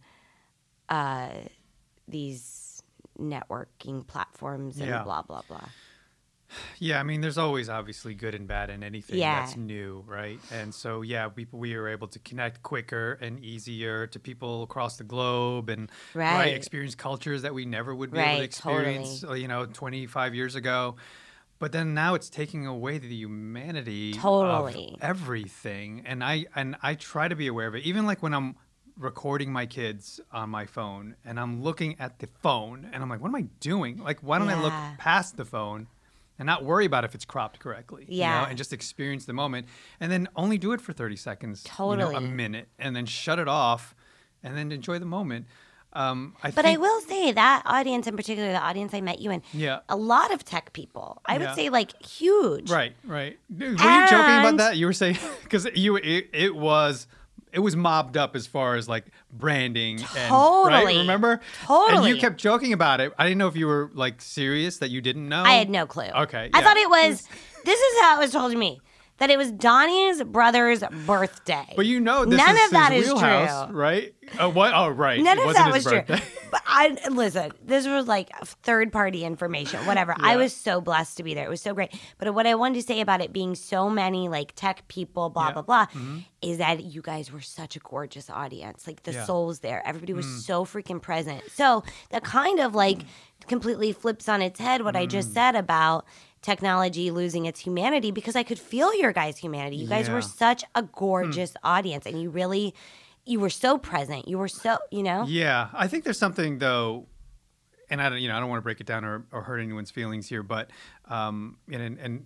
uh, 0.89 1.29
these 2.07 2.72
networking 3.23 4.05
platforms 4.05 4.77
and 4.77 4.87
Yeah. 4.87 5.03
blah 5.03 5.21
blah 5.21 5.41
blah. 5.47 5.69
Yeah, 6.77 6.99
I 6.99 7.03
mean, 7.03 7.21
there's 7.21 7.37
always 7.39 7.67
obviously 7.67 8.13
good 8.13 8.35
and 8.35 8.47
bad 8.47 8.69
in 8.69 8.83
anything 8.83 9.17
Yeah. 9.17 9.39
that's 9.39 9.57
new, 9.57 10.03
right? 10.05 10.39
And 10.51 10.73
so, 10.73 11.01
yeah, 11.01 11.29
we 11.35 11.47
we 11.51 11.73
are 11.73 11.87
able 11.87 12.07
to 12.09 12.19
connect 12.19 12.61
quicker 12.61 13.13
and 13.13 13.39
easier 13.43 14.05
to 14.07 14.19
people 14.19 14.61
across 14.61 14.97
the 14.97 15.03
globe, 15.03 15.69
and 15.69 15.89
Right. 16.13 16.53
experience 16.53 16.93
cultures 16.93 17.41
that 17.41 17.55
we 17.55 17.65
never 17.65 17.95
would 17.95 18.11
be 18.11 18.19
able 18.19 18.37
to 18.37 18.43
experience, 18.43 19.23
uh, 19.23 19.33
you 19.33 19.47
know, 19.47 19.65
25 19.65 20.35
years 20.35 20.53
ago. 20.55 20.95
But 21.57 21.71
then 21.71 21.93
now 21.95 22.13
it's 22.13 22.29
taking 22.29 22.67
away 22.67 22.97
the 22.99 23.07
humanity 23.15 24.13
Totally. 24.13 24.95
of 24.95 25.01
everything, 25.01 26.03
and 26.05 26.23
I 26.23 26.45
and 26.55 26.75
I 26.83 26.93
try 26.95 27.29
to 27.29 27.35
be 27.35 27.47
aware 27.47 27.67
of 27.67 27.73
it. 27.75 27.83
Even 27.83 28.05
like 28.05 28.21
when 28.21 28.33
I'm 28.33 28.57
recording 28.97 29.51
my 29.51 29.65
kids 29.65 30.19
on 30.31 30.49
my 30.49 30.65
phone 30.65 31.15
and 31.25 31.39
I'm 31.39 31.63
looking 31.63 31.95
at 31.99 32.19
the 32.19 32.27
phone 32.41 32.87
and 32.91 33.01
I'm 33.01 33.09
like, 33.09 33.21
what 33.21 33.29
am 33.29 33.35
I 33.35 33.45
doing? 33.59 33.97
Like, 33.97 34.19
why 34.21 34.37
don't 34.39 34.49
I 34.49 34.61
look 34.61 34.73
past 34.99 35.35
the 35.37 35.45
phone 35.45 35.87
and 36.39 36.45
not 36.45 36.63
worry 36.63 36.85
about 36.85 37.03
if 37.03 37.15
it's 37.15 37.25
cropped 37.25 37.59
correctly? 37.59 38.05
you 38.07 38.21
know, 38.21 38.27
Yeah. 38.27 38.47
and 38.47 38.57
just 38.57 38.71
experience 38.73 39.25
the 39.25 39.33
moment 39.33 39.67
and 39.99 40.11
then 40.11 40.27
only 40.35 40.57
do 40.57 40.73
it 40.73 40.81
for 40.81 40.93
30 40.93 41.15
seconds, 41.15 41.65
you 41.79 41.95
know, 41.95 42.15
a 42.15 42.21
minute, 42.21 42.67
and 42.77 42.95
then 42.95 43.05
shut 43.05 43.39
it 43.39 43.47
off 43.47 43.95
and 44.43 44.55
then 44.57 44.71
enjoy 44.71 44.99
the 44.99 45.05
moment. 45.05 45.47
Um, 45.95 46.35
I 46.41 46.49
But 46.49 46.65
I 46.65 46.77
will 46.77 47.01
say 47.01 47.31
that 47.33 47.61
audience 47.65 48.07
in 48.07 48.15
particular, 48.17 48.51
the 48.51 48.59
audience 48.59 48.95
I 48.95 49.01
met 49.01 49.19
you 49.19 49.29
in, 49.29 49.43
Yeah. 49.53 49.79
a 49.89 49.95
lot 49.95 50.33
of 50.33 50.43
tech 50.43 50.73
people. 50.73 51.21
I 51.25 51.37
would 51.37 51.53
say 51.53 51.69
like 51.69 52.03
huge. 52.03 52.69
Right, 52.71 52.93
right. 53.05 53.37
Were 53.55 53.65
you 53.67 53.75
joking 53.77 54.39
about 54.39 54.57
that? 54.57 54.77
You 54.77 54.87
were 54.87 54.93
saying 54.93 55.17
because 55.43 55.65
you 55.75 55.97
it, 55.97 56.29
it 56.33 56.55
was 56.55 57.05
it 57.53 57.59
was 57.59 57.75
mobbed 57.75 58.17
up 58.17 58.35
as 58.35 58.47
far 58.47 58.75
as 58.75 58.89
like 58.89 59.05
branding 59.31 59.99
and 59.99 60.07
right? 60.15 60.29
Totally. 60.29 60.97
Remember? 60.97 61.39
And 61.69 62.05
you 62.05 62.17
kept 62.17 62.37
joking 62.37 62.73
about 62.73 62.99
it. 62.99 63.13
I 63.17 63.25
didn't 63.25 63.37
know 63.37 63.47
if 63.47 63.55
you 63.55 63.67
were 63.67 63.91
like 63.93 64.21
serious 64.21 64.79
that 64.79 64.89
you 64.89 65.01
didn't 65.01 65.29
know. 65.29 65.43
I 65.43 65.53
had 65.53 65.69
no 65.69 65.85
clue. 65.85 66.03
Okay, 66.03 66.49
I 66.53 66.59
yeah. 66.59 66.65
thought 66.65 66.77
it 66.77 66.89
was. 66.89 67.27
This 67.65 67.79
is 67.79 68.01
how 68.01 68.17
it 68.17 68.19
was 68.19 68.31
told 68.33 68.51
to 68.51 68.57
me 68.57 68.81
that 69.17 69.29
it 69.29 69.37
was 69.37 69.51
Donnie's 69.51 70.23
brother's 70.23 70.83
birthday. 71.05 71.73
But 71.75 71.85
you 71.85 71.99
know, 71.99 72.25
this 72.25 72.37
none 72.37 72.55
is 72.55 72.65
of 72.65 72.71
that 72.71 72.93
is 72.93 73.07
wheelhouse, 73.07 73.67
true. 73.69 73.77
right? 73.77 74.13
Oh, 74.39 74.49
what? 74.49 74.73
Oh, 74.73 74.89
right. 74.89 75.21
None 75.21 75.37
it 75.37 75.41
of 75.41 75.45
wasn't 75.45 75.65
that 75.65 75.75
his 75.75 75.85
was 75.85 75.93
true. 75.93 76.29
But 76.51 76.61
I 76.67 76.97
listen. 77.09 77.51
This 77.63 77.87
was 77.87 78.07
like 78.07 78.29
third 78.63 78.91
party 78.91 79.23
information, 79.23 79.85
whatever. 79.85 80.15
I 80.19 80.35
was 80.35 80.55
so 80.55 80.81
blessed 80.81 81.17
to 81.17 81.23
be 81.23 81.33
there. 81.33 81.45
It 81.45 81.49
was 81.49 81.61
so 81.61 81.73
great. 81.73 81.93
But 82.17 82.33
what 82.33 82.47
I 82.47 82.55
wanted 82.55 82.75
to 82.75 82.81
say 82.83 83.01
about 83.01 83.21
it 83.21 83.33
being 83.33 83.55
so 83.55 83.89
many 83.89 84.29
like 84.29 84.53
tech 84.55 84.87
people, 84.87 85.29
blah 85.29 85.47
Yeah. 85.47 85.53
blah 85.53 85.61
blah, 85.61 85.85
mm-hmm. 85.87 86.19
is 86.41 86.57
that 86.57 86.83
you 86.83 87.01
guys 87.01 87.31
were 87.31 87.41
such 87.41 87.75
a 87.75 87.79
gorgeous 87.79 88.29
audience. 88.29 88.87
Like 88.87 89.03
the 89.03 89.13
Yeah. 89.13 89.25
souls 89.25 89.59
there, 89.59 89.85
everybody 89.85 90.13
was 90.13 90.25
mm. 90.25 90.39
so 90.39 90.65
freaking 90.65 91.01
present. 91.01 91.43
So 91.51 91.83
that 92.09 92.23
kind 92.23 92.59
of 92.59 92.75
like 92.75 93.01
completely 93.47 93.91
flips 93.91 94.29
on 94.29 94.41
its 94.41 94.59
head 94.59 94.83
what 94.83 94.95
I 94.95 95.05
just 95.05 95.31
mm. 95.31 95.33
said 95.33 95.55
about 95.55 96.05
technology 96.43 97.09
losing 97.09 97.45
its 97.47 97.59
humanity 97.59 98.11
because 98.11 98.35
I 98.35 98.43
could 98.43 98.59
feel 98.59 98.93
your 98.95 99.11
guys' 99.11 99.37
humanity. 99.37 99.77
You 99.77 99.87
guys 99.87 100.07
Yeah. 100.07 100.13
were 100.13 100.21
such 100.21 100.63
a 100.75 100.83
gorgeous 100.83 101.55
audience, 101.63 102.05
and 102.05 102.21
you 102.21 102.29
really. 102.29 102.75
You 103.25 103.39
were 103.39 103.49
so 103.49 103.77
present. 103.77 104.27
You 104.27 104.37
were 104.37 104.49
so, 104.49 104.79
you 104.91 105.01
know. 105.01 105.23
Yeah, 105.25 105.69
I 105.73 105.87
think 105.87 106.03
there's 106.03 106.19
something 106.19 106.57
though, 106.59 107.07
and 107.89 108.01
I 108.01 108.09
don't, 108.09 108.19
you 108.21 108.27
know, 108.27 108.35
I 108.35 108.41
don't 108.41 108.49
want 108.49 108.57
to 108.57 108.63
break 108.63 108.81
it 108.81 108.85
down 108.85 109.05
or, 109.05 109.25
or 109.31 109.43
hurt 109.43 109.59
anyone's 109.59 109.91
feelings 109.91 110.27
here, 110.27 110.43
but 110.43 110.69
um, 111.07 111.55
and 111.71 111.97
and 111.99 112.25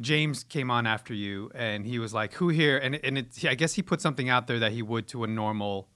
James 0.00 0.44
came 0.44 0.70
on 0.70 0.86
after 0.86 1.12
you, 1.14 1.50
and 1.52 1.84
he 1.84 1.98
was 1.98 2.14
like, 2.14 2.34
"Who 2.34 2.48
here?" 2.50 2.78
And 2.78 2.94
and 2.94 3.18
it, 3.18 3.44
I 3.44 3.56
guess 3.56 3.74
he 3.74 3.82
put 3.82 4.00
something 4.00 4.28
out 4.28 4.46
there 4.46 4.60
that 4.60 4.70
he 4.70 4.82
would 4.82 5.08
to 5.08 5.24
a 5.24 5.26
normal, 5.26 5.88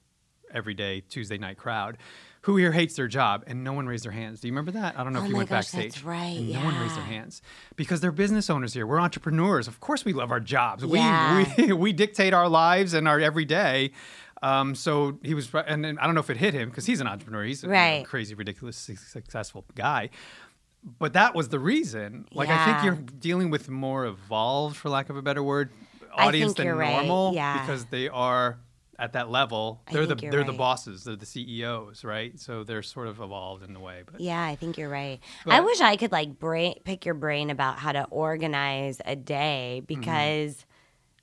everyday 0.52 1.02
Tuesday 1.02 1.38
night 1.38 1.56
crowd. 1.56 1.96
Who 2.42 2.57
here 2.57 2.72
hates 2.72 2.96
their 2.96 3.07
job? 3.09 3.44
And 3.46 3.62
no 3.64 3.72
one 3.74 3.87
raised 3.87 4.05
their 4.05 4.12
hands. 4.12 4.40
Do 4.40 4.48
you 4.48 4.53
remember 4.53 4.70
that? 4.72 4.98
I 4.98 5.05
don't 5.05 5.12
know 5.12 5.20
Oh 5.20 5.24
if 5.24 5.29
you 5.29 5.35
my 5.35 5.38
went 5.40 5.50
gosh, 5.50 5.68
that's 5.70 5.85
backstage. 5.85 6.03
right, 6.05 6.37
And 6.38 6.53
no 6.53 6.64
one 6.64 6.79
raised 6.81 6.96
their 6.96 7.05
hands 7.05 7.42
because 7.76 8.00
they're 8.00 8.12
business 8.12 8.48
owners 8.48 8.72
here. 8.72 8.87
We're 8.87 8.98
entrepreneurs. 9.00 9.68
Of 9.68 9.81
course, 9.81 10.05
we 10.07 10.12
love 10.14 10.31
our 10.31 10.40
jobs. 10.40 10.83
Yeah. 10.85 11.44
We 11.59 11.66
we 11.66 11.72
we 11.74 11.92
dictate 11.92 12.33
our 12.33 12.48
lives 12.48 12.94
and 12.94 13.07
our 13.07 13.20
everyday. 13.20 13.90
Um, 14.42 14.74
so 14.74 15.18
he 15.22 15.35
was, 15.35 15.50
and, 15.66 15.85
then 15.85 15.98
I 15.98 16.07
don't 16.07 16.14
know 16.14 16.22
if 16.22 16.31
it 16.31 16.38
hit 16.38 16.55
him 16.55 16.70
because 16.70 16.87
he's 16.87 17.03
an 17.03 17.07
entrepreneur. 17.07 17.44
He's 17.44 17.62
a 17.62 17.68
Right. 17.68 18.07
crazy, 18.07 18.35
ridiculous, 18.35 18.79
successful 18.79 19.66
guy. 19.74 20.09
But 20.98 21.12
that 21.12 21.35
was 21.35 21.50
the 21.50 21.59
reason. 21.59 22.24
Like 22.33 22.48
I 22.48 22.64
think 22.64 22.85
you're 22.85 22.94
dealing 23.18 23.50
with 23.50 23.68
more 23.68 24.07
evolved, 24.07 24.76
for 24.76 24.88
lack 24.88 25.11
of 25.11 25.16
a 25.18 25.22
better 25.22 25.42
word, 25.42 25.68
audience 26.14 26.55
than 26.55 26.66
you're 26.66 26.74
right, 26.74 27.07
normal 27.07 27.35
yeah. 27.35 27.61
because 27.61 27.85
they 27.87 28.09
are 28.09 28.59
at 29.00 29.14
that 29.14 29.30
level. 29.30 29.82
They're 29.90 30.06
the 30.06 30.14
they're 30.14 30.44
the 30.44 30.52
bosses. 30.52 31.04
They're 31.04 31.16
the 31.16 31.26
CEOs, 31.26 32.04
right? 32.04 32.38
So 32.38 32.62
they're 32.64 32.82
sort 32.82 33.08
of 33.08 33.20
evolved 33.20 33.64
in 33.68 33.74
a 33.74 33.80
way. 33.80 34.02
But 34.10 34.20
Yeah, 34.20 34.42
I 34.44 34.54
think 34.56 34.78
you're 34.78 34.88
right. 34.90 35.18
I 35.46 35.60
wish 35.60 35.80
I 35.80 35.96
could 35.96 36.12
like 36.12 36.38
brain 36.38 36.74
pick 36.84 37.04
your 37.06 37.14
brain 37.14 37.50
about 37.50 37.78
how 37.78 37.92
to 37.92 38.04
organize 38.10 39.00
a 39.04 39.16
day 39.16 39.82
Mm-hmm. 39.84 40.00
because 40.00 40.66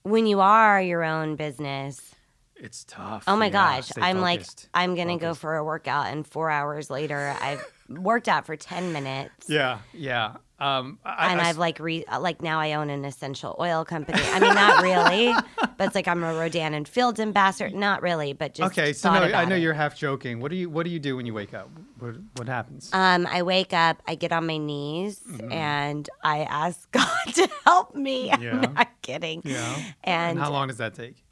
when 0.03 0.25
you 0.25 0.39
are 0.39 0.81
your 0.81 1.03
own 1.03 1.35
business, 1.35 2.15
it's 2.55 2.83
tough. 2.85 3.25
oh 3.27 3.35
my 3.35 3.45
Yeah, 3.45 3.51
gosh, 3.51 3.91
I'm 4.01 4.19
like. 4.21 4.43
I'm 4.73 4.95
gonna 4.95 5.17
go 5.17 5.33
for 5.33 5.55
a 5.55 5.63
workout 5.63 6.07
and 6.07 6.25
four 6.25 6.49
hours 6.49 6.89
later 6.89 7.35
I've 7.39 7.63
worked 7.89 8.27
out 8.27 8.45
for 8.45 8.55
ten 8.55 8.91
minutes. 8.93 9.47
Yeah, 9.49 9.79
yeah. 9.93 10.37
Um, 10.59 10.97
I, 11.05 11.31
and 11.31 11.39
I- 11.41 11.49
I've 11.49 11.57
like 11.57 11.79
re 11.79 12.03
like 12.19 12.41
now 12.41 12.59
I 12.59 12.73
own 12.73 12.89
an 12.89 13.05
essential 13.05 13.55
oil 13.59 13.85
company. 13.85 14.19
I 14.23 14.39
mean, 14.39 14.55
not 14.55 14.81
really, 14.81 15.31
but 15.77 15.85
it's 15.87 15.95
like 15.95 16.07
I'm 16.07 16.23
a 16.23 16.33
Rodan 16.33 16.73
and 16.73 16.87
Fields 16.87 17.19
ambassador. 17.19 17.69
Not 17.75 18.01
really, 18.01 18.33
but 18.33 18.55
just 18.55 18.71
okay. 18.71 18.91
So 18.93 19.13
no, 19.13 19.19
I 19.21 19.45
know 19.45 19.55
it. 19.55 19.59
you're 19.61 19.73
half 19.75 19.95
joking. 19.95 20.39
What 20.39 20.49
do 20.49 20.57
you 20.57 20.67
What 20.69 20.83
do 20.83 20.89
you 20.89 20.99
do 20.99 21.15
when 21.15 21.25
you 21.27 21.33
wake 21.35 21.53
up? 21.53 21.69
What 21.99 22.15
What 22.37 22.47
happens? 22.47 22.89
Um, 22.91 23.27
I 23.27 23.43
wake 23.43 23.71
up, 23.73 24.01
I 24.07 24.15
get 24.15 24.31
on 24.31 24.47
my 24.47 24.57
knees, 24.57 25.19
Mm-hmm. 25.27 25.51
and 25.51 26.09
I 26.23 26.39
ask 26.43 26.89
God 26.91 27.07
to 27.35 27.47
help 27.65 27.93
me. 27.95 28.31
I'm 28.31 28.73
not 28.73 28.89
kidding. 29.03 29.41
yeah. 29.45 29.77
And, 30.03 30.39
how 30.39 30.51
long 30.51 30.69
does 30.69 30.77
that 30.77 30.95
take? 30.95 31.23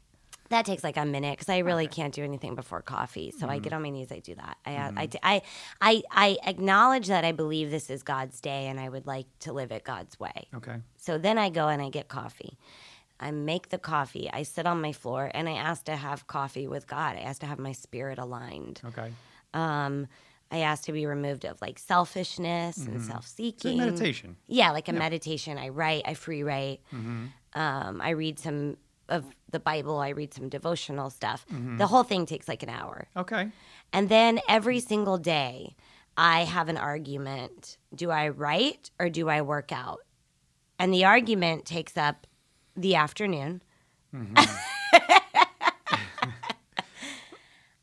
That 0.50 0.64
takes 0.64 0.84
like 0.84 0.96
a 0.96 1.04
minute 1.04 1.32
because 1.38 1.48
I 1.48 1.58
really 1.58 1.86
can't 1.88 2.14
do 2.14 2.22
anything 2.22 2.54
before 2.54 2.82
coffee. 2.82 3.32
So 3.38 3.48
I 3.48 3.58
get 3.58 3.66
Mm-hmm. 3.70 3.76
on 3.76 3.82
my 3.82 3.90
knees, 3.90 4.12
I 4.12 4.20
do 4.20 4.34
that. 4.36 4.56
I, 4.64 4.72
I, 4.74 5.08
I, 5.22 5.42
I, 5.80 6.02
I 6.10 6.38
acknowledge 6.46 7.08
that 7.08 7.24
I 7.24 7.32
believe 7.32 7.70
this 7.70 7.90
is 7.90 8.02
God's 8.02 8.40
day 8.40 8.66
and 8.66 8.78
I 8.78 8.88
would 8.88 9.06
like 9.06 9.26
to 9.40 9.52
live 9.52 9.72
it 9.72 9.84
God's 9.84 10.18
way. 10.20 10.48
Okay. 10.54 10.76
So 10.96 11.18
then 11.18 11.38
I 11.38 11.48
go 11.50 11.68
and 11.68 11.82
I 11.82 11.88
get 11.90 12.08
coffee. 12.08 12.58
I 13.18 13.30
make 13.30 13.70
the 13.70 13.78
coffee. 13.78 14.28
I 14.32 14.42
sit 14.42 14.66
on 14.66 14.80
my 14.80 14.92
floor 14.92 15.30
and 15.32 15.48
I 15.48 15.52
ask 15.52 15.84
to 15.84 15.96
have 15.96 16.26
coffee 16.26 16.68
with 16.68 16.86
God. 16.86 17.16
I 17.16 17.20
ask 17.20 17.40
to 17.40 17.46
have 17.46 17.58
my 17.58 17.72
spirit 17.72 18.18
aligned. 18.18 18.82
Okay. 18.84 19.10
Um, 19.54 20.06
I 20.50 20.58
ask 20.58 20.84
to 20.84 20.92
be 20.92 21.06
removed 21.06 21.44
of 21.44 21.60
like 21.60 21.78
selfishness 21.78 22.76
and 22.86 23.02
self-seeking. 23.02 23.78
like 23.78 23.86
meditation. 23.88 24.36
Yeah, 24.46 24.70
like 24.70 24.88
a 24.88 24.92
meditation. 24.92 25.58
I 25.58 25.70
write, 25.70 26.02
I 26.04 26.14
free 26.14 26.42
write. 26.42 26.80
Mm-hmm. 26.94 27.26
Um, 27.58 28.00
I 28.00 28.10
read 28.10 28.38
some 28.38 28.76
of 29.08 29.24
the 29.50 29.60
Bible. 29.60 29.98
I 29.98 30.10
read 30.10 30.34
some 30.34 30.48
devotional 30.48 31.10
stuff. 31.10 31.46
Mm-hmm. 31.52 31.78
The 31.78 31.86
whole 31.86 32.02
thing 32.02 32.26
takes 32.26 32.48
like 32.48 32.62
an 32.62 32.68
hour. 32.68 33.08
Okay. 33.16 33.50
And 33.92 34.08
then 34.08 34.40
every 34.48 34.80
single 34.80 35.18
day, 35.18 35.76
I 36.16 36.44
have 36.44 36.68
an 36.68 36.76
argument. 36.76 37.76
Do 37.94 38.10
I 38.10 38.28
write 38.28 38.90
or 38.98 39.08
do 39.08 39.28
I 39.28 39.42
work 39.42 39.72
out? 39.72 40.00
And 40.78 40.92
the 40.92 41.04
argument 41.04 41.64
takes 41.64 41.96
up 41.96 42.26
the 42.76 42.94
afternoon. 42.96 43.62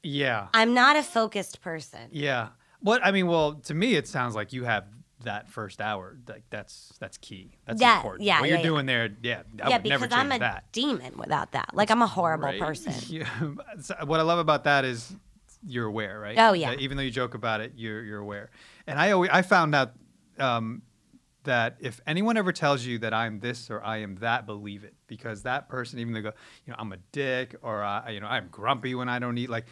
Yeah. 0.04 0.48
I'm 0.54 0.74
not 0.74 0.98
a 0.98 1.04
focused 1.04 1.62
person. 1.62 2.10
Yeah. 2.12 2.50
What 2.82 3.04
I 3.04 3.12
mean, 3.12 3.28
well, 3.28 3.56
to 3.64 3.74
me, 3.74 3.96
it 3.96 4.08
sounds 4.08 4.36
like 4.36 4.52
you 4.52 4.66
have 4.66 4.86
that 5.24 5.50
first 5.50 5.82
hour. 5.82 6.18
Like 6.28 6.44
that's 6.50 6.94
that's 7.00 7.18
key. 7.18 7.58
That's 7.66 7.82
Yeah, 7.82 7.98
important. 7.98 8.24
yeah, 8.26 8.40
What 8.40 8.48
yeah, 8.50 8.56
you're 8.56 8.58
yeah. 8.64 8.70
doing 8.70 8.86
there, 8.86 9.10
yeah. 9.22 9.44
I 9.64 9.70
yeah, 9.70 9.78
because 9.80 10.08
I'm 10.12 10.32
a 10.32 10.40
that. 10.40 10.72
demon 10.72 11.18
without 11.18 11.52
that. 11.54 11.70
Like 11.74 11.90
I'm 11.92 12.02
a 12.02 12.08
horrible 12.08 12.46
Right? 12.46 12.60
person. 12.60 12.94
Yeah. 13.10 13.28
What 14.06 14.20
I 14.20 14.24
love 14.24 14.40
about 14.40 14.64
that 14.66 14.86
is 14.86 15.16
you're 15.66 15.86
aware, 15.86 16.20
right? 16.20 16.38
Oh, 16.38 16.54
yeah. 16.54 16.72
That 16.72 16.82
even 16.82 16.98
though 16.98 17.04
you 17.04 17.12
joke 17.12 17.34
about 17.36 17.62
it, 17.62 17.74
you're 17.76 18.04
you're 18.04 18.20
aware. 18.20 18.50
And 18.88 19.00
I 19.00 19.12
always 19.12 19.30
I 19.32 19.42
found 19.42 19.74
out 19.76 19.94
um, 20.40 20.82
that 21.44 21.78
if 21.80 22.00
anyone 22.08 22.38
ever 22.38 22.52
tells 22.52 22.86
you 22.86 23.00
that 23.00 23.14
I'm 23.14 23.40
this 23.40 23.70
or 23.70 23.84
I 23.84 23.98
am 23.98 24.16
that, 24.18 24.46
believe 24.46 24.84
it 24.84 24.94
because 25.08 25.44
that 25.44 25.70
person, 25.70 26.00
even 26.00 26.14
though 26.14 26.20
they 26.20 26.24
go, 26.24 26.34
you 26.66 26.72
know, 26.72 26.78
I'm 26.80 26.92
a 26.94 26.98
dick 27.12 27.56
or 27.62 27.84
I, 27.84 28.12
you 28.12 28.20
know, 28.20 28.28
I'm 28.28 28.48
grumpy 28.50 28.96
when 28.96 29.10
I 29.10 29.20
don't 29.20 29.38
eat, 29.38 29.50
like 29.50 29.66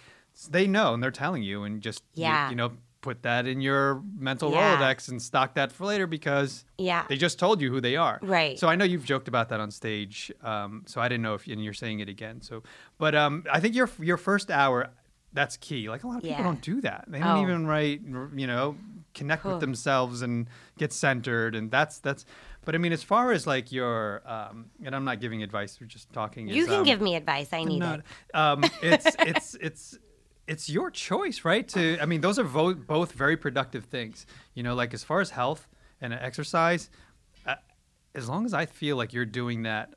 they 0.50 0.68
know 0.68 0.94
and 0.94 1.02
they're 1.04 1.12
telling 1.12 1.44
you, 1.44 1.64
and 1.64 1.82
just 1.82 2.04
you- 2.14 2.24
Yeah. 2.24 2.50
you, 2.50 2.56
know. 2.56 2.72
Put 3.02 3.24
that 3.24 3.48
in 3.48 3.62
your 3.62 4.04
mental 4.16 4.52
Yeah. 4.52 4.78
Rolodex 4.78 5.10
and 5.10 5.20
stock 5.20 5.56
that 5.56 5.72
for 5.72 5.86
later 5.86 6.06
because 6.06 6.66
Yeah. 6.78 7.04
they 7.10 7.18
just 7.18 7.40
told 7.40 7.60
you 7.60 7.72
who 7.72 7.82
they 7.82 7.96
are. 7.96 8.20
Right. 8.22 8.60
So 8.60 8.68
I 8.68 8.76
know 8.76 8.86
you've 8.86 9.06
joked 9.06 9.28
about 9.28 9.50
that 9.50 9.60
on 9.60 9.72
stage. 9.72 10.32
Um, 10.44 10.84
so 10.86 11.02
I 11.02 11.08
didn't 11.10 11.24
know 11.24 11.34
if 11.34 11.48
and 11.48 11.64
you're 11.64 11.74
saying 11.74 12.00
it 12.00 12.10
again. 12.10 12.42
So, 12.42 12.62
but 13.00 13.16
um, 13.16 13.44
I 13.52 13.60
think 13.60 13.74
your 13.76 13.90
your 14.00 14.18
first 14.18 14.52
hour, 14.52 14.90
that's 15.34 15.58
key. 15.58 15.90
Like 15.90 16.04
a 16.04 16.08
lot 16.08 16.18
of 16.18 16.22
people 16.24 16.38
Yeah. 16.38 16.44
don't 16.44 16.62
do 16.62 16.80
that. 16.82 17.06
They 17.08 17.20
don't 17.20 17.38
Oh. 17.40 17.42
even 17.42 17.66
write. 17.66 18.02
You 18.04 18.46
know, 18.48 18.76
connect 19.16 19.46
with 19.46 19.60
themselves 19.60 20.22
and 20.22 20.48
get 20.78 20.94
centered. 20.94 21.56
And 21.56 21.72
that's 21.72 21.98
that's. 22.00 22.26
But 22.66 22.76
I 22.76 22.78
mean, 22.78 22.92
as 22.94 23.02
far 23.02 23.32
as 23.32 23.48
like 23.48 23.72
your, 23.72 24.22
um, 24.30 24.66
and 24.86 24.96
I'm 24.96 25.06
not 25.06 25.20
giving 25.20 25.42
advice. 25.42 25.80
We're 25.82 25.88
just 25.88 26.14
talking. 26.14 26.48
You 26.48 26.62
is, 26.62 26.68
can 26.68 26.80
um, 26.82 26.84
give 26.84 27.02
me 27.02 27.16
advice. 27.16 27.52
I 27.52 27.64
need 27.64 27.80
not- 27.80 28.00
it. 28.02 28.36
Um, 28.36 28.64
it's 28.84 29.08
it's 29.20 29.56
it's 29.60 29.98
it's 30.48 30.70
your 30.70 30.92
choice, 30.92 31.46
right? 31.46 31.68
To 31.70 31.98
I 32.02 32.06
mean, 32.06 32.22
those 32.22 32.40
are 32.40 32.44
vo- 32.44 32.74
both 32.74 33.12
very 33.14 33.38
productive 33.38 33.86
things. 33.86 34.26
You 34.54 34.64
know, 34.64 34.76
like 34.76 34.94
as 34.94 35.04
far 35.04 35.22
as 35.22 35.30
health 35.32 35.68
and 36.02 36.14
exercise, 36.14 36.90
uh, 37.46 37.56
as 38.16 38.28
long 38.28 38.46
as 38.46 38.54
I 38.54 38.66
feel 38.66 38.98
like 38.98 39.14
you're 39.14 39.26
doing 39.26 39.64
that 39.64 39.94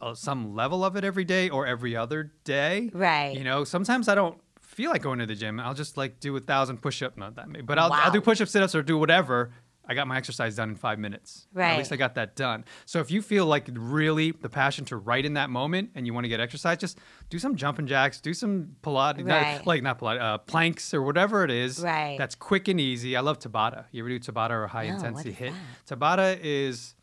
uh, 0.00 0.14
some 0.14 0.54
level 0.54 0.84
of 0.84 0.96
it 0.96 1.04
every 1.04 1.24
day 1.24 1.48
or 1.48 1.66
every 1.66 1.94
other 1.96 2.32
day, 2.44 2.90
Right. 2.92 3.36
You 3.36 3.44
know, 3.44 3.64
sometimes 3.64 4.08
I 4.08 4.14
don't 4.14 4.38
feel 4.60 4.90
like 4.90 5.02
going 5.02 5.18
to 5.18 5.26
the 5.26 5.34
gym. 5.34 5.60
I'll 5.60 5.74
just 5.74 5.96
like 5.96 6.18
do 6.20 6.36
a 6.36 6.40
thousand 6.40 6.78
push-up, 6.78 7.16
not 7.16 7.36
that 7.36 7.48
many, 7.48 7.62
but 7.62 7.78
I'll, 7.78 7.92
I'll 7.92 8.10
do 8.10 8.20
push-up, 8.20 8.48
sit-ups, 8.48 8.74
or 8.74 8.82
do 8.82 8.96
whatever. 8.98 9.52
I 9.88 9.94
got 9.94 10.06
my 10.06 10.16
exercise 10.16 10.56
done 10.56 10.70
in 10.70 10.76
five 10.76 10.98
minutes. 10.98 11.48
At 11.72 11.78
least 11.78 11.92
I 11.92 11.96
got 11.96 12.14
that 12.14 12.36
done. 12.36 12.64
So 12.86 13.00
if 13.00 13.10
you 13.10 13.20
feel 13.20 13.46
like 13.46 13.68
really 13.72 14.30
the 14.30 14.48
passion 14.48 14.84
to 14.86 14.96
write 14.96 15.24
in 15.24 15.34
that 15.34 15.50
moment 15.50 15.90
and 15.96 16.06
you 16.06 16.14
want 16.14 16.24
to 16.24 16.28
get 16.28 16.38
exercise, 16.40 16.78
just 16.78 16.98
do 17.30 17.38
some 17.38 17.56
jumping 17.56 17.86
jacks, 17.86 18.20
do 18.20 18.32
some 18.32 18.76
Pilates, 18.82 19.24
not- 19.24 19.66
like 19.66 19.82
not 19.82 19.98
Pilates, 19.98 20.20
uh, 20.20 20.38
planks 20.38 20.94
or 20.94 21.02
whatever 21.02 21.42
it 21.44 21.50
is. 21.50 21.80
Right. 21.80 22.16
That's 22.16 22.34
quick 22.36 22.68
and 22.68 22.80
easy. 22.80 23.16
I 23.16 23.20
love 23.20 23.38
Tabata. 23.40 23.86
You 23.90 24.02
ever 24.04 24.08
do 24.08 24.20
Tabata 24.20 24.50
or 24.50 24.66
high 24.68 24.86
No, 24.88 24.94
what 24.96 25.04
intensity 25.04 25.32
HIIT? 25.32 25.54
Tabata 25.88 26.38
is 26.40 26.94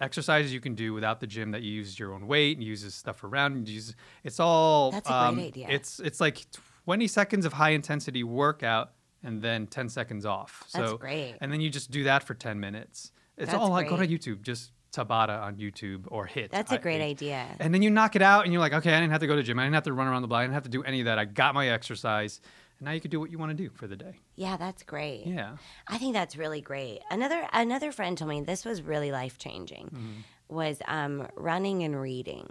exercises 0.00 0.52
you 0.52 0.60
can 0.60 0.74
do 0.74 0.92
without 0.92 1.20
the 1.20 1.26
gym 1.26 1.50
that 1.52 1.62
you 1.62 1.72
use 1.72 1.98
your 1.98 2.12
own 2.12 2.26
weight 2.26 2.56
and 2.56 2.64
uses 2.64 2.94
stuff 2.94 3.24
around 3.24 3.54
and 3.56 3.68
use 3.68 3.96
it's 4.22 4.38
all 4.38 4.92
That's 4.92 5.08
a 5.08 5.12
great 5.12 5.18
um, 5.18 5.38
idea. 5.40 5.66
it's 5.70 5.98
it's 5.98 6.20
like 6.20 6.46
20 6.84 7.06
seconds 7.08 7.44
of 7.44 7.54
high 7.54 7.70
intensity 7.70 8.22
workout 8.22 8.92
and 9.22 9.42
then 9.42 9.66
10 9.66 9.88
seconds 9.88 10.24
off 10.26 10.64
That's 10.72 10.90
so 10.90 10.96
great. 10.98 11.36
and 11.40 11.52
then 11.52 11.60
you 11.60 11.70
just 11.70 11.90
do 11.90 12.04
that 12.04 12.22
for 12.22 12.34
10 12.34 12.58
minutes 12.60 13.12
it's 13.36 13.50
That's 13.52 13.62
all 13.62 13.70
like 13.70 13.88
go 13.88 13.96
to 13.96 14.06
youtube 14.06 14.42
just 14.42 14.72
tabata 14.92 15.40
on 15.42 15.56
youtube 15.56 16.04
or 16.08 16.26
HIIT 16.26 16.50
That's 16.50 16.72
a 16.72 16.78
great 16.78 17.00
I- 17.02 17.06
idea. 17.10 17.46
and 17.60 17.72
then 17.74 17.82
you 17.82 17.90
knock 17.90 18.16
it 18.16 18.22
out 18.22 18.44
and 18.44 18.52
you're 18.52 18.60
like 18.60 18.72
okay 18.72 18.92
i 18.94 18.98
didn't 19.00 19.12
have 19.12 19.20
to 19.20 19.26
go 19.26 19.34
to 19.34 19.42
the 19.42 19.46
gym 19.46 19.58
i 19.58 19.64
didn't 19.64 19.74
have 19.74 19.84
to 19.84 19.92
run 19.92 20.06
around 20.06 20.22
the 20.22 20.28
block 20.28 20.40
i 20.40 20.44
didn't 20.44 20.54
have 20.54 20.62
to 20.64 20.70
do 20.70 20.82
any 20.84 21.00
of 21.00 21.04
that 21.06 21.18
i 21.18 21.24
got 21.24 21.54
my 21.54 21.68
exercise 21.68 22.40
and 22.78 22.86
now 22.86 22.92
you 22.92 23.00
can 23.00 23.10
do 23.10 23.18
what 23.20 23.30
you 23.30 23.38
want 23.38 23.50
to 23.50 23.56
do 23.56 23.70
for 23.70 23.86
the 23.88 23.96
day 23.96 24.14
Yeah, 24.36 24.56
that's 24.56 24.82
great. 24.84 25.26
yeah 25.26 25.56
I 25.88 25.98
think 25.98 26.12
that's 26.14 26.36
really 26.36 26.60
great. 26.60 27.00
Another 27.10 27.46
another 27.52 27.90
friend 27.92 28.16
told 28.16 28.28
me 28.30 28.40
this 28.42 28.64
was 28.64 28.82
really 28.82 29.10
life 29.10 29.36
changing. 29.36 29.86
Mm-hmm. 29.86 30.54
Was 30.54 30.78
um, 30.86 31.26
running 31.36 31.82
and 31.82 32.00
reading. 32.00 32.48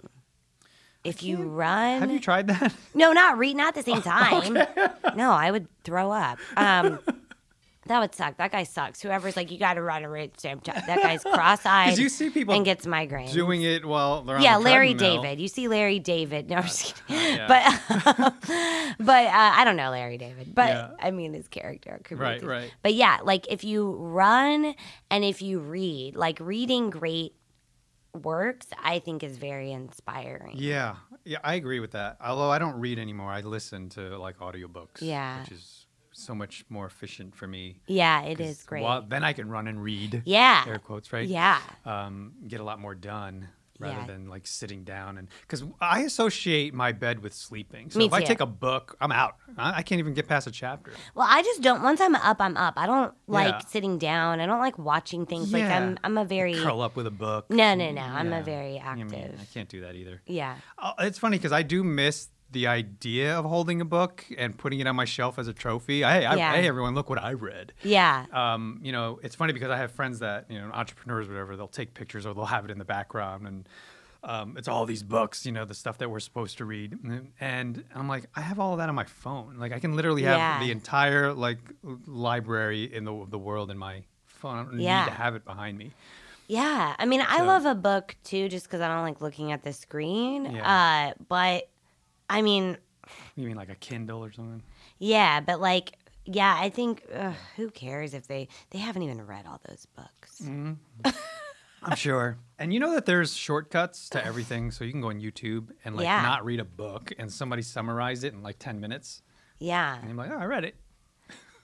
If 1.04 1.22
you 1.22 1.38
run, 1.42 2.00
have 2.00 2.10
you 2.10 2.20
tried 2.20 2.48
that 2.48 2.74
no, 2.94 3.12
not 3.12 3.38
read, 3.38 3.56
not 3.56 3.76
at 3.76 3.84
the 3.84 3.92
same 3.92 4.02
time. 4.02 4.54
No, 5.16 5.30
I 5.32 5.50
would 5.50 5.66
throw 5.84 6.10
up. 6.10 6.38
Um, 6.56 6.98
that 7.86 8.00
would 8.00 8.14
suck. 8.14 8.36
That 8.36 8.52
guy 8.52 8.64
sucks. 8.64 9.00
Whoever's 9.00 9.34
like, 9.34 9.50
you 9.50 9.58
got 9.58 9.74
to 9.74 9.82
run 9.82 10.04
a 10.04 10.10
at 10.10 10.36
time. 10.36 10.60
That 10.64 10.84
guy's 11.02 11.22
cross-eyed. 11.34 11.96
you 11.96 12.10
see 12.10 12.28
people 12.28 12.54
and 12.54 12.62
gets 12.62 12.84
migraines. 12.84 13.32
doing 13.32 13.62
it 13.62 13.86
while 13.86 14.20
they're 14.22 14.36
on 14.36 14.42
yeah, 14.42 14.58
the 14.58 14.64
Larry 14.64 14.92
treadmill. 14.92 15.22
David. 15.22 15.40
You 15.40 15.48
see 15.48 15.68
Larry 15.68 15.98
David. 15.98 16.50
No, 16.50 16.56
I'm 16.56 16.62
just 16.64 16.94
kidding. 17.06 17.46
But 17.48 18.34
but 18.98 19.26
uh, 19.26 19.30
I 19.32 19.62
don't 19.64 19.76
know 19.76 19.90
Larry 19.90 20.18
David. 20.18 20.54
But 20.54 20.68
Yeah. 20.68 20.90
I 21.00 21.10
mean 21.12 21.32
his 21.32 21.48
character. 21.48 21.98
Could 22.04 22.18
be 22.18 22.22
Right, 22.24 22.40
too. 22.40 22.46
right. 22.48 22.70
But 22.82 22.92
yeah, 22.94 23.18
like 23.22 23.46
if 23.50 23.64
you 23.64 23.92
run 23.92 24.74
and 25.10 25.24
if 25.24 25.40
you 25.40 25.58
read, 25.60 26.14
like 26.16 26.38
reading 26.40 26.90
great 26.90 27.34
works, 28.18 28.66
I 28.82 28.98
think 28.98 29.22
is 29.22 29.36
very 29.38 29.72
inspiring. 29.72 30.56
Yeah, 30.56 30.96
yeah, 31.24 31.38
I 31.42 31.54
agree 31.54 31.80
with 31.80 31.92
that. 31.92 32.16
Although 32.24 32.50
I 32.50 32.58
don't 32.58 32.78
read 32.78 32.98
anymore, 32.98 33.30
I 33.30 33.40
listen 33.40 33.88
to 33.90 34.18
like 34.18 34.38
audiobooks. 34.38 35.00
Yeah. 35.00 35.40
which 35.40 35.52
is 35.52 35.86
so 36.12 36.34
much 36.34 36.64
more 36.68 36.86
efficient 36.86 37.34
for 37.36 37.46
me. 37.46 37.80
Yeah, 37.86 38.22
it 38.22 38.40
is 38.40 38.62
great. 38.64 38.82
Well, 38.82 39.04
then 39.08 39.22
I 39.22 39.32
can 39.32 39.48
run 39.48 39.68
and 39.68 39.82
read. 39.82 40.22
Yeah. 40.24 40.64
air 40.66 40.78
quotes, 40.78 41.12
right? 41.12 41.28
Yeah. 41.28 41.60
um, 41.84 42.32
get 42.46 42.60
a 42.60 42.64
lot 42.64 42.80
more 42.80 42.94
done 42.94 43.48
rather 43.78 43.94
Yeah. 44.00 44.06
than 44.06 44.28
like 44.28 44.46
sitting 44.46 44.84
down 44.84 45.18
and 45.18 45.28
because 45.42 45.64
I 45.80 46.00
associate 46.00 46.74
my 46.74 46.92
bed 46.92 47.22
with 47.22 47.32
sleeping. 47.32 47.90
So 47.90 47.98
Me 47.98 48.06
if 48.06 48.12
I 48.12 48.22
take 48.22 48.40
a 48.40 48.46
book, 48.46 48.96
I'm 49.00 49.12
out. 49.12 49.36
I, 49.56 49.78
I 49.78 49.82
can't 49.82 49.98
even 49.98 50.14
get 50.14 50.26
past 50.28 50.46
a 50.46 50.50
chapter. 50.50 50.92
Well, 51.14 51.26
I 51.28 51.42
just 51.42 51.62
don't. 51.62 51.82
Once 51.82 52.00
I'm 52.00 52.14
up, 52.16 52.36
I'm 52.40 52.56
up. 52.56 52.74
I 52.76 52.86
don't 52.86 53.14
like 53.26 53.54
Yeah. 53.54 53.58
sitting 53.68 53.98
down. 53.98 54.40
I 54.40 54.46
don't 54.46 54.58
like 54.60 54.78
watching 54.78 55.26
things. 55.26 55.52
Like 55.52 55.64
I'm. 55.64 55.98
I'm 56.04 56.18
a 56.18 56.24
very. 56.24 56.54
Curl 56.54 56.80
up 56.82 56.96
with 56.96 57.06
a 57.06 57.10
book. 57.12 57.50
No, 57.50 57.74
no, 57.74 57.90
no. 57.90 58.00
I'm 58.02 58.30
Yeah. 58.30 58.38
a 58.38 58.42
very 58.42 58.80
I 58.80 58.94
mean, 58.94 59.06
active. 59.06 59.40
I 59.40 59.44
can't 59.54 59.68
do 59.68 59.80
that 59.82 59.94
either. 59.94 60.22
Yeah. 60.26 60.56
Uh, 60.78 60.92
It's 61.00 61.18
funny 61.18 61.36
because 61.38 61.52
I 61.52 61.62
do 61.62 61.84
miss 61.84 62.28
the 62.50 62.66
idea 62.66 63.38
of 63.38 63.44
holding 63.44 63.80
a 63.80 63.84
book 63.84 64.24
and 64.38 64.56
putting 64.56 64.80
it 64.80 64.86
on 64.86 64.96
my 64.96 65.04
shelf 65.04 65.38
as 65.38 65.48
a 65.48 65.52
trophy. 65.52 65.98
Hey, 66.00 66.24
I, 66.24 66.34
Yeah. 66.36 66.52
hey, 66.54 66.66
everyone, 66.66 66.94
look 66.94 67.10
what 67.10 67.22
I 67.22 67.32
read. 67.34 67.72
Yeah. 67.82 68.24
Um, 68.32 68.80
you 68.82 68.90
know, 68.92 69.20
it's 69.22 69.34
funny 69.34 69.52
because 69.52 69.70
I 69.70 69.76
have 69.76 69.92
friends 69.92 70.20
that 70.20 70.46
you 70.50 70.58
know, 70.58 70.70
entrepreneurs, 70.72 71.28
whatever. 71.28 71.56
They'll 71.56 71.68
take 71.68 71.92
pictures 71.94 72.24
or 72.24 72.32
they'll 72.34 72.46
have 72.46 72.64
it 72.64 72.70
in 72.70 72.78
the 72.78 72.84
background, 72.86 73.46
and 73.46 73.68
um, 74.24 74.56
it's 74.56 74.66
all 74.66 74.84
these 74.86 75.02
books, 75.02 75.46
you 75.46 75.52
know, 75.52 75.64
the 75.64 75.74
stuff 75.74 75.98
that 75.98 76.10
we're 76.10 76.18
supposed 76.20 76.58
to 76.58 76.64
read. 76.64 76.98
And 77.38 77.84
I'm 77.94 78.08
like, 78.08 78.24
I 78.34 78.40
have 78.40 78.58
all 78.58 78.72
of 78.72 78.78
that 78.78 78.88
on 78.88 78.94
my 78.94 79.04
phone. 79.04 79.56
Like, 79.58 79.72
I 79.72 79.78
can 79.78 79.94
literally 79.94 80.22
have 80.22 80.38
Yeah. 80.38 80.58
the 80.60 80.70
entire 80.72 81.32
like 81.34 81.58
library 82.06 82.92
in 82.92 83.04
the 83.04 83.26
the 83.28 83.38
world 83.38 83.70
in 83.70 83.78
my 83.78 84.02
phone. 84.26 84.58
I 84.58 84.62
don't 84.64 84.80
Yeah. 84.80 85.04
need 85.04 85.10
to 85.10 85.16
have 85.16 85.34
it 85.34 85.44
behind 85.44 85.78
me. 85.78 85.92
Yeah, 86.46 86.94
I 86.98 87.04
mean, 87.04 87.22
I 87.26 87.42
love 87.42 87.66
a 87.66 87.74
book 87.74 88.16
too, 88.24 88.48
just 88.48 88.66
because 88.66 88.80
I 88.80 88.88
don't 88.88 89.02
like 89.02 89.20
looking 89.20 89.52
at 89.52 89.62
the 89.64 89.72
screen. 89.74 90.46
Yeah. 90.46 91.10
Uh, 91.10 91.22
but 91.28 91.68
I 92.30 92.42
mean, 92.42 92.76
You 93.36 93.46
mean 93.46 93.56
like 93.56 93.70
a 93.70 93.74
Kindle 93.74 94.24
or 94.24 94.32
something? 94.32 94.62
yeah, 94.98 95.40
but 95.40 95.60
like, 95.60 95.92
yeah, 96.24 96.56
I 96.58 96.68
think 96.68 97.04
ugh, 97.14 97.34
who 97.56 97.70
cares 97.70 98.12
if 98.14 98.26
they 98.26 98.48
they 98.70 98.78
haven't 98.78 99.02
even 99.02 99.26
read 99.26 99.46
all 99.46 99.60
those 99.68 99.86
books. 99.96 100.40
Mm. 100.44 100.76
I'm 101.82 101.96
sure. 101.96 102.36
And 102.58 102.74
you 102.74 102.80
know 102.80 102.92
that 102.94 103.06
there's 103.06 103.34
shortcuts 103.34 104.08
to 104.10 104.24
everything, 104.24 104.72
so 104.72 104.84
you 104.84 104.90
can 104.90 105.00
go 105.00 105.08
on 105.10 105.20
YouTube 105.20 105.68
and 105.84 105.94
like 105.96 106.04
Yeah. 106.04 106.22
not 106.22 106.44
read 106.44 106.58
a 106.60 106.64
book 106.64 107.12
and 107.18 107.32
somebody 107.32 107.62
summarize 107.62 108.24
it 108.24 108.32
in 108.34 108.42
like 108.42 108.58
10 108.58 108.80
minutes. 108.80 109.22
Yeah, 109.60 109.96
And 110.00 110.10
I'm 110.10 110.16
like, 110.16 110.30
oh, 110.30 110.36
I 110.38 110.44
read 110.44 110.64
it. 110.64 110.74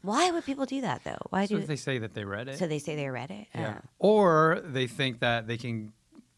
why 0.03 0.31
would 0.31 0.45
people 0.45 0.67
do 0.67 0.81
that 0.83 1.03
though? 1.05 1.19
Why 1.31 1.47
So 1.47 1.59
do 1.59 1.67
they 1.67 1.77
say 1.77 1.99
that 1.99 2.15
they 2.15 2.25
read 2.25 2.49
it. 2.49 2.59
so 2.59 2.67
they 2.69 2.79
say 2.79 2.95
they 2.97 3.09
read 3.09 3.31
it? 3.33 3.49
yeah. 3.55 3.79
Oh. 3.83 3.89
Or 3.99 4.63
they 4.65 4.87
think 4.87 5.21
that 5.21 5.47
they 5.49 5.57
can, 5.57 5.93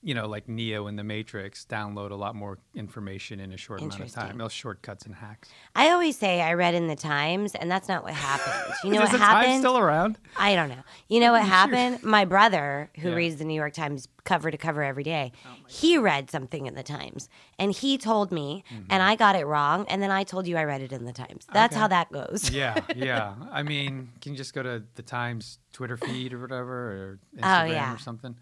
you 0.07 0.15
know, 0.15 0.29
like 0.29 0.49
Neo 0.49 0.87
in 0.87 0.95
the 0.95 1.03
Matrix, 1.03 1.67
download 1.69 2.13
a 2.13 2.15
lot 2.15 2.37
more 2.37 2.59
information 2.77 3.41
in 3.41 3.53
a 3.53 3.57
short 3.57 3.81
amount 3.81 3.99
of 3.99 4.13
time. 4.13 4.39
Those 4.39 4.53
shortcuts 4.53 5.05
and 5.05 5.13
hacks. 5.17 5.49
I 5.75 5.91
always 5.91 6.17
say 6.17 6.41
I 6.41 6.53
read 6.55 6.75
in 6.75 6.87
the 6.87 6.95
Times, 6.95 7.57
and 7.57 7.69
that's 7.69 7.89
not 7.89 8.05
what 8.05 8.15
happened. 8.15 8.73
You 8.85 8.91
know 8.95 9.03
Is 9.03 9.07
what 9.07 9.13
the 9.13 9.19
Times 9.19 9.47
happened? 9.47 9.59
still 9.63 9.79
around? 9.79 10.19
I 10.37 10.55
don't 10.55 10.69
know. 10.69 10.85
You 11.09 11.19
know 11.19 11.33
what 11.33 11.43
happened? 11.59 12.05
My 12.05 12.25
brother, 12.25 12.89
who 13.01 13.09
Yeah. 13.09 13.15
Oh 13.15 13.17
reads 13.17 13.37
the 13.37 13.45
New 13.45 13.55
York 13.55 13.73
Times 13.73 14.07
cover 14.23 14.51
to 14.51 14.57
cover 14.57 14.83
every 14.85 15.03
day, 15.05 15.33
he 15.69 15.99
read 15.99 16.31
something 16.31 16.67
in 16.67 16.75
the 16.77 16.83
Times 16.85 17.29
and 17.59 17.73
he 17.73 17.97
told 17.99 18.31
me, 18.31 18.63
and 18.91 19.03
I 19.03 19.17
got 19.17 19.35
it 19.35 19.45
wrong. 19.45 19.87
And 19.89 20.01
then 20.03 20.11
I 20.13 20.23
told 20.25 20.47
you 20.47 20.57
I 20.57 20.65
read 20.65 20.83
it 20.83 20.93
in 20.93 21.05
the 21.05 21.13
Times. 21.13 21.47
That's 21.53 21.75
Mm-hmm. 21.75 21.85
Okay. 21.85 21.95
how 21.95 22.05
that 22.05 22.13
goes. 22.13 22.51
Yeah, 22.51 22.81
yeah. 22.97 23.35
I 23.51 23.63
mean, 23.65 24.11
can 24.21 24.33
you 24.33 24.39
just 24.39 24.55
go 24.55 24.63
to 24.63 24.85
the 24.95 25.03
Times 25.03 25.59
Twitter 25.73 25.97
feed 25.97 26.33
or 26.33 26.39
whatever, 26.41 26.75
or 26.75 27.19
Instagram 27.37 27.63
Oh, 27.63 27.73
yeah. 27.73 27.95
or 27.95 27.99
something? 27.99 28.37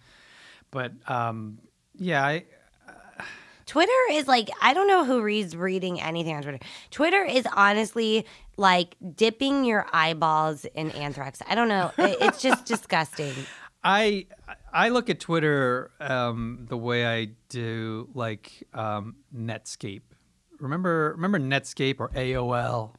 But 0.74 0.92
um, 1.08 1.58
yeah, 1.96 2.24
I, 2.24 2.44
Twitter 3.64 3.92
is 4.10 4.26
like, 4.26 4.50
I 4.60 4.74
don't 4.74 4.88
know 4.88 5.04
who 5.04 5.22
reads 5.22 5.56
reading 5.56 6.00
anything 6.00 6.34
on 6.34 6.42
Twitter. 6.42 6.58
Twitter 6.90 7.24
is 7.24 7.46
honestly 7.54 8.26
like 8.56 8.96
dipping 9.14 9.64
your 9.64 9.86
eyeballs 9.92 10.64
in 10.64 10.90
anthrax. 10.90 11.40
I 11.48 11.54
don't 11.54 11.68
know. 11.68 11.92
It's 11.96 12.42
just 12.42 12.64
disgusting. 12.66 13.32
I 13.84 14.26
I 14.72 14.88
look 14.88 15.08
at 15.10 15.20
Twitter 15.20 15.92
um, 16.00 16.66
the 16.68 16.76
way 16.76 17.06
I 17.06 17.28
do 17.48 18.08
like 18.14 18.66
um, 18.74 19.14
Netscape. 19.34 20.02
Remember 20.58 21.12
remember 21.12 21.38
Netscape 21.38 22.00
or 22.00 22.08
AOL, 22.08 22.94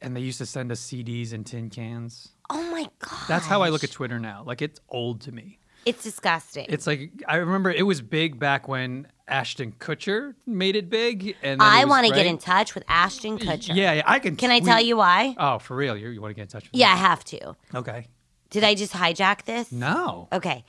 and 0.00 0.16
they 0.16 0.20
used 0.20 0.38
to 0.38 0.46
send 0.46 0.72
us 0.72 0.80
CDs 0.80 1.32
and 1.32 1.46
tin 1.46 1.70
cans. 1.70 2.32
Oh 2.50 2.70
my 2.72 2.88
God. 2.98 3.28
That's 3.28 3.46
how 3.46 3.62
I 3.62 3.68
look 3.68 3.84
at 3.84 3.92
Twitter 3.92 4.18
now. 4.18 4.42
Like 4.44 4.62
it's 4.62 4.80
old 4.88 5.20
to 5.22 5.32
me. 5.32 5.58
It's 5.86 6.02
disgusting. 6.02 6.66
It's 6.68 6.86
like 6.86 7.10
I 7.28 7.36
remember 7.36 7.70
it 7.70 7.82
was 7.82 8.00
big 8.00 8.38
back 8.38 8.68
when 8.68 9.06
Ashton 9.28 9.72
Kutcher 9.72 10.34
made 10.46 10.76
it 10.76 10.90
big, 10.90 11.36
and 11.42 11.62
I 11.62 11.84
want 11.84 12.06
to 12.06 12.12
get 12.12 12.26
in 12.26 12.38
touch 12.38 12.74
with 12.74 12.84
Ashton 12.88 13.38
Kutcher. 13.38 13.74
Yeah, 13.74 13.92
yeah, 13.94 14.02
I 14.06 14.18
can. 14.18 14.36
Can 14.36 14.50
I 14.50 14.60
tell 14.60 14.80
you 14.80 14.96
why? 14.96 15.34
Oh, 15.38 15.58
for 15.58 15.76
real? 15.76 15.96
You, 15.96 16.08
you 16.08 16.20
want 16.20 16.30
to 16.30 16.34
get 16.34 16.42
in 16.42 16.48
touch 16.48 16.64
with? 16.64 16.78
Yeah, 16.78 16.92
I 16.92 16.96
have 16.96 17.24
to. 17.24 17.54
Okay. 17.74 18.06
Did 18.50 18.64
I 18.64 18.74
just 18.74 18.92
hijack 18.92 19.44
this? 19.44 19.72
No. 19.72 20.28
Okay. 20.32 20.64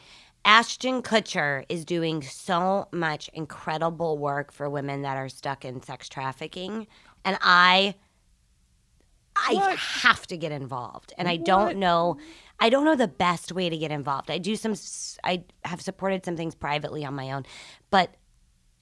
Ashton 0.45 1.01
Kutcher 1.01 1.65
is 1.69 1.86
doing 1.86 2.21
so 2.21 2.88
much 2.91 3.30
incredible 3.34 4.17
work 4.17 4.51
for 4.51 4.69
women 4.69 5.01
that 5.01 5.17
are 5.17 5.28
stuck 5.30 5.65
in 5.65 5.82
sex 5.82 6.08
trafficking. 6.08 6.88
And 7.23 7.38
I 7.41 7.95
I 9.36 9.75
have 9.78 10.25
to 10.28 10.38
get 10.38 10.51
involved. 10.51 11.13
And 11.17 11.28
I 11.28 11.38
don't 11.38 11.78
know 11.78 12.17
I 12.59 12.69
don't 12.69 12.85
know 12.85 12.95
the 12.95 13.07
best 13.07 13.51
way 13.51 13.69
to 13.69 13.77
get 13.77 13.91
involved. 13.91 14.31
I 14.31 14.37
do 14.37 14.55
some 14.55 14.75
I 15.23 15.43
have 15.65 15.81
supported 15.81 16.23
some 16.25 16.37
things 16.37 16.55
privately 16.55 17.03
on 17.05 17.13
my 17.13 17.31
own, 17.31 17.43
but 17.89 18.15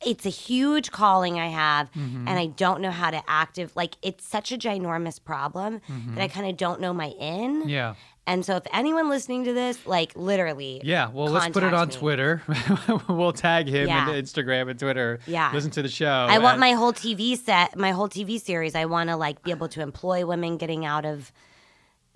it's 0.05 0.25
a 0.25 0.29
huge 0.29 0.91
calling 0.91 1.39
I 1.39 1.47
have, 1.47 1.89
Mm-hmm. 1.93 2.27
and 2.27 2.37
I 2.37 2.47
don't 2.47 2.81
know 2.81 2.91
how 2.91 3.09
to 3.09 3.23
active. 3.27 3.73
Like 3.75 3.95
it's 4.01 4.25
such 4.27 4.51
a 4.51 4.57
ginormous 4.57 5.23
problem 5.23 5.79
that 6.09 6.21
I 6.21 6.27
kind 6.27 6.47
of 6.49 6.57
don't 6.57 6.81
know 6.81 6.93
my 6.93 7.07
in. 7.07 7.61
Mm-hmm. 7.61 7.69
Yeah. 7.69 7.95
And 8.25 8.45
so, 8.45 8.55
if 8.55 8.63
anyone 8.71 9.09
listening 9.09 9.43
to 9.45 9.53
this, 9.53 9.85
like 9.85 10.13
literally, 10.15 10.79
Yeah, 10.83 11.09
well, 11.09 11.27
let's 11.27 11.49
put 11.49 11.63
it 11.63 11.73
on 11.73 11.89
me. 11.89 11.93
Twitter. 11.93 12.41
we'll 13.09 13.33
tag 13.33 13.67
him 13.67 13.87
Yeah. 13.89 14.09
in 14.11 14.23
Instagram 14.23 14.69
and 14.69 14.79
Twitter. 14.79 15.19
Yeah. 15.25 15.51
Listen 15.53 15.71
to 15.71 15.81
the 15.81 15.89
show. 15.89 16.27
I 16.29 16.37
want 16.37 16.57
my 16.59 16.71
whole 16.71 16.93
TV 16.93 17.37
set, 17.37 17.77
my 17.77 17.91
whole 17.91 18.07
TV 18.07 18.39
series. 18.39 18.75
I 18.75 18.85
want 18.85 19.09
to 19.09 19.17
like 19.17 19.41
be 19.43 19.51
able 19.51 19.67
to 19.69 19.81
employ 19.81 20.25
women 20.25 20.55
getting 20.57 20.85
out 20.85 21.05
of 21.05 21.33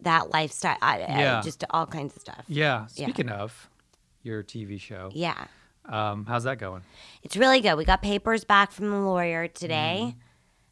that 0.02 0.30
lifestyle. 0.32 0.78
I, 0.82 1.02
I- 1.02 1.20
Yeah. 1.20 1.42
just 1.44 1.64
all 1.70 1.86
kinds 1.86 2.16
of 2.16 2.22
stuff. 2.22 2.44
Yeah. 2.48 2.88
Yeah. 2.96 3.06
Speaking 3.08 3.30
of 3.30 3.70
your 4.24 4.44
TV 4.44 4.80
show, 4.80 5.10
Yeah. 5.14 5.46
um, 5.86 6.26
how's 6.26 6.44
that 6.44 6.58
going? 6.60 6.84
It's 7.24 7.38
really 7.38 7.62
good. 7.62 7.76
We 7.76 7.86
got 7.86 8.02
papers 8.02 8.44
back 8.44 8.72
from 8.72 8.90
the 8.90 9.00
lawyer 9.00 9.48
today. 9.48 10.16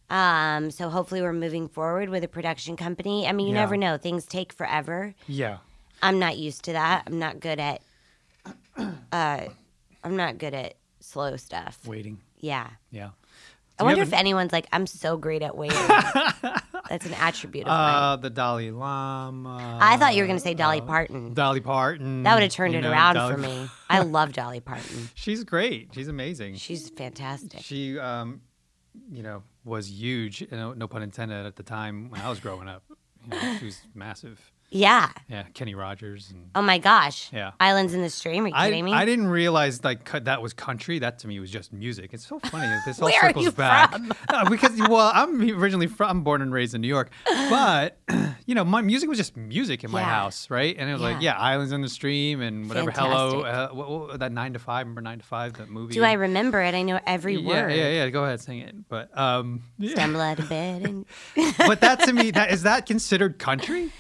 Mm-hmm. 0.10 0.16
Um, 0.16 0.72
so 0.72 0.90
hopefully 0.90 1.22
we're 1.22 1.34
moving 1.34 1.68
forward 1.68 2.10
with 2.10 2.24
a 2.24 2.28
production 2.28 2.78
company. 2.78 3.28
I 3.28 3.32
mean, 3.32 3.48
you 3.48 3.54
Yeah. 3.54 3.62
never 3.62 3.78
know. 3.78 3.98
Things 3.98 4.26
take 4.26 4.54
forever. 4.54 5.16
Yeah. 5.28 5.58
I'm 6.04 6.20
not 6.20 6.38
used 6.38 6.64
to 6.66 6.74
that. 6.74 7.04
I'm 7.08 7.18
not 7.18 7.40
good 7.40 7.60
at 7.60 7.82
uh 9.12 9.46
I'm 10.04 10.16
not 10.16 10.38
good 10.38 10.54
at 10.54 10.76
slow 11.00 11.36
stuff. 11.38 11.80
Waiting. 11.88 12.20
Yeah. 12.40 12.70
Yeah. 12.92 13.10
I 13.80 13.84
wonder 13.84 14.02
if 14.04 14.14
anyone's 14.14 14.52
like, 14.54 14.68
I'm 14.72 14.86
so 14.86 15.18
great 15.18 15.42
at 15.42 15.58
waiting. 15.58 15.78
That's 16.89 17.06
an 17.06 17.13
attribute 17.13 17.65
of 17.65 17.69
mine. 17.69 17.95
Uh, 17.95 18.15
the 18.17 18.30
Dalai 18.30 18.71
Lama. 18.71 19.80
I 19.82 19.98
thought 19.98 20.15
you 20.15 20.21
were 20.21 20.28
gonna 20.28 20.39
say 20.39 20.54
Dolly 20.54 20.82
Parton. 20.82 21.34
Dolly 21.34 21.62
Parton. 21.62 22.24
That 22.24 22.34
would 22.36 22.43
have 22.43 22.52
turned 22.52 22.74
you 22.74 22.80
it 22.80 22.84
know, 22.84 22.91
around 22.91 23.15
Dolly- 23.15 23.34
for 23.34 23.39
me. 23.39 23.69
I 23.89 24.00
love 24.00 24.34
Dolly 24.34 24.60
Parton. 24.60 25.10
She's 25.15 25.43
great. 25.43 25.89
She's 25.93 26.08
amazing. 26.08 26.56
She's 26.56 26.89
fantastic. 26.89 27.62
She, 27.62 27.98
um, 28.00 28.41
you 29.12 29.24
know, 29.24 29.43
was 29.63 29.89
huge. 29.89 30.50
Know, 30.52 30.74
no 30.74 30.88
pun 30.88 31.02
intended 31.04 31.45
at 31.45 31.56
the 31.56 31.63
time 31.63 32.10
when 32.10 32.21
I 32.21 32.30
was 32.30 32.39
growing 32.39 32.67
up. 32.67 32.84
You 33.24 33.30
know, 33.32 33.58
she 33.60 33.65
was 33.65 33.82
massive. 33.95 34.52
Yeah. 34.69 35.10
Yeah, 35.30 35.43
Kenny 35.54 35.75
Rogers 35.75 36.32
and 36.32 36.49
Oh 36.56 36.62
my 36.62 36.78
gosh. 36.80 37.32
Yeah. 37.32 37.51
Islands 37.60 37.93
in 37.93 38.01
the 38.01 38.10
Stream. 38.10 38.45
Are 38.45 38.47
you 38.49 38.54
I, 38.56 38.65
kidding 38.69 38.86
me? 38.86 38.93
I 38.93 39.06
didn't 39.06 39.28
realize 39.28 39.84
like 39.84 40.04
cu- 40.06 40.19
that 40.21 40.41
was 40.41 40.54
country. 40.54 40.99
That 40.99 41.19
to 41.19 41.28
me 41.28 41.39
was 41.39 41.49
just 41.51 41.71
music. 41.71 42.13
It's 42.13 42.28
so 42.28 42.39
funny. 42.39 42.67
that 42.67 42.82
This 42.86 42.99
all 43.01 43.06
Where 43.10 43.23
are 43.23 43.28
circles 43.30 43.45
you 43.45 43.51
back 43.51 43.91
from? 43.91 44.12
Because 44.49 44.78
well, 44.89 45.12
I'm 45.13 45.41
originally 45.41 45.88
from 45.88 46.10
I'm 46.10 46.23
born 46.23 46.41
and 46.41 46.51
raised 46.51 46.73
in 46.75 46.82
New 46.82 46.88
York, 46.88 47.10
but 47.25 47.97
you 48.45 48.54
know 48.56 48.65
my 48.65 48.82
music 48.82 49.08
was 49.08 49.17
just 49.17 49.38
music 49.38 49.84
in 49.84 49.91
my 49.91 50.01
Yeah. 50.01 50.06
house, 50.10 50.49
right? 50.49 50.75
And 50.78 50.89
it 50.89 50.93
was 50.93 51.01
like 51.01 51.21
yeah, 51.21 51.36
Yeah. 51.36 51.39
Islands 51.39 51.71
in 51.71 51.82
the 51.82 51.89
Stream 51.89 52.41
and 52.41 52.67
whatever. 52.67 52.91
Hello, 52.91 53.41
uh, 53.41 53.69
what, 53.69 53.89
what, 53.89 54.19
that 54.19 54.32
Nine 54.32 54.54
to 54.54 54.60
Five. 54.60 54.88
Remember 54.88 55.01
Nine 55.01 55.19
to 55.19 55.25
Five? 55.25 55.54
That 55.54 55.69
movie. 55.69 55.93
Do 55.93 56.04
I 56.04 56.13
remember 56.13 56.62
it? 56.62 56.73
I 56.75 56.82
know 56.82 56.99
every 57.06 57.36
yeah, 57.38 57.47
word. 57.47 57.69
yeah, 57.71 57.75
yeah. 57.75 58.04
Yeah. 58.04 58.10
Go 58.10 58.25
ahead, 58.25 58.41
sing 58.41 58.60
it. 58.60 58.89
But 58.89 59.15
um, 59.17 59.62
yeah. 59.78 59.91
Stumble 59.91 60.21
out 60.21 60.39
of 60.39 60.49
bed 60.49 60.82
and 60.84 61.06
but 61.60 61.80
that 61.82 62.01
to 62.01 62.13
me, 62.13 62.32
that 62.32 62.51
is 62.51 62.63
that 62.63 62.86
considered 62.86 63.39
country? 63.39 63.91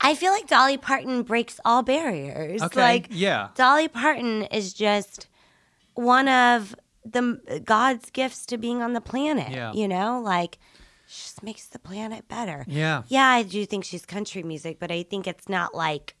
I 0.00 0.14
feel 0.14 0.32
like 0.32 0.46
Dolly 0.46 0.76
Parton 0.76 1.22
breaks 1.22 1.60
all 1.64 1.82
barriers. 1.82 2.62
Okay, 2.62 2.80
Like 2.80 3.08
yeah. 3.10 3.48
Dolly 3.54 3.88
Parton 3.88 4.44
is 4.44 4.72
just 4.72 5.26
one 5.94 6.28
of 6.28 6.74
the 7.04 7.62
God's 7.64 8.10
gifts 8.10 8.46
to 8.46 8.58
being 8.58 8.82
on 8.82 8.92
the 8.92 9.00
planet. 9.00 9.50
Yeah. 9.50 9.72
You 9.72 9.88
know, 9.88 10.20
like 10.20 10.58
she 11.08 11.22
just 11.22 11.42
makes 11.42 11.66
the 11.66 11.78
planet 11.78 12.28
better. 12.28 12.64
Yeah. 12.68 13.02
Yeah, 13.08 13.26
I 13.26 13.42
do 13.42 13.64
think 13.66 13.84
she's 13.84 14.04
country 14.06 14.42
music, 14.42 14.78
but 14.78 14.90
I 14.90 15.02
think 15.02 15.26
it's 15.26 15.48
not 15.48 15.74
like 15.74 16.14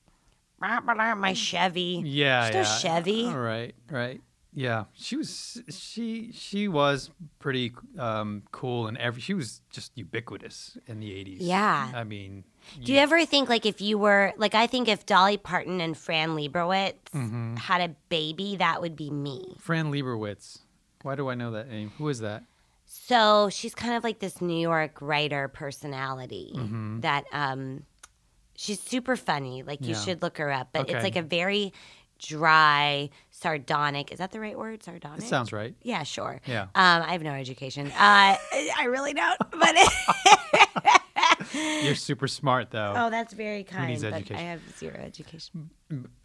"Rah, 0.60 0.80
rah, 0.84 0.94
rah, 0.94 1.14
my 1.14 1.34
Chevy. 1.34 2.02
Yeah, 2.04 2.50
There's 2.50 2.66
yeah. 2.82 2.90
no 2.92 2.96
Chevy. 3.02 3.26
All 3.26 3.38
right, 3.38 3.74
right. 3.90 4.20
Yeah, 4.54 4.84
she 4.94 5.16
was 5.16 5.62
she 5.68 6.32
she 6.32 6.68
was 6.68 7.10
pretty 7.38 7.72
um, 7.98 8.42
cool 8.50 8.86
and 8.86 8.96
every 8.96 9.20
she 9.20 9.34
was 9.34 9.60
just 9.70 9.92
ubiquitous 9.94 10.76
in 10.86 11.00
the 11.00 11.14
eighties. 11.14 11.42
Yeah. 11.42 11.92
I 11.94 12.02
mean, 12.04 12.44
Do 12.82 12.92
you 12.92 12.98
ever 12.98 13.24
think 13.26 13.48
like 13.50 13.66
if 13.66 13.80
you 13.80 13.98
were 13.98 14.32
like 14.38 14.54
I 14.54 14.66
think 14.66 14.88
if 14.88 15.04
Dolly 15.06 15.36
Parton 15.36 15.80
and 15.80 15.96
Fran 15.96 16.30
Lebowitz 16.30 16.94
Mm-hmm. 17.14 17.56
had 17.56 17.80
a 17.90 17.94
baby, 18.08 18.56
that 18.56 18.80
would 18.80 18.96
be 18.96 19.10
me. 19.10 19.56
Fran 19.60 19.92
Lieberwitz. 19.92 20.60
Why 21.02 21.14
do 21.14 21.28
I 21.28 21.34
know 21.34 21.50
that 21.52 21.68
name? 21.68 21.92
Who 21.98 22.08
is 22.08 22.20
that? 22.20 22.42
So 22.86 23.50
she's 23.50 23.74
kind 23.74 23.94
of 23.94 24.02
like 24.02 24.18
this 24.18 24.40
New 24.40 24.58
York 24.58 24.96
writer 25.02 25.46
personality 25.48 26.52
Mm-hmm. 26.56 27.00
that 27.00 27.24
um 27.32 27.84
she's 28.56 28.80
super 28.80 29.14
funny. 29.14 29.62
Like 29.62 29.82
you 29.82 29.92
Yeah. 29.94 30.00
should 30.00 30.22
look 30.22 30.38
her 30.38 30.50
up. 30.50 30.70
But 30.72 30.82
Okay. 30.82 30.94
it's 30.94 31.04
like 31.04 31.16
a 31.16 31.22
very 31.22 31.72
dry, 32.18 33.10
sardonic. 33.30 34.12
Is 34.12 34.18
that 34.18 34.32
the 34.32 34.40
right 34.40 34.58
word? 34.58 34.82
Sardonic? 34.82 35.20
It 35.22 35.28
sounds 35.28 35.52
right. 35.52 35.74
yeah, 35.82 36.02
sure. 36.02 36.40
Yeah. 36.46 36.62
Um, 36.62 37.02
I 37.02 37.12
have 37.12 37.22
no 37.22 37.32
education. 37.32 37.86
Uh, 37.88 37.92
I 37.96 38.84
really 38.88 39.14
don't. 39.14 39.38
But 39.50 39.76
You're 41.82 41.94
super 41.94 42.28
smart 42.28 42.70
though. 42.70 42.92
oh, 42.96 43.10
that's 43.10 43.32
very 43.32 43.64
kind. 43.64 43.88
needs 43.88 44.02
But 44.02 44.12
education? 44.14 44.36
I 44.36 44.50
have 44.50 44.60
zero 44.78 44.96
education. 44.98 45.70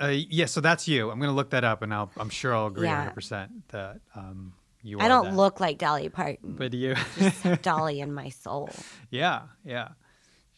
Uh, 0.01 0.07
yeah, 0.07 0.45
so 0.45 0.59
that's 0.61 0.87
you. 0.87 1.09
I'm 1.09 1.19
gonna 1.19 1.31
look 1.33 1.51
that 1.51 1.63
up, 1.63 1.81
and 1.81 1.93
I'll, 1.93 2.11
I'm 2.17 2.29
sure 2.29 2.53
I'll 2.55 2.67
agree 2.67 2.85
Yeah. 2.87 2.95
100 2.97 3.13
percent 3.13 3.67
that 3.69 3.99
um, 4.15 4.53
you. 4.81 4.99
Are 4.99 5.03
I 5.03 5.07
don't 5.07 5.25
that. 5.25 5.35
look 5.35 5.59
like 5.59 5.77
Dolly 5.77 6.09
Parton. 6.09 6.55
but 6.57 6.73
you. 6.73 6.95
Dolly 7.61 7.99
in 8.01 8.13
my 8.13 8.29
soul. 8.29 8.69
yeah, 9.09 9.43
yeah. 9.63 9.89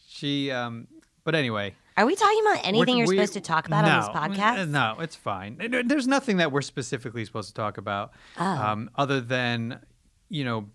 She. 0.08 0.50
Um, 0.50 0.88
but 1.24 1.34
anyway, 1.34 1.74
Are 1.96 2.04
we 2.04 2.14
talking 2.14 2.40
about 2.42 2.58
anything 2.66 2.78
We're- 2.96 2.98
you're 2.98 3.06
we- 3.08 3.16
supposed 3.16 3.32
to 3.34 3.40
talk 3.40 3.66
about 3.66 3.84
no, 3.84 3.90
on 3.90 4.00
this 4.00 4.38
podcast? 4.38 4.68
No, 4.68 4.96
it's 5.00 5.16
fine. 5.16 5.56
There's 5.86 6.06
nothing 6.06 6.36
that 6.38 6.52
we're 6.52 6.60
specifically 6.62 7.24
supposed 7.24 7.48
to 7.48 7.54
talk 7.54 7.78
about, 7.78 8.12
Oh. 8.38 8.44
um, 8.44 8.90
other 8.96 9.20
than, 9.20 9.80
you 10.28 10.44
know, 10.44 10.68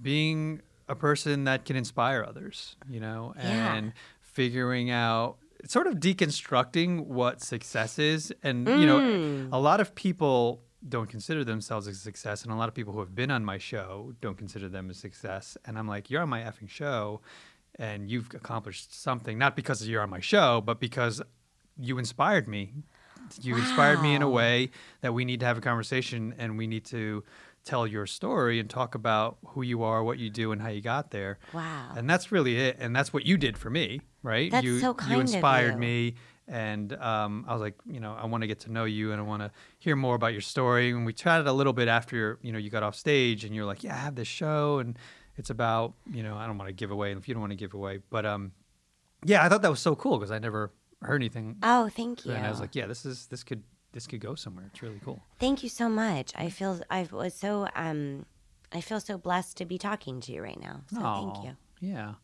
being 0.00 0.60
a 0.88 0.94
person 0.96 1.44
that 1.44 1.64
can 1.64 1.76
inspire 1.76 2.24
others. 2.26 2.76
You 2.88 3.00
know, 3.00 3.34
Yeah. 3.36 3.74
and 3.74 3.92
figuring 4.20 4.90
out, 4.90 5.38
sort 5.66 5.86
of 5.86 5.94
deconstructing 5.96 7.06
what 7.06 7.40
success 7.40 7.98
is, 7.98 8.32
and 8.42 8.66
you 8.68 8.86
know, 8.86 8.98
Mm. 9.00 9.48
a 9.52 9.58
lot 9.58 9.80
of 9.80 9.94
people 9.94 10.62
don't 10.88 11.08
consider 11.10 11.42
themselves 11.44 11.88
a 11.88 11.94
success, 11.94 12.44
and 12.44 12.52
a 12.52 12.54
lot 12.54 12.68
of 12.68 12.74
people 12.74 12.92
who 12.92 13.00
have 13.00 13.12
been 13.14 13.32
on 13.32 13.44
my 13.44 13.58
show 13.58 14.14
don't 14.20 14.38
consider 14.38 14.68
them 14.68 14.88
a 14.90 14.94
success. 14.94 15.56
And 15.64 15.76
I'm 15.76 15.88
like, 15.88 16.08
you're 16.10 16.22
on 16.22 16.28
my 16.28 16.40
effing 16.40 16.68
show, 16.68 17.20
and 17.78 18.10
you've 18.10 18.34
accomplished 18.34 19.00
something, 19.00 19.38
not 19.38 19.54
because 19.56 19.86
you're 19.86 20.02
on 20.02 20.10
my 20.10 20.20
show, 20.20 20.60
but 20.60 20.80
because 20.80 21.22
you 21.78 21.98
inspired 21.98 22.48
me. 22.48 22.72
You 23.40 23.56
inspired 23.56 24.00
me 24.00 24.14
in 24.14 24.22
a 24.22 24.28
way 24.28 24.70
that 25.02 25.12
we 25.12 25.24
need 25.24 25.40
to 25.40 25.46
have 25.46 25.58
a 25.58 25.60
conversation, 25.60 26.34
and 26.38 26.56
we 26.56 26.66
need 26.66 26.84
to 26.86 27.24
tell 27.64 27.86
your 27.86 28.06
story 28.06 28.58
and 28.58 28.70
talk 28.70 28.94
about 28.94 29.36
who 29.48 29.62
you 29.62 29.82
are, 29.82 30.02
what 30.02 30.18
you 30.18 30.30
do, 30.30 30.52
and 30.52 30.62
how 30.62 30.68
you 30.68 30.80
got 30.80 31.10
there. 31.10 31.38
Wow. 31.52 31.92
And 31.94 32.08
that's 32.08 32.32
really 32.32 32.56
it. 32.56 32.78
And 32.80 32.96
that's 32.96 33.12
what 33.12 33.26
you 33.26 33.36
did 33.36 33.58
for 33.58 33.68
me, 33.68 34.00
right? 34.22 34.50
That's 34.50 34.64
you, 34.64 34.80
so 34.80 34.94
kind 34.94 35.12
You 35.12 35.20
inspired 35.20 35.74
you. 35.74 35.78
me. 35.78 36.14
And 36.46 36.94
um, 36.94 37.44
I 37.46 37.52
was 37.52 37.60
like, 37.60 37.74
you 37.86 38.00
know, 38.00 38.16
I 38.18 38.24
want 38.24 38.40
to 38.42 38.46
get 38.46 38.60
to 38.60 38.72
know 38.72 38.86
you 38.86 39.12
and 39.12 39.20
I 39.20 39.24
want 39.24 39.42
to 39.42 39.50
hear 39.78 39.96
more 39.96 40.14
about 40.14 40.32
your 40.32 40.40
story. 40.40 40.90
And 40.90 41.04
we 41.04 41.12
chatted 41.12 41.46
a 41.46 41.52
little 41.52 41.74
bit 41.74 41.88
after, 41.88 42.38
you 42.40 42.52
know, 42.52 42.58
you 42.58 42.70
got 42.70 42.82
off 42.82 42.94
stage 42.94 43.44
and 43.44 43.54
you're 43.54 43.66
like, 43.66 43.84
yeah, 43.84 43.94
I 43.94 43.98
have 43.98 44.14
this 44.14 44.28
show 44.28 44.78
and 44.78 44.98
it's 45.38 45.50
about, 45.50 45.94
you 46.12 46.22
know, 46.22 46.36
I 46.36 46.46
don't 46.46 46.58
want 46.58 46.68
to 46.68 46.74
give 46.74 46.90
away 46.90 47.12
if 47.12 47.28
you 47.28 47.34
don't 47.34 47.40
want 47.40 47.52
to 47.52 47.56
give 47.56 47.74
away. 47.74 48.00
But 48.10 48.26
um, 48.26 48.52
yeah, 49.24 49.44
I 49.44 49.48
thought 49.48 49.62
that 49.62 49.70
was 49.70 49.80
so 49.80 49.94
cool 49.94 50.18
because 50.18 50.30
I 50.30 50.38
never 50.38 50.72
heard 51.02 51.16
anything. 51.16 51.56
Oh, 51.62 51.88
thank 51.88 52.26
you. 52.26 52.32
And 52.32 52.46
I 52.46 52.50
was 52.50 52.60
like, 52.60 52.74
yeah, 52.74 52.86
this 52.86 53.06
is, 53.06 53.26
this 53.26 53.42
could, 53.44 53.62
this 53.92 54.06
could 54.06 54.20
go 54.20 54.34
somewhere. 54.34 54.66
It's 54.72 54.82
really 54.82 55.00
cool. 55.04 55.22
Thank 55.38 55.62
you 55.62 55.68
so 55.68 55.88
much. 55.88 56.32
I 56.36 56.50
feel 56.50 56.80
I 56.90 57.08
was 57.10 57.34
so 57.34 57.68
um 57.74 58.26
I 58.72 58.80
feel 58.80 59.00
so 59.00 59.16
blessed 59.16 59.56
to 59.58 59.64
be 59.64 59.78
talking 59.78 60.20
to 60.20 60.32
you 60.32 60.42
right 60.42 60.60
now. 60.60 60.82
So 60.92 61.00
thank 61.00 61.44
you. 61.44 61.56
Yeah. 61.80 62.14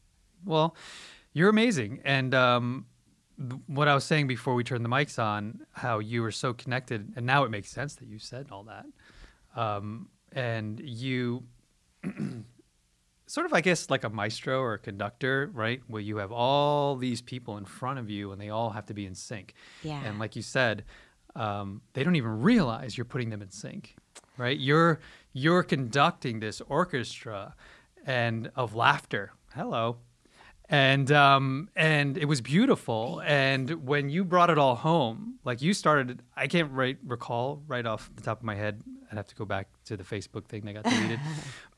Well, 0.45 0.77
you're 1.33 1.49
amazing. 1.49 2.01
And 2.05 2.35
um, 2.35 2.87
what 3.67 3.89
I 3.89 3.95
was 3.95 4.05
saying 4.05 4.27
before 4.27 4.55
we 4.55 4.63
turned 4.63 4.85
the 4.85 4.89
mics 4.91 5.19
on, 5.19 5.61
how 5.73 6.01
you 6.01 6.23
were 6.23 6.31
so 6.31 6.53
connected, 6.53 7.13
and 7.17 7.25
now 7.25 7.45
it 7.45 7.51
makes 7.51 7.71
sense 7.71 7.95
that 7.97 8.09
you 8.09 8.19
said 8.19 8.49
all 8.53 8.65
that. 8.65 8.87
Um, 9.57 10.09
and 10.33 10.81
you, 10.81 11.45
sort 13.35 13.47
of, 13.47 13.53
I 13.53 13.63
guess, 13.63 13.91
like 13.91 14.05
a 14.05 14.09
maestro 14.09 14.61
or 14.61 14.75
a 14.75 14.79
conductor, 14.79 15.51
right? 15.53 15.83
Where 15.89 16.01
you 16.01 16.19
have 16.19 16.31
all 16.31 16.95
these 16.95 17.21
people 17.21 17.59
in 17.59 17.65
front 17.65 17.99
of 17.99 18.09
you 18.09 18.31
and 18.31 18.41
they 18.41 18.51
all 18.51 18.71
have 18.71 18.87
to 18.87 18.95
be 18.95 19.07
in 19.07 19.17
sync. 19.17 19.55
Yeah. 19.83 20.01
And 20.05 20.21
like 20.21 20.37
you 20.37 20.43
said, 20.43 20.85
um, 21.35 21.83
they 21.95 22.05
don't 22.05 22.15
even 22.15 22.43
realize 22.43 22.97
you're 22.97 23.05
putting 23.05 23.31
them 23.31 23.43
in 23.43 23.51
sync, 23.51 23.97
right? 24.39 24.57
You're 24.57 25.01
you're 25.33 25.65
conducting 25.65 26.39
this 26.39 26.61
orchestra 26.69 27.57
and 28.07 28.53
of 28.55 28.77
laughter. 28.77 29.33
Hello. 29.53 29.97
And 30.69 31.13
um, 31.13 31.69
and 31.77 32.17
it 32.17 32.25
was 32.25 32.41
beautiful. 32.41 33.21
And 33.25 33.87
when 33.87 34.09
you 34.09 34.25
brought 34.25 34.49
it 34.49 34.59
all 34.59 34.77
home, 34.77 35.39
like 35.45 35.61
you 35.61 35.75
started, 35.75 36.23
I 36.37 36.47
can't 36.47 36.73
right 36.73 36.97
recall 37.05 37.63
right 37.67 37.85
off 37.85 38.11
the 38.17 38.23
top 38.23 38.39
of 38.41 38.45
my 38.45 38.55
head. 38.55 38.83
I'd 39.11 39.17
have 39.17 39.27
to 39.29 39.35
go 39.35 39.45
back 39.45 39.69
to 39.85 39.97
the 39.97 40.05
Facebook 40.05 40.47
thing 40.47 40.65
that 40.65 40.73
got 40.73 40.85
deleted. 40.85 41.21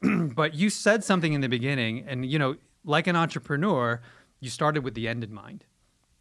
but 0.34 0.54
you 0.54 0.70
said 0.70 1.02
something 1.02 1.32
in 1.32 1.40
the 1.40 1.48
beginning, 1.48 2.04
and 2.06 2.24
you 2.24 2.38
know, 2.38 2.56
like 2.84 3.08
an 3.08 3.16
entrepreneur, 3.16 4.00
you 4.40 4.50
started 4.50 4.84
with 4.84 4.94
the 4.94 5.08
end 5.08 5.24
in 5.24 5.34
mind 5.34 5.64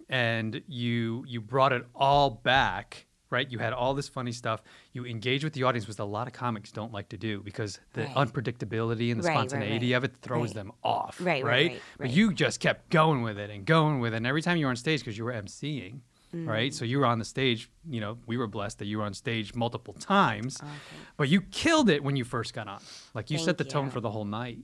and 0.09 0.61
you 0.67 1.23
you 1.27 1.41
brought 1.41 1.73
it 1.73 1.85
all 1.95 2.29
back 2.29 3.04
right? 3.29 3.49
You 3.51 3.57
had 3.59 3.73
all 3.73 3.93
this 3.93 4.07
funny 4.07 4.31
stuff. 4.31 4.61
You 4.93 5.05
engage 5.05 5.43
with 5.43 5.53
the 5.53 5.63
audience, 5.63 5.87
which 5.87 5.99
a 5.99 6.05
lot 6.05 6.27
of 6.27 6.33
comics 6.33 6.71
don't 6.71 6.91
like 6.93 7.09
to 7.09 7.17
do 7.17 7.41
because 7.41 7.79
the 7.93 8.01
Right. 8.03 8.15
unpredictability 8.15 9.11
and 9.11 9.19
the 9.19 9.25
Right, 9.25 9.35
right, 9.37 9.49
spontaneity 9.49 9.91
right. 9.91 9.97
of 9.97 10.03
it 10.03 10.15
throws 10.21 10.49
Right. 10.49 10.55
them 10.55 10.71
off, 10.83 11.19
Right, 11.21 11.43
right, 11.43 11.49
right? 11.51 11.71
right, 11.71 11.81
But 11.97 12.11
you 12.11 12.33
just 12.33 12.59
kept 12.59 12.89
going 12.89 13.21
with 13.23 13.37
it 13.39 13.49
and 13.49 13.65
going 13.65 13.99
with 13.99 14.13
it. 14.13 14.17
And 14.17 14.27
every 14.27 14.41
time 14.41 14.57
you 14.57 14.65
were 14.65 14.69
on 14.69 14.75
stage, 14.75 14.99
because 15.01 15.17
you 15.17 15.25
were 15.25 15.33
emceeing, 15.33 16.01
right? 16.33 16.71
Mm. 16.71 16.75
So 16.75 16.85
you 16.85 16.99
were 16.99 17.05
on 17.05 17.19
the 17.19 17.25
stage. 17.25 17.69
You 17.89 18.01
know, 18.01 18.17
we 18.27 18.37
were 18.37 18.47
blessed 18.47 18.79
that 18.79 18.85
you 18.85 18.97
were 18.99 19.03
on 19.05 19.13
stage 19.13 19.55
multiple 19.55 19.93
times, 19.93 20.59
Oh, 20.61 20.67
but 21.17 21.29
you 21.29 21.41
killed 21.41 21.89
it 21.89 22.03
when 22.03 22.15
you 22.15 22.23
first 22.25 22.53
got 22.53 22.67
on. 22.67 22.81
Like 23.13 23.31
you 23.31 23.37
set 23.37 23.57
Thank 23.57 23.57
the 23.57 23.63
tone 23.73 23.85
you. 23.85 23.91
for 23.91 24.01
the 24.01 24.11
whole 24.11 24.25
night. 24.25 24.59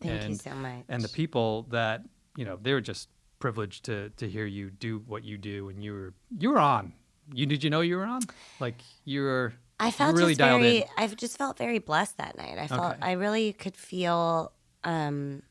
Thank 0.00 0.28
you 0.28 0.34
so 0.36 0.54
much. 0.54 0.84
And 0.88 1.02
the 1.02 1.08
people 1.08 1.64
that 1.70 2.02
you 2.36 2.44
know, 2.44 2.58
they 2.60 2.72
were 2.74 2.80
just 2.82 3.08
privileged 3.38 3.84
to 3.86 4.10
to 4.10 4.28
hear 4.28 4.46
you 4.46 4.70
do 4.70 4.98
what 5.06 5.24
you 5.24 5.36
do, 5.38 5.68
and 5.68 5.82
you 5.82 5.92
were 5.92 6.14
you 6.38 6.50
were 6.50 6.58
on. 6.58 6.92
You 7.32 7.46
did 7.46 7.64
you 7.64 7.70
know 7.70 7.80
you 7.80 7.96
were 7.96 8.04
on? 8.04 8.22
Like 8.60 8.80
you 9.04 9.22
were. 9.22 9.52
I 9.78 9.90
felt 9.90 10.16
really 10.16 10.34
dialed 10.34 10.62
very. 10.62 10.78
in. 10.78 10.84
I 10.96 11.06
just 11.08 11.36
felt 11.36 11.58
very 11.58 11.78
blessed 11.78 12.16
that 12.18 12.36
night. 12.38 12.58
I 12.58 12.66
felt 12.66 12.94
Okay. 12.94 12.98
I 13.02 13.12
really 13.12 13.52
could 13.52 13.76
feel. 13.76 14.52
um 14.84 15.42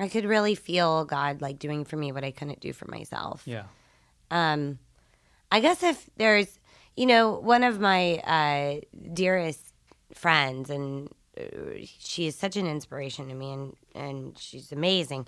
I 0.00 0.08
could 0.08 0.24
really 0.24 0.54
feel 0.54 1.04
God 1.04 1.42
like 1.42 1.58
doing 1.58 1.84
for 1.84 1.96
me 1.96 2.10
what 2.10 2.24
I 2.24 2.30
couldn't 2.30 2.60
do 2.60 2.72
for 2.72 2.86
myself. 2.90 3.42
Yeah. 3.44 3.64
Um, 4.30 4.78
I 5.52 5.60
guess 5.60 5.82
if 5.82 6.08
there's, 6.16 6.58
you 6.96 7.04
know, 7.04 7.38
one 7.38 7.62
of 7.64 7.80
my 7.80 8.16
uh, 8.18 8.80
dearest 9.12 9.74
friends, 10.14 10.70
and 10.70 11.10
uh, 11.38 11.42
she 11.82 12.26
is 12.26 12.34
such 12.34 12.56
an 12.56 12.66
inspiration 12.66 13.28
to 13.28 13.34
me, 13.34 13.52
and 13.52 13.76
and 13.94 14.38
she's 14.38 14.72
amazing. 14.72 15.26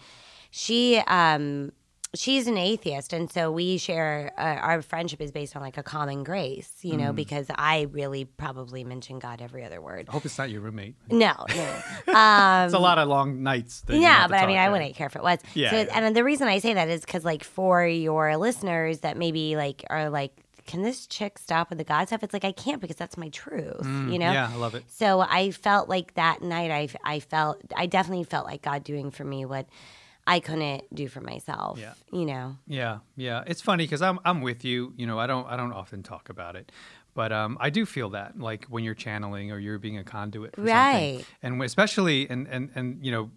She 0.50 0.98
um 1.06 1.72
she's 2.14 2.46
an 2.46 2.58
atheist, 2.58 3.12
and 3.12 3.30
so 3.30 3.50
we 3.50 3.78
share 3.78 4.32
uh, 4.36 4.42
our 4.42 4.82
friendship 4.82 5.20
is 5.20 5.32
based 5.32 5.56
on 5.56 5.62
like 5.62 5.78
a 5.78 5.82
common 5.82 6.24
grace, 6.24 6.70
you 6.82 6.96
know, 6.96 7.12
because 7.12 7.46
I 7.54 7.86
really 7.90 8.24
probably 8.24 8.84
mention 8.84 9.18
God 9.18 9.40
every 9.40 9.64
other 9.64 9.80
word. 9.80 10.06
I 10.08 10.12
hope 10.12 10.24
it's 10.26 10.36
not 10.38 10.50
your 10.50 10.60
roommate. 10.60 10.94
No, 11.10 11.32
no. 11.48 11.82
Um, 12.14 12.64
It's 12.66 12.74
a 12.74 12.78
lot 12.78 12.98
of 12.98 13.08
long 13.08 13.42
nights. 13.42 13.80
That 13.82 13.96
yeah, 13.96 14.26
but 14.28 14.36
I 14.38 14.46
mean, 14.46 14.56
talk, 14.56 14.66
I 14.66 14.70
wouldn't 14.70 14.94
care 14.94 15.06
if 15.06 15.16
it 15.16 15.22
was. 15.22 15.38
Yeah, 15.54 15.70
So, 15.70 15.76
yeah. 15.78 15.86
and 16.06 16.14
the 16.14 16.24
reason 16.24 16.48
I 16.48 16.58
say 16.58 16.74
that 16.74 16.88
is 16.88 17.00
because, 17.00 17.24
like, 17.24 17.42
for 17.44 17.86
your 17.86 18.36
listeners 18.36 19.00
that 19.00 19.16
maybe 19.16 19.56
like 19.56 19.84
are 19.88 20.10
like, 20.10 20.32
can 20.66 20.82
this 20.82 21.06
chick 21.06 21.38
stop 21.38 21.70
with 21.70 21.78
the 21.78 21.84
God 21.84 22.06
stuff? 22.08 22.22
It's 22.22 22.32
like 22.32 22.44
I 22.44 22.52
can't 22.52 22.80
because 22.80 22.96
that's 22.96 23.16
my 23.16 23.30
truth. 23.30 23.80
you 23.84 24.18
know. 24.18 24.26
Mm, 24.26 24.34
Yeah, 24.34 24.50
I 24.52 24.56
love 24.56 24.74
it. 24.74 24.84
So 24.88 25.20
I 25.20 25.50
felt 25.50 25.88
like 25.88 26.14
that 26.14 26.42
night, 26.42 26.70
I 26.70 26.88
I 27.14 27.20
felt 27.20 27.60
I 27.74 27.86
definitely 27.86 28.24
felt 28.24 28.46
like 28.46 28.62
God 28.62 28.84
doing 28.84 29.10
for 29.10 29.24
me 29.24 29.44
what 29.44 29.66
I 30.26 30.40
couldn't 30.40 30.94
do 30.94 31.08
for 31.08 31.20
myself. 31.20 31.78
Yeah. 31.78 31.94
You 32.12 32.26
know. 32.26 32.56
Yeah, 32.66 32.98
yeah. 33.16 33.42
It's 33.46 33.60
funny 33.60 33.84
because 33.84 34.02
I'm 34.02 34.18
I'm 34.24 34.40
with 34.40 34.64
you. 34.64 34.92
You 34.96 35.06
know, 35.06 35.18
I 35.18 35.26
don't 35.26 35.46
I 35.48 35.56
don't 35.56 35.72
often 35.72 36.02
talk 36.02 36.28
about 36.28 36.54
it, 36.56 36.70
but 37.14 37.32
um, 37.32 37.58
I 37.60 37.70
do 37.70 37.84
feel 37.84 38.10
that 38.10 38.38
like 38.38 38.66
when 38.66 38.84
you're 38.84 38.94
channeling 38.94 39.50
or 39.50 39.58
you're 39.58 39.78
being 39.78 39.98
a 39.98 40.04
conduit, 40.04 40.54
for 40.54 40.62
Right. 40.62 41.16
Something. 41.16 41.26
And 41.42 41.62
especially 41.62 42.28
and 42.30 42.46
and 42.48 42.70
and 42.74 43.04
you 43.04 43.10
know, 43.10 43.30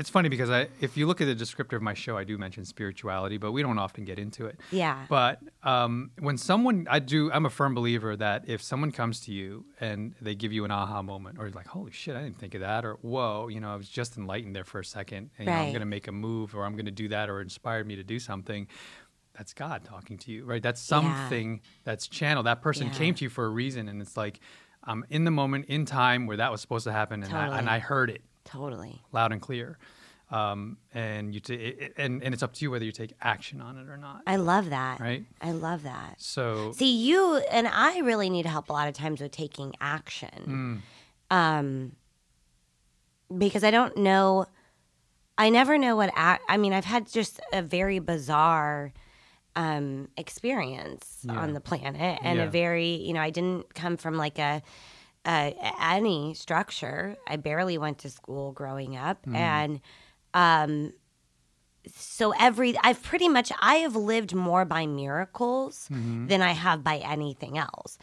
it's 0.00 0.08
funny 0.08 0.30
because 0.30 0.48
I 0.48 0.68
if 0.80 0.96
you 0.96 1.06
look 1.06 1.20
at 1.20 1.26
the 1.26 1.36
descriptor 1.36 1.74
of 1.74 1.82
my 1.82 1.92
show, 1.92 2.16
I 2.16 2.24
do 2.24 2.38
mention 2.38 2.64
spirituality, 2.64 3.36
but 3.36 3.52
we 3.52 3.60
don't 3.62 3.78
often 3.78 4.06
get 4.06 4.18
into 4.18 4.46
it. 4.46 4.58
Yeah. 4.72 5.04
But 5.10 5.40
um, 5.62 6.10
when 6.18 6.38
someone, 6.38 6.86
I 6.90 7.00
do, 7.00 7.30
I'm 7.30 7.44
a 7.44 7.50
firm 7.50 7.74
believer 7.74 8.16
that 8.16 8.48
if 8.48 8.62
someone 8.62 8.92
comes 8.92 9.20
to 9.26 9.32
you 9.32 9.66
and 9.78 10.14
they 10.22 10.34
give 10.34 10.54
you 10.54 10.64
an 10.64 10.70
aha 10.70 11.02
moment, 11.02 11.36
or 11.38 11.50
like, 11.50 11.66
holy 11.66 11.92
shit, 11.92 12.16
I 12.16 12.22
didn't 12.22 12.38
think 12.38 12.54
of 12.54 12.62
that, 12.62 12.86
or 12.86 12.94
whoa, 13.02 13.48
you 13.48 13.60
know, 13.60 13.70
I 13.70 13.76
was 13.76 13.90
just 13.90 14.16
enlightened 14.16 14.56
there 14.56 14.64
for 14.64 14.80
a 14.80 14.84
second, 14.84 15.30
and 15.36 15.46
you 15.46 15.52
know, 15.52 15.60
I'm 15.60 15.68
going 15.68 15.80
to 15.80 15.86
make 15.86 16.08
a 16.08 16.12
move, 16.12 16.54
or 16.56 16.64
I'm 16.64 16.72
going 16.72 16.86
to 16.86 16.90
do 16.90 17.08
that, 17.08 17.28
or 17.28 17.42
inspired 17.42 17.86
me 17.86 17.96
to 17.96 18.02
do 18.02 18.18
something. 18.18 18.68
That's 19.36 19.52
God 19.52 19.84
talking 19.84 20.16
to 20.18 20.32
you, 20.32 20.46
right? 20.46 20.62
That's 20.62 20.80
something 20.80 21.60
that's 21.84 22.08
channeled. 22.08 22.46
That 22.46 22.62
person 22.62 22.86
Yeah. 22.86 22.94
came 22.94 23.14
to 23.16 23.24
you 23.24 23.28
for 23.28 23.44
a 23.44 23.50
reason, 23.50 23.86
and 23.86 24.00
it's 24.00 24.16
like, 24.16 24.40
I'm 24.82 25.04
in 25.10 25.24
the 25.24 25.30
moment, 25.30 25.66
in 25.66 25.84
time 25.84 26.26
where 26.26 26.38
that 26.38 26.50
was 26.50 26.62
supposed 26.62 26.84
to 26.84 26.92
happen, 26.92 27.22
and, 27.22 27.34
I, 27.34 27.58
and 27.58 27.68
I 27.68 27.80
heard 27.80 28.08
it 28.08 28.22
Totally. 28.52 29.00
loud 29.12 29.32
and 29.32 29.40
clear. 29.40 29.78
Um, 30.30 30.76
and 30.94 31.34
you, 31.34 31.40
t- 31.40 31.54
it, 31.54 31.94
and 31.96 32.22
and 32.22 32.32
it's 32.32 32.42
up 32.44 32.52
to 32.54 32.64
you 32.64 32.70
whether 32.70 32.84
you 32.84 32.92
take 32.92 33.14
action 33.20 33.60
on 33.60 33.76
it 33.78 33.88
or 33.88 33.96
not, 33.96 34.22
I 34.28 34.36
love 34.36 34.70
that. 34.70 35.00
right? 35.00 35.24
I 35.40 35.50
love 35.50 35.82
that. 35.82 36.14
So 36.18 36.70
See, 36.70 36.96
you 37.04 37.38
and 37.50 37.66
I 37.66 37.98
really 37.98 38.30
need 38.30 38.46
help 38.46 38.68
a 38.68 38.72
lot 38.72 38.86
of 38.86 38.94
times 38.94 39.20
with 39.20 39.32
taking 39.32 39.74
action. 39.80 40.82
Um, 41.32 41.96
because 43.36 43.64
I 43.64 43.70
don't 43.70 43.96
know, 43.96 44.46
I 45.38 45.50
never 45.50 45.78
know 45.78 45.96
what, 45.96 46.10
act, 46.14 46.42
I 46.48 46.56
mean, 46.56 46.72
I've 46.72 46.84
had 46.84 47.10
just 47.10 47.40
a 47.52 47.62
very 47.62 47.98
bizarre 47.98 48.92
um, 49.56 50.08
experience 50.16 51.18
Yeah. 51.24 51.38
on 51.40 51.52
the 51.54 51.60
planet 51.60 52.20
and 52.22 52.38
Yeah. 52.38 52.44
a 52.44 52.50
very, 52.50 52.94
you 52.94 53.12
know, 53.12 53.20
I 53.20 53.30
didn't 53.30 53.74
come 53.74 53.96
from 53.96 54.16
like 54.16 54.38
a, 54.38 54.62
a 55.26 55.54
any 55.80 56.34
structure. 56.34 57.16
I 57.26 57.36
barely 57.36 57.76
went 57.78 57.98
to 57.98 58.10
school 58.10 58.52
growing 58.52 58.96
up. 58.96 59.18
And, 59.34 59.80
um, 60.34 60.92
so 61.94 62.32
every 62.38 62.76
I've 62.82 63.02
pretty 63.02 63.28
much 63.28 63.50
I 63.60 63.76
have 63.76 63.96
lived 63.96 64.34
more 64.34 64.64
by 64.66 64.86
miracles 64.86 65.88
than 66.28 66.42
I 66.42 66.52
have 66.52 66.84
by 66.84 66.98
anything 66.98 67.56
else. 67.56 67.96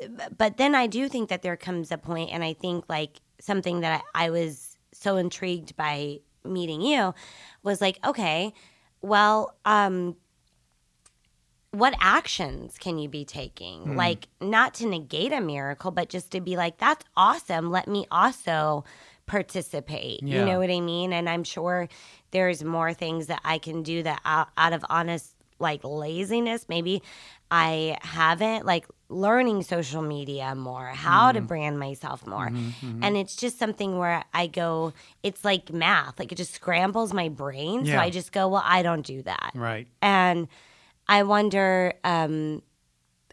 B- 0.00 0.08
But 0.36 0.56
then 0.56 0.74
I 0.74 0.86
do 0.86 1.08
think 1.08 1.28
that 1.28 1.42
there 1.42 1.56
comes 1.56 1.92
a 1.92 1.98
point, 1.98 2.30
and 2.32 2.42
I 2.42 2.54
think 2.54 2.86
like 2.88 3.20
something 3.38 3.80
that 3.80 4.02
I, 4.14 4.26
I 4.26 4.30
was 4.30 4.78
so 4.92 5.16
intrigued 5.18 5.76
by 5.76 6.20
meeting 6.44 6.80
you 6.80 7.14
was 7.62 7.80
like, 7.82 7.98
okay, 8.06 8.54
well, 9.02 9.54
um, 9.66 10.16
what 11.72 11.94
actions 12.00 12.76
can 12.78 12.98
you 12.98 13.08
be 13.08 13.24
taking? 13.24 13.82
Hmm. 13.82 13.96
Like, 13.96 14.28
not 14.40 14.74
to 14.74 14.86
negate 14.86 15.32
a 15.32 15.40
miracle, 15.40 15.90
but 15.90 16.08
just 16.08 16.32
to 16.32 16.40
be 16.40 16.56
like, 16.56 16.78
that's 16.78 17.04
awesome. 17.16 17.70
Let 17.70 17.86
me 17.88 18.06
also 18.10 18.84
participate. 19.26 20.22
Yeah. 20.22 20.40
You 20.40 20.46
know 20.46 20.58
what 20.58 20.70
I 20.70 20.80
mean? 20.80 21.12
And 21.12 21.28
I'm 21.28 21.44
sure 21.44 21.88
there's 22.32 22.64
more 22.64 22.92
things 22.92 23.28
that 23.28 23.40
I 23.44 23.58
can 23.58 23.82
do 23.82 24.02
that 24.02 24.20
out, 24.24 24.48
out 24.56 24.72
of 24.72 24.84
honest, 24.90 25.36
like 25.60 25.84
laziness, 25.84 26.66
maybe 26.68 27.02
I 27.50 27.98
haven't, 28.02 28.64
like 28.64 28.86
learning 29.08 29.62
social 29.62 30.02
media 30.02 30.54
more, 30.54 30.86
how 30.86 31.30
to 31.30 31.38
mm-hmm. 31.38 31.46
brand 31.46 31.78
myself 31.78 32.26
more. 32.26 32.48
Mm-hmm. 32.48 32.86
Mm-hmm. 32.86 33.04
And 33.04 33.16
it's 33.16 33.36
just 33.36 33.58
something 33.58 33.98
where 33.98 34.24
I 34.32 34.46
go, 34.46 34.94
it's 35.22 35.44
like 35.44 35.72
math, 35.72 36.18
like 36.18 36.32
it 36.32 36.36
just 36.36 36.54
scrambles 36.54 37.12
my 37.12 37.28
brain. 37.28 37.84
So 37.86 37.96
I 37.96 38.10
just 38.10 38.32
go, 38.32 38.48
well, 38.48 38.62
I 38.64 38.82
don't 38.82 39.04
do 39.04 39.22
that 39.22 39.52
right. 39.54 39.86
and 40.00 40.48
I 41.10 41.24
wonder. 41.24 41.92
Um, 42.04 42.62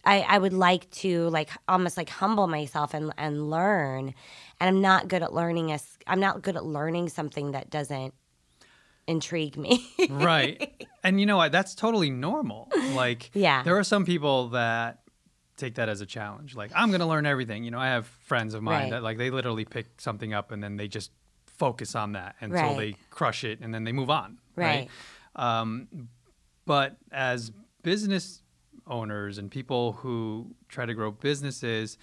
I 0.04 0.22
I 0.22 0.38
would 0.38 0.54
like 0.54 0.90
to 1.04 1.30
like 1.30 1.50
almost 1.68 1.96
like 1.98 2.10
humble 2.10 2.48
myself 2.48 2.94
and 2.94 3.14
and 3.18 3.50
learn, 3.50 4.14
and 4.60 4.68
I'm 4.76 4.82
not 4.82 5.08
good 5.08 5.22
at 5.24 5.32
learning. 5.34 5.72
As 5.72 5.98
I'm 6.08 6.20
not 6.20 6.42
good 6.42 6.56
at 6.56 6.66
learning 6.66 7.10
something 7.10 7.52
that 7.52 7.70
doesn't 7.70 8.14
intrigue 9.06 9.56
me. 9.58 9.88
right. 10.10 10.86
And 11.04 11.20
you 11.20 11.26
know 11.26 11.38
what? 11.38 11.52
That's 11.54 11.76
totally 11.76 12.10
normal. 12.10 12.70
Like, 12.94 13.32
Yeah. 13.34 13.64
there 13.64 13.78
are 13.78 13.84
some 13.84 14.04
people 14.06 14.50
that 14.50 15.00
take 15.56 15.76
that 15.76 15.88
as 15.88 16.02
a 16.02 16.06
challenge. 16.06 16.56
Like, 16.58 16.72
I'm 16.76 16.90
going 16.90 17.00
to 17.00 17.06
learn 17.06 17.26
everything. 17.26 17.64
You 17.64 17.72
know, 17.72 17.80
I 17.80 17.88
have 17.88 18.06
friends 18.06 18.54
of 18.54 18.62
mine 18.62 18.82
Right. 18.84 18.90
that 18.92 19.04
like 19.04 19.18
they 19.18 19.30
literally 19.30 19.64
pick 19.64 20.02
something 20.02 20.34
up 20.34 20.52
and 20.52 20.62
then 20.62 20.76
they 20.76 20.90
just 20.90 21.12
focus 21.46 21.96
on 21.96 22.12
that 22.14 22.36
until 22.42 22.58
Right. 22.76 22.78
they 22.78 22.96
crush 23.10 23.46
it 23.46 23.60
and 23.62 23.74
then 23.74 23.86
they 23.86 23.94
move 23.94 24.10
on. 24.10 24.40
Right. 24.58 24.90
Um, 25.38 25.88
but 26.66 26.98
as 27.12 27.52
business 27.92 28.42
owners 28.86 29.38
and 29.38 29.50
people 29.50 29.94
who 30.02 30.54
try 30.68 30.86
to 30.86 30.94
grow 30.94 31.10
businesses, 31.12 31.98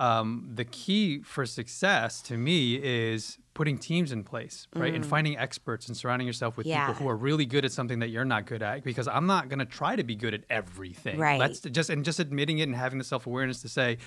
um, 0.00 0.48
the 0.54 0.64
key 0.64 1.20
for 1.22 1.44
success 1.44 2.22
to 2.22 2.34
me 2.38 2.76
is 2.82 3.36
putting 3.52 3.76
teams 3.76 4.10
in 4.12 4.22
place, 4.24 4.66
right? 4.74 4.94
And 4.94 5.04
finding 5.04 5.36
experts 5.36 5.88
and 5.88 5.96
surrounding 5.96 6.26
yourself 6.26 6.56
with 6.56 6.66
Mm. 6.66 6.70
Yeah. 6.70 6.86
people 6.86 7.02
who 7.04 7.10
are 7.10 7.16
really 7.16 7.44
good 7.44 7.64
at 7.66 7.72
something 7.72 7.98
that 7.98 8.08
you're 8.08 8.24
not 8.24 8.46
good 8.46 8.62
at. 8.62 8.84
Because 8.84 9.08
I'm 9.08 9.26
not 9.26 9.48
going 9.50 9.58
to 9.58 9.64
try 9.80 9.96
to 9.96 10.04
be 10.04 10.14
good 10.14 10.32
at 10.32 10.44
everything. 10.48 11.18
Right. 11.18 11.38
Let's 11.40 11.60
just 11.60 11.90
and 11.90 12.04
just 12.04 12.20
admitting 12.20 12.58
it 12.60 12.68
and 12.70 12.76
having 12.76 12.98
the 12.98 13.04
self 13.04 13.26
awareness 13.26 13.60
to 13.62 13.68
say, 13.68 13.98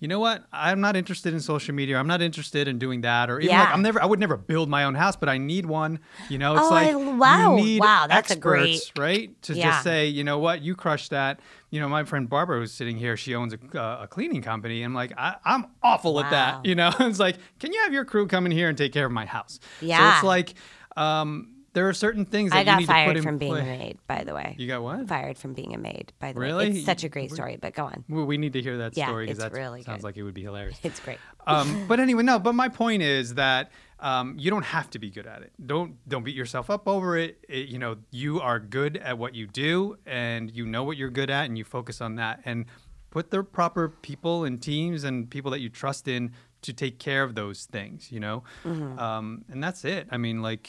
you 0.00 0.06
know 0.08 0.20
what? 0.20 0.44
I'm 0.52 0.80
not 0.80 0.94
interested 0.96 1.34
in 1.34 1.40
social 1.40 1.74
media. 1.74 1.98
I'm 1.98 2.06
not 2.06 2.22
interested 2.22 2.68
in 2.68 2.78
doing 2.78 3.00
that. 3.00 3.30
Or 3.30 3.40
even 3.40 3.56
like 3.56 3.68
I'm 3.74 3.82
never. 3.82 4.00
I 4.02 4.06
would 4.06 4.20
never 4.20 4.36
build 4.36 4.68
my 4.68 4.84
own 4.84 4.94
house, 4.94 5.16
but 5.16 5.28
I 5.28 5.38
need 5.38 5.66
one. 5.66 5.98
You 6.28 6.38
know, 6.38 6.56
it's 6.56 6.66
Oh, 6.66 6.70
like 6.70 6.88
I- 6.90 6.94
wow. 6.96 7.56
you 7.56 7.62
need 7.64 7.80
Wow, 7.80 8.06
that's 8.08 8.30
a 8.30 8.34
experts, 8.34 8.90
great- 8.94 9.02
right? 9.02 9.42
To 9.42 9.54
Yeah. 9.54 9.70
just 9.70 9.82
say, 9.82 10.06
you 10.06 10.22
know 10.24 10.38
what, 10.38 10.62
you 10.62 10.74
crushed 10.76 11.10
that. 11.10 11.40
You 11.70 11.80
know, 11.80 11.88
my 11.88 12.04
friend 12.04 12.28
Barbara 12.28 12.60
who's 12.60 12.72
sitting 12.72 12.96
here, 12.96 13.16
she 13.16 13.34
owns 13.34 13.54
a, 13.54 13.58
uh, 13.80 14.02
a 14.04 14.06
cleaning 14.06 14.40
company. 14.40 14.82
I'm 14.82 14.94
like, 14.94 15.12
I, 15.18 15.36
I'm 15.44 15.66
awful 15.82 16.18
at 16.20 16.30
that. 16.30 16.64
You 16.64 16.74
know, 16.74 16.90
it's 17.00 17.18
like, 17.18 17.36
can 17.58 17.72
you 17.72 17.80
have 17.82 17.92
your 17.92 18.04
crew 18.04 18.26
come 18.26 18.46
in 18.46 18.52
here 18.52 18.68
and 18.68 18.78
take 18.78 18.92
care 18.92 19.04
of 19.06 19.12
my 19.12 19.26
house? 19.26 19.58
Yeah. 19.80 19.96
So 19.98 20.02
Yeah. 20.04 20.14
it's 20.14 20.24
like, 20.24 20.54
um, 20.96 21.50
there 21.78 21.88
are 21.88 21.94
certain 21.94 22.24
things 22.24 22.50
that 22.50 22.56
I 22.56 22.60
you 22.60 22.64
got 22.66 22.78
need 22.80 22.86
to 22.86 22.92
put 22.92 22.94
fired 22.94 23.16
in 23.18 23.22
from 23.22 23.38
being 23.38 23.52
play. 23.52 23.60
a 23.60 23.78
maid, 23.78 23.98
by 24.08 24.24
the 24.24 24.34
way. 24.34 24.56
You 24.58 24.66
got 24.66 24.82
what? 24.82 25.06
Fired 25.06 25.38
from 25.38 25.54
being 25.54 25.74
a 25.74 25.78
maid, 25.78 26.12
by 26.18 26.32
the 26.32 26.40
way. 26.40 26.46
Really? 26.46 26.70
It's 26.78 26.84
such 26.86 27.04
a 27.04 27.08
great 27.08 27.30
story, 27.30 27.56
but 27.60 27.72
go 27.74 27.84
on. 27.84 28.04
Well, 28.08 28.24
we 28.24 28.36
need 28.36 28.52
to 28.54 28.62
hear 28.62 28.78
that 28.78 28.96
Yeah, 28.96 29.06
story 29.06 29.26
because 29.26 29.38
that 29.38 29.52
really 29.52 29.82
sounds 29.84 29.98
good. 29.98 30.04
like 30.08 30.16
it 30.16 30.24
would 30.24 30.34
be 30.34 30.42
hilarious. 30.42 30.76
It's 30.82 30.98
great. 30.98 31.18
um, 31.46 31.84
but 31.88 32.00
anyway, 32.00 32.24
no. 32.24 32.38
But 32.40 32.54
my 32.54 32.68
point 32.68 33.02
is 33.02 33.34
that 33.34 33.70
um, 34.00 34.34
you 34.38 34.50
don't 34.50 34.64
have 34.64 34.90
to 34.90 34.98
be 34.98 35.10
good 35.10 35.26
at 35.26 35.42
it. 35.42 35.52
Don't 35.64 35.96
don't 36.08 36.24
beat 36.24 36.34
yourself 36.36 36.68
up 36.70 36.88
over 36.88 37.16
it. 37.16 37.38
It- 37.48 37.68
You 37.68 37.78
know, 37.78 37.96
you 38.10 38.40
are 38.40 38.58
good 38.58 38.96
at 38.96 39.16
what 39.18 39.34
you 39.34 39.46
do, 39.46 39.98
and 40.06 40.50
you 40.50 40.66
know 40.66 40.82
what 40.84 40.96
you're 40.96 41.10
good 41.20 41.30
at, 41.30 41.44
and 41.46 41.56
you 41.56 41.64
focus 41.64 42.00
on 42.00 42.16
that. 42.16 42.40
And 42.44 42.66
put 43.10 43.30
the 43.30 43.42
proper 43.42 43.88
people 43.88 44.44
and 44.44 44.60
teams 44.60 45.02
and 45.04 45.30
people 45.30 45.50
that 45.52 45.60
you 45.60 45.68
trust 45.70 46.06
in 46.08 46.30
to 46.60 46.72
take 46.72 46.98
care 46.98 47.22
of 47.22 47.34
those 47.34 47.64
things. 47.66 48.10
You 48.12 48.20
know, 48.20 48.42
Mm-hmm. 48.64 48.98
um, 48.98 49.44
and 49.50 49.62
that's 49.64 49.84
it. 49.84 50.06
I 50.10 50.16
mean, 50.18 50.42
like, 50.42 50.68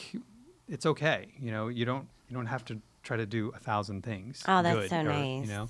it's 0.70 0.86
okay. 0.86 1.34
You 1.40 1.52
know, 1.52 1.68
you 1.68 1.86
don't 1.86 2.08
you 2.30 2.36
don't 2.36 2.46
have 2.46 2.66
to 2.66 2.80
try 3.04 3.18
to 3.18 3.26
do 3.26 3.52
a 3.56 3.60
thousand 3.60 4.04
things. 4.04 4.44
Oh, 4.48 4.62
that's 4.62 4.76
good, 4.76 4.90
so 4.90 5.00
or, 5.00 5.04
nice. 5.04 5.48
You 5.48 5.52
know, 5.52 5.70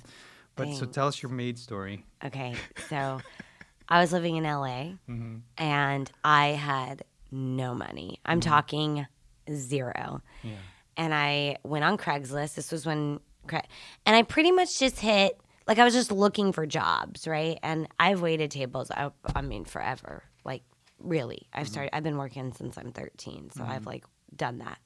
but 0.56 0.74
so 0.74 0.86
tell 0.86 1.06
us 1.06 1.22
your 1.22 1.30
maid 1.30 1.58
story. 1.58 2.04
Okay, 2.24 2.54
so 2.88 3.20
I 3.90 4.00
was 4.00 4.12
living 4.12 4.36
in 4.36 4.44
LA 4.44 4.94
Mm-hmm. 5.08 5.38
and 5.58 6.10
I 6.24 6.48
had 6.48 7.02
no 7.30 7.74
money. 7.74 8.20
I'm 8.24 8.40
mm-hmm. 8.40 8.48
talking 8.48 9.06
zero. 9.52 10.22
Yeah. 10.42 10.52
And 10.96 11.14
I 11.14 11.56
went 11.64 11.84
on 11.84 11.96
Craigslist. 11.98 12.54
This 12.54 12.70
was 12.70 12.86
when, 12.86 13.20
Cra- 13.46 13.64
and 14.06 14.14
I 14.14 14.22
pretty 14.22 14.52
much 14.52 14.78
just 14.78 15.00
hit, 15.00 15.40
like, 15.66 15.78
I 15.78 15.84
was 15.84 15.94
just 15.94 16.12
looking 16.12 16.52
for 16.52 16.66
jobs, 16.66 17.26
right? 17.26 17.58
And 17.62 17.88
I've 17.98 18.20
waited 18.20 18.50
tables, 18.50 18.90
I, 18.90 19.10
I 19.34 19.42
mean, 19.42 19.64
forever. 19.64 20.24
Like, 20.44 20.62
really. 20.98 21.48
I've 21.52 21.64
mm-hmm. 21.64 21.72
started, 21.72 21.96
I've 21.96 22.02
been 22.02 22.18
working 22.18 22.52
since 22.52 22.76
I'm 22.76 22.92
13. 22.92 23.50
So 23.50 23.64
I've, 23.64 23.80
mm-hmm. 23.80 23.88
like, 23.88 24.04
done 24.36 24.58
that. 24.58 24.78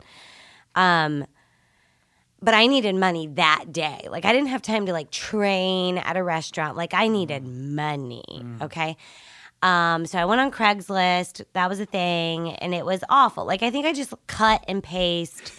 Um, 0.74 1.26
but 2.42 2.52
I 2.54 2.66
needed 2.66 2.94
money 2.94 3.26
that 3.34 3.72
day. 3.72 4.06
Like 4.10 4.24
I 4.24 4.32
didn't 4.32 4.48
have 4.48 4.60
time 4.60 4.86
to 4.86 4.92
like 4.92 5.10
train 5.10 5.98
at 5.98 6.16
a 6.16 6.22
restaurant. 6.22 6.76
Like 6.76 6.92
I 6.92 7.08
needed 7.08 7.46
money. 7.46 8.22
Okay. 8.62 8.96
Um, 9.62 10.04
so 10.04 10.18
I 10.18 10.26
went 10.26 10.42
on 10.42 10.50
Craigslist. 10.50 11.42
That 11.54 11.70
was 11.70 11.80
a 11.80 11.86
thing, 11.86 12.50
and 12.50 12.74
it 12.74 12.84
was 12.84 13.02
awful. 13.08 13.46
Like 13.46 13.62
I 13.62 13.70
think 13.70 13.86
I 13.86 13.94
just 13.94 14.12
cut 14.26 14.62
and 14.68 14.82
paste. 14.82 15.54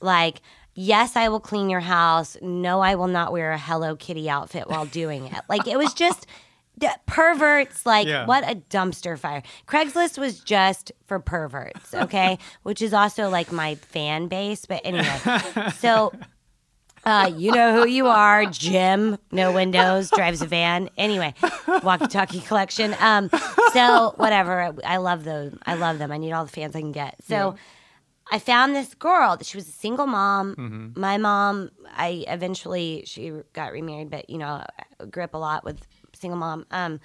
Like 0.00 0.40
yes, 0.74 1.14
I 1.14 1.28
will 1.28 1.38
clean 1.40 1.70
your 1.70 1.80
house. 1.80 2.36
No, 2.42 2.80
I 2.80 2.96
will 2.96 3.06
not 3.06 3.30
wear 3.30 3.52
a 3.52 3.58
Hello 3.58 3.94
Kitty 3.94 4.28
outfit 4.28 4.68
while 4.68 4.86
doing 4.86 5.26
it. 5.26 5.40
Like 5.48 5.68
it 5.68 5.78
was 5.78 5.94
just 5.94 6.26
d- 6.78 6.88
perverts. 7.06 7.84
Like 7.86 8.06
Yeah. 8.06 8.26
what 8.26 8.44
a 8.44 8.56
dumpster 8.56 9.18
fire. 9.18 9.42
Craigslist 9.66 10.18
was 10.18 10.40
just 10.40 10.92
for 11.06 11.18
perverts. 11.18 11.94
Okay, 12.04 12.38
which 12.62 12.82
is 12.82 12.92
also 12.92 13.28
like 13.30 13.50
my 13.52 13.74
fan 13.76 14.28
base. 14.28 14.66
But 14.66 14.80
anyway, 14.84 15.18
so 15.78 16.12
uh, 17.04 17.30
you 17.36 17.50
know 17.52 17.74
who 17.82 17.86
you 17.88 18.06
are, 18.06 18.46
Jim. 18.46 19.18
No 19.30 19.52
windows, 19.52 20.10
drives 20.10 20.40
a 20.42 20.46
van. 20.46 20.88
Anyway, 20.96 21.34
walkie-talkie 21.82 22.40
collection. 22.40 22.96
Um, 23.00 23.28
so 23.74 24.14
whatever. 24.16 24.74
I 24.84 24.96
love 24.96 25.24
those. 25.24 25.54
I 25.66 25.74
love 25.74 25.98
them. 25.98 26.10
I 26.12 26.16
need 26.16 26.32
all 26.32 26.44
the 26.46 26.50
fans 26.50 26.74
I 26.74 26.80
can 26.80 26.92
get. 26.92 27.16
So. 27.28 27.56
I 28.32 28.38
found 28.38 28.74
this 28.74 28.94
girl. 28.94 29.36
that 29.36 29.44
She 29.44 29.58
was 29.58 29.68
a 29.68 29.72
single 29.72 30.06
mom. 30.06 30.94
My 30.96 31.18
mom, 31.18 31.68
I 31.94 32.24
eventually 32.26 33.02
she 33.06 33.32
got 33.52 33.70
remarried, 33.70 34.08
but 34.08 34.30
you 34.30 34.38
know, 34.38 34.64
I 35.00 35.04
grew 35.04 35.24
up 35.24 35.34
a 35.34 35.38
lot 35.38 35.62
with 35.62 35.86
single 36.24 36.38
mom. 36.38 36.64
Um, 36.70 37.00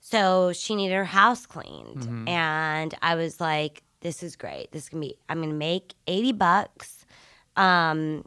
so 0.00 0.52
she 0.52 0.74
needed 0.74 0.94
her 0.94 1.04
house 1.04 1.46
cleaned, 1.46 2.28
and 2.28 2.94
I 3.02 3.14
was 3.14 3.40
like, 3.40 3.82
"This 4.00 4.22
is 4.22 4.36
great. 4.36 4.72
This 4.72 4.88
can 4.88 5.00
be. 5.00 5.16
I'm 5.28 5.40
gonna 5.40 5.52
make 5.54 5.94
eighty 6.06 6.32
bucks. 6.32 7.04
Um, 7.56 8.24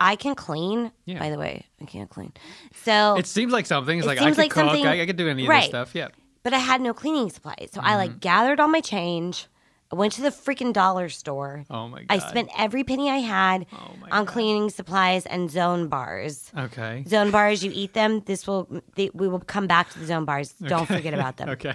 I 0.00 0.16
can 0.16 0.34
clean. 0.34 0.90
Yeah. 1.04 1.18
By 1.18 1.30
the 1.30 1.38
way, 1.38 1.66
I 1.80 1.84
can't 1.84 2.08
clean. 2.10 2.32
So 2.74 3.16
It 3.16 3.26
seems 3.26 3.52
like 3.52 3.66
something. 3.66 3.98
It's 3.98 4.06
It 4.06 4.08
like 4.08 4.20
I 4.20 4.28
could 4.30 4.38
like 4.38 4.50
cook. 4.50 4.64
something- 4.70 4.86
I, 4.86 5.02
I 5.02 5.06
could 5.06 5.16
do 5.16 5.28
any 5.28 5.44
of 5.46 5.48
this 5.52 5.66
stuff. 5.66 5.94
Yeah. 5.94 6.08
but 6.44 6.52
I 6.52 6.58
had 6.58 6.80
no 6.80 6.92
cleaning 6.92 7.30
supplies. 7.30 7.70
So 7.72 7.80
I 7.82 7.94
like 7.96 8.18
gathered 8.20 8.58
all 8.58 8.66
my 8.68 8.80
change. 8.80 9.46
I 9.92 9.94
went 9.94 10.14
to 10.14 10.22
the 10.22 10.30
freaking 10.30 10.72
dollar 10.72 11.10
store. 11.10 11.66
Oh 11.68 11.86
my 11.86 12.04
god. 12.04 12.06
I 12.08 12.18
spent 12.18 12.48
every 12.58 12.82
penny 12.82 13.10
I 13.10 13.18
had 13.18 13.66
Oh 13.72 13.94
on 14.10 14.24
cleaning 14.24 14.70
supplies 14.70 15.26
and 15.26 15.50
zone 15.50 15.88
bars. 15.88 16.50
Okay. 16.56 17.04
Zone 17.06 17.30
bars, 17.30 17.62
you 17.62 17.70
eat 17.74 17.92
them. 17.92 18.20
This 18.20 18.46
will 18.46 18.82
they, 18.94 19.10
we 19.12 19.28
will 19.28 19.40
come 19.40 19.66
back 19.66 19.90
to 19.90 19.98
the 19.98 20.06
zone 20.06 20.24
bars. 20.24 20.54
Don't 20.54 20.86
forget 20.86 21.12
about 21.14 21.36
them. 21.36 21.48
Okay. 21.52 21.74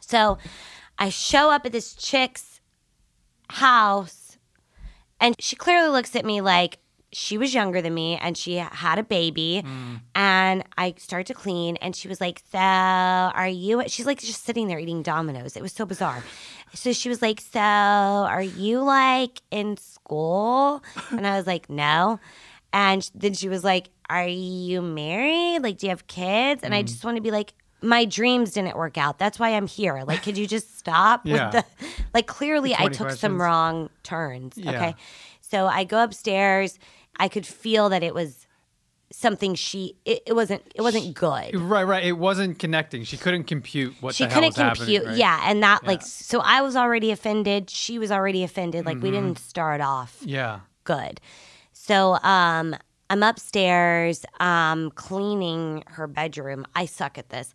So 0.00 0.36
I 0.98 1.08
show 1.08 1.50
up 1.50 1.64
at 1.64 1.72
this 1.72 1.94
chick's 1.94 2.60
house, 3.48 4.36
and 5.18 5.34
she 5.40 5.56
clearly 5.56 5.88
looks 5.88 6.14
at 6.14 6.26
me 6.26 6.42
like 6.42 6.78
she 7.14 7.38
was 7.38 7.54
younger 7.54 7.80
than 7.80 7.94
me 7.94 8.18
and 8.20 8.36
she 8.36 8.56
had 8.56 8.98
a 8.98 9.02
baby. 9.02 9.62
Mm. 9.64 10.00
And 10.14 10.64
I 10.76 10.94
started 10.98 11.28
to 11.28 11.34
clean, 11.34 11.76
and 11.76 11.94
she 11.94 12.08
was 12.08 12.20
like, 12.20 12.42
So, 12.50 12.58
are 12.58 13.48
you? 13.48 13.82
She's 13.86 14.06
like 14.06 14.20
just 14.20 14.44
sitting 14.44 14.68
there 14.68 14.78
eating 14.78 15.02
Domino's. 15.02 15.56
It 15.56 15.62
was 15.62 15.72
so 15.72 15.86
bizarre. 15.86 16.22
So 16.74 16.92
she 16.92 17.08
was 17.08 17.22
like, 17.22 17.40
So, 17.40 17.60
are 17.60 18.42
you 18.42 18.82
like 18.82 19.40
in 19.50 19.76
school? 19.76 20.82
And 21.10 21.26
I 21.26 21.36
was 21.36 21.46
like, 21.46 21.70
No. 21.70 22.20
And 22.72 23.08
then 23.14 23.34
she 23.34 23.48
was 23.48 23.62
like, 23.64 23.90
Are 24.10 24.26
you 24.26 24.82
married? 24.82 25.60
Like, 25.62 25.78
do 25.78 25.86
you 25.86 25.90
have 25.90 26.06
kids? 26.06 26.62
And 26.62 26.74
I 26.74 26.82
mm. 26.82 26.86
just 26.86 27.04
want 27.04 27.16
to 27.16 27.22
be 27.22 27.30
like, 27.30 27.54
my 27.82 28.06
dreams 28.06 28.52
didn't 28.52 28.76
work 28.76 28.96
out. 28.96 29.18
That's 29.18 29.38
why 29.38 29.50
I'm 29.50 29.66
here. 29.66 30.02
Like, 30.06 30.22
could 30.22 30.38
you 30.38 30.46
just 30.46 30.78
stop 30.78 31.20
Yeah. 31.24 31.50
with 31.50 31.52
the 31.52 31.86
like 32.14 32.26
clearly 32.26 32.74
I 32.74 32.86
20 32.88 32.96
took 32.96 33.10
some 33.10 33.40
wrong 33.40 33.90
turns. 34.02 34.56
Yeah. 34.56 34.70
Okay. 34.70 34.94
So 35.40 35.66
I 35.66 35.84
go 35.84 36.02
upstairs. 36.02 36.78
I 37.18 37.28
could 37.28 37.46
feel 37.46 37.88
that 37.90 38.02
it 38.02 38.14
was 38.14 38.46
something 39.12 39.54
she 39.54 39.96
it, 40.04 40.22
it 40.26 40.32
wasn't 40.32 40.62
it 40.74 40.82
wasn't 40.82 41.14
good. 41.14 41.54
Right, 41.54 41.84
right. 41.84 42.04
It 42.04 42.18
wasn't 42.18 42.58
connecting. 42.58 43.04
She 43.04 43.16
couldn't 43.16 43.44
compute 43.44 43.94
what 44.00 44.14
She 44.14 44.24
the 44.24 44.30
couldn't 44.34 44.54
compute. 44.54 45.04
right? 45.04 45.16
Yeah. 45.16 45.40
And 45.44 45.62
that 45.62 45.86
like 45.86 46.02
so 46.02 46.40
I 46.40 46.62
was 46.62 46.74
already 46.74 47.10
offended. 47.12 47.70
She 47.70 47.98
was 47.98 48.10
already 48.10 48.42
offended. 48.42 48.84
Like 48.86 48.96
we 49.00 49.10
Mm-hmm. 49.10 49.26
didn't 49.26 49.38
start 49.38 49.80
off 49.80 50.18
Yeah. 50.24 50.60
good. 50.84 51.20
So 51.72 52.14
um 52.22 52.74
I'm 53.10 53.22
upstairs 53.22 54.24
um 54.40 54.90
cleaning 54.92 55.84
her 55.88 56.06
bedroom. 56.08 56.66
I 56.74 56.86
suck 56.86 57.16
at 57.18 57.28
this. 57.28 57.54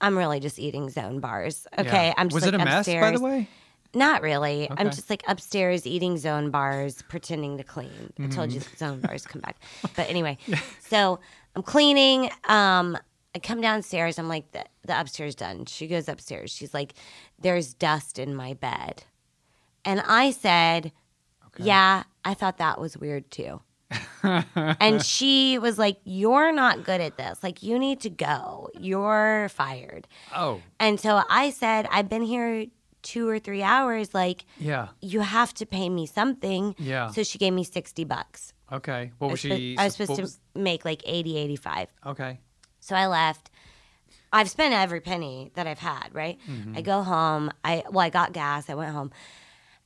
I'm 0.00 0.16
really 0.16 0.40
just 0.40 0.58
eating 0.58 0.90
zone 0.90 1.20
bars. 1.20 1.66
Okay. 1.78 1.84
Mm-hmm. 1.88 1.94
Yeah. 1.94 2.14
I'm 2.16 2.28
just 2.28 2.34
Was 2.34 2.44
like 2.44 2.54
it 2.54 2.60
a 2.60 2.64
mess, 2.64 2.74
upstairs. 2.78 3.02
by 3.04 3.10
the 3.16 3.20
way? 3.24 3.48
Not 3.94 4.22
really. 4.22 4.68
I'm 4.70 4.90
just 4.90 5.08
like 5.08 5.22
upstairs 5.26 5.86
eating 5.86 6.18
zone 6.18 6.50
bars, 6.50 7.02
pretending 7.08 7.56
to 7.56 7.64
clean. 7.64 8.12
I 8.20 8.26
told 8.26 8.52
you 8.52 8.60
zone 8.76 9.00
bars 9.00 9.26
come 9.26 9.40
back. 9.40 9.56
But 9.96 10.08
anyway, 10.10 10.38
so 10.80 11.20
I'm 11.56 11.62
cleaning. 11.62 12.30
Um, 12.48 12.98
I 13.34 13.38
come 13.38 13.60
downstairs. 13.60 14.18
I'm 14.18 14.28
like, 14.28 14.52
the, 14.52 14.64
the 14.84 14.98
upstairs 14.98 15.34
done. 15.34 15.66
She 15.66 15.86
goes 15.86 16.08
upstairs. 16.08 16.50
She's 16.50 16.74
like, 16.74 16.94
there's 17.38 17.74
dust 17.74 18.18
in 18.18 18.34
my 18.34 18.54
bed. 18.54 19.04
And 19.84 20.02
I 20.06 20.32
said, 20.32 20.92
yeah, 21.58 22.04
I 22.24 22.34
thought 22.34 22.58
that 22.58 22.80
was 22.80 22.96
weird 22.96 23.30
too. 23.30 23.60
and 24.22 25.02
she 25.04 25.58
was 25.58 25.78
like, 25.78 25.98
You're 26.04 26.52
not 26.52 26.84
good 26.84 27.00
at 27.00 27.16
this. 27.16 27.42
Like, 27.42 27.62
you 27.62 27.78
need 27.78 28.00
to 28.00 28.10
go. 28.10 28.68
You're 28.78 29.48
fired. 29.50 30.06
Oh, 30.34 30.60
And 30.78 31.00
so 31.00 31.22
I 31.30 31.50
said, 31.50 31.86
I've 31.90 32.08
been 32.08 32.22
here 32.22 32.66
two 33.02 33.28
or 33.28 33.38
three 33.38 33.62
hours. 33.62 34.14
Like, 34.14 34.44
yeah. 34.58 34.88
you 35.00 35.20
have 35.20 35.54
to 35.54 35.66
pay 35.66 35.88
me 35.88 36.06
something. 36.06 36.74
Yeah. 36.78 37.08
So 37.08 37.22
she 37.22 37.38
gave 37.38 37.52
me 37.52 37.64
60 37.64 38.04
bucks. 38.04 38.52
Okay. 38.72 39.12
What 39.18 39.28
I 39.28 39.30
was 39.30 39.42
was, 39.44 39.52
she? 39.52 39.76
I 39.78 39.84
was 39.84 39.94
supposed 39.94 40.20
what 40.20 40.28
to 40.28 40.60
make 40.60 40.84
like 40.84 41.02
80, 41.06 41.38
85. 41.38 41.88
Okay. 42.06 42.40
So 42.80 42.94
I 42.94 43.06
left. 43.06 43.50
I've 44.32 44.50
spent 44.50 44.74
every 44.74 45.00
penny 45.00 45.50
that 45.54 45.66
I've 45.66 45.78
had, 45.78 46.08
right? 46.12 46.38
Mm-hmm. 46.48 46.76
I 46.76 46.82
go 46.82 47.02
home. 47.02 47.50
I 47.64 47.84
well, 47.90 48.04
I 48.04 48.10
got 48.10 48.32
gas. 48.32 48.68
I 48.68 48.74
went 48.74 48.92
home. 48.92 49.10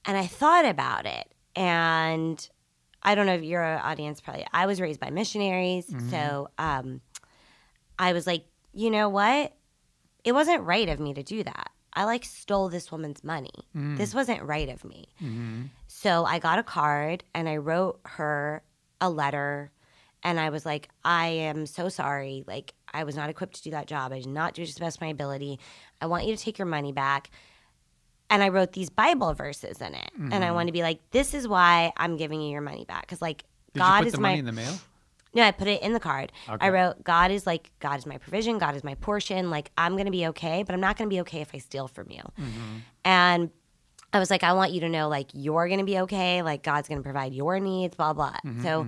And 0.04 0.16
I 0.16 0.26
thought 0.26 0.64
about 0.64 1.06
it. 1.06 1.32
And 1.54 2.48
I 3.02 3.14
don't 3.14 3.26
know 3.26 3.34
if 3.34 3.42
your 3.42 3.62
audience 3.62 4.20
probably 4.20 4.46
I 4.52 4.66
was 4.66 4.80
raised 4.80 5.00
by 5.00 5.10
missionaries. 5.10 5.86
Mm-hmm. 5.86 6.10
So 6.10 6.48
um 6.58 7.00
I 7.98 8.12
was 8.12 8.26
like, 8.26 8.44
you 8.72 8.90
know 8.90 9.08
what? 9.08 9.52
It 10.24 10.32
wasn't 10.32 10.62
right 10.62 10.88
of 10.88 10.98
me 10.98 11.14
to 11.14 11.22
do 11.22 11.42
that. 11.44 11.71
I 11.95 12.05
like 12.05 12.24
stole 12.24 12.68
this 12.68 12.90
woman's 12.90 13.22
money. 13.22 13.51
Mm. 13.76 13.97
This 13.99 14.14
wasn't 14.14 14.43
right 14.43 14.68
of 14.68 14.84
me. 14.84 15.09
Mm-hmm. 15.22 15.62
So 15.88 16.24
I 16.24 16.38
got 16.38 16.59
a 16.59 16.62
card 16.62 17.24
and 17.34 17.49
I 17.49 17.57
wrote 17.57 18.01
her 18.05 18.62
a 19.01 19.11
letter 19.11 19.70
and 20.22 20.38
I 20.38 20.51
was 20.51 20.64
like, 20.64 20.88
I 21.05 21.28
am 21.28 21.66
so 21.66 21.88
sorry. 21.88 22.45
Like, 22.47 22.74
I 22.95 23.05
was 23.05 23.16
not 23.16 23.28
equipped 23.28 23.57
to 23.57 23.62
do 23.62 23.70
that 23.72 23.86
job. 23.86 24.12
I 24.12 24.20
did 24.20 24.28
not 24.28 24.55
do 24.55 24.62
it 24.62 24.66
to 24.66 24.74
the 24.74 24.80
best 24.80 24.99
of 24.99 25.01
my 25.01 25.09
ability. 25.09 25.59
I 26.01 26.07
want 26.07 26.26
you 26.26 26.36
to 26.36 26.43
take 26.43 26.59
your 26.59 26.66
money 26.66 26.93
back. 26.93 27.30
And 28.30 28.43
I 28.43 28.49
wrote 28.49 28.72
these 28.72 28.88
Bible 28.88 29.34
verses 29.34 29.82
in 29.82 29.95
it. 29.95 30.11
And 30.32 30.45
I 30.45 30.53
want 30.53 30.68
to 30.68 30.72
be 30.72 30.82
like, 30.82 31.01
this 31.11 31.34
is 31.34 31.47
why 31.47 31.93
I'm 31.97 32.16
giving 32.16 32.40
you 32.40 32.51
your 32.51 32.62
money 32.62 32.84
back. 32.86 33.03
Because, 33.03 33.20
like, 33.20 33.45
Did 33.74 33.80
God 33.80 34.07
is 34.07 34.12
the 34.12 34.20
my. 34.20 34.30
money 34.30 34.38
in 34.38 34.47
the 34.47 34.53
mail? 34.53 34.72
No, 35.34 35.42
I 35.42 35.50
put 35.50 35.66
it 35.66 35.82
in 35.82 35.92
the 35.94 36.00
card. 36.00 36.30
Okay. 36.48 36.66
I 36.66 36.68
wrote, 36.70 37.02
God 37.04 37.30
is 37.30 37.46
like, 37.46 37.70
God 37.80 37.98
is 37.98 38.06
my 38.06 38.18
provision, 38.18 38.58
God 38.58 38.76
is 38.76 38.84
my 38.84 38.94
portion. 38.96 39.50
Like, 39.50 39.70
I'm 39.78 39.92
going 39.92 40.04
to 40.04 40.12
be 40.12 40.26
okay, 40.28 40.62
but 40.62 40.74
I'm 40.74 40.80
not 40.80 40.98
going 40.98 41.08
to 41.08 41.14
be 41.14 41.20
okay 41.22 41.40
if 41.40 41.50
I 41.54 41.58
steal 41.58 41.88
from 41.88 42.10
you. 42.10 42.22
Mm-hmm. 42.38 42.76
And 43.04 43.50
I 44.12 44.18
was 44.18 44.30
like, 44.30 44.44
I 44.44 44.52
want 44.52 44.72
you 44.72 44.80
to 44.80 44.90
know, 44.90 45.08
like, 45.08 45.28
you're 45.32 45.68
going 45.68 45.80
to 45.80 45.86
be 45.86 46.00
okay. 46.00 46.42
Like, 46.42 46.62
God's 46.62 46.86
going 46.86 46.98
to 46.98 47.02
provide 47.02 47.32
your 47.32 47.58
needs, 47.60 47.96
blah, 47.96 48.12
blah. 48.12 48.36
Mm-hmm, 48.44 48.62
so 48.62 48.86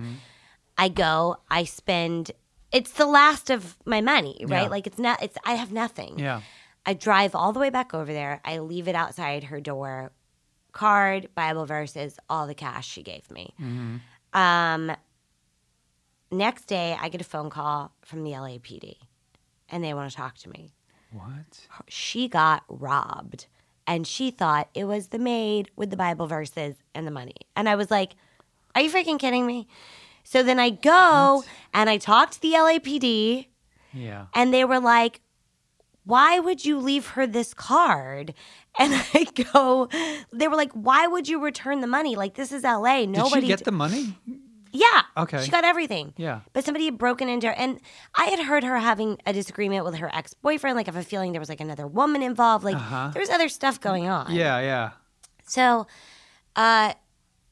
I 0.77 0.89
go, 0.89 1.37
I 1.49 1.63
spend, 1.63 2.31
it's 2.71 2.91
the 2.91 3.07
last 3.07 3.49
of 3.49 3.75
my 3.85 4.01
money, 4.01 4.45
right? 4.47 4.63
Yeah. 4.63 4.69
Like, 4.69 4.85
it's 4.85 4.99
not, 4.99 5.23
it's, 5.23 5.37
I 5.45 5.53
have 5.53 5.71
nothing. 5.71 6.19
Yeah. 6.19 6.41
I 6.85 6.93
drive 6.93 7.33
all 7.33 7.53
the 7.53 7.59
way 7.59 7.71
back 7.71 7.95
over 7.95 8.13
there. 8.13 8.39
I 8.45 8.59
leave 8.59 8.87
it 8.87 8.93
outside 8.93 9.45
her 9.45 9.59
door. 9.59 10.11
Card, 10.73 11.29
Bible 11.33 11.65
verses, 11.65 12.19
all 12.29 12.45
the 12.45 12.53
cash 12.53 12.87
she 12.87 13.01
gave 13.01 13.31
me. 13.31 13.55
Mm-hmm. 13.59 14.39
Um, 14.39 14.95
next 16.35 16.65
day, 16.65 16.95
I 16.99 17.09
get 17.09 17.21
a 17.21 17.25
phone 17.25 17.49
call 17.49 17.91
from 18.03 18.23
the 18.23 18.31
LAPD 18.31 18.95
and 19.69 19.83
they 19.83 19.93
want 19.93 20.09
to 20.11 20.15
talk 20.15 20.35
to 20.39 20.49
me. 20.49 20.73
What? 21.11 21.67
She 21.87 22.27
got 22.27 22.63
robbed 22.69 23.47
and 23.87 24.05
she 24.05 24.31
thought 24.31 24.69
it 24.73 24.85
was 24.85 25.07
the 25.07 25.19
maid 25.19 25.69
with 25.75 25.89
the 25.89 25.97
Bible 25.97 26.27
verses 26.27 26.75
and 26.93 27.05
the 27.07 27.11
money. 27.11 27.35
And 27.55 27.67
I 27.69 27.75
was 27.75 27.89
like, 27.89 28.15
Are 28.75 28.81
you 28.81 28.89
freaking 28.91 29.19
kidding 29.19 29.45
me? 29.45 29.67
So 30.23 30.41
then 30.43 30.59
I 30.59 30.71
go 30.71 31.43
and 31.73 31.89
I 31.89 31.97
talk 31.97 32.31
to 32.31 32.41
the 32.41 32.53
LAPD 32.53 33.47
Yeah. 33.93 34.25
and 34.33 34.53
they 34.53 34.65
were 34.65 34.79
like, 34.79 35.21
why 36.03 36.37
would 36.39 36.63
you 36.63 36.77
leave 36.77 37.07
her 37.09 37.25
this 37.25 37.53
card? 37.53 38.33
And 38.77 38.93
I 39.13 39.25
go, 39.53 39.87
they 40.33 40.49
were 40.49 40.57
like, 40.57 40.73
why 40.73 41.07
would 41.07 41.29
you 41.29 41.41
return 41.41 41.79
the 41.79 41.87
money? 41.87 42.17
Like, 42.17 42.33
this 42.33 42.51
is 42.51 42.63
LA. 42.63 42.97
Did 43.01 43.09
Nobody. 43.11 43.41
she 43.43 43.47
get 43.47 43.63
the 43.63 43.71
money? 43.71 44.17
Yeah. 44.75 45.01
Okay. 45.17 45.43
She 45.43 45.49
got 45.51 45.63
everything. 45.63 46.13
Yeah. 46.17 46.41
But 46.53 46.65
somebody 46.65 46.85
had 46.85 46.97
broken 46.97 47.29
into 47.29 47.47
her. 47.47 47.53
And 47.53 47.79
I 48.15 48.25
had 48.25 48.39
heard 48.39 48.63
her 48.63 48.77
having 48.79 49.17
a 49.25 49.33
disagreement 49.33 49.85
with 49.85 49.95
her 49.95 50.09
ex 50.13 50.33
boyfriend. 50.33 50.75
Like, 50.75 50.87
I 50.87 50.91
have 50.91 51.01
a 51.01 51.03
feeling 51.03 51.31
there 51.31 51.39
was 51.41 51.49
like 51.49 51.61
another 51.61 51.87
woman 51.87 52.21
involved. 52.21 52.63
Like, 52.65 52.75
Uh-huh. 52.75 53.09
there 53.13 53.21
was 53.21 53.29
other 53.29 53.49
stuff 53.49 53.79
going 53.79 54.07
on. 54.07 54.33
Yeah, 54.33 54.59
yeah. 54.59 54.91
So, 55.47 55.87
uh, 56.55 56.93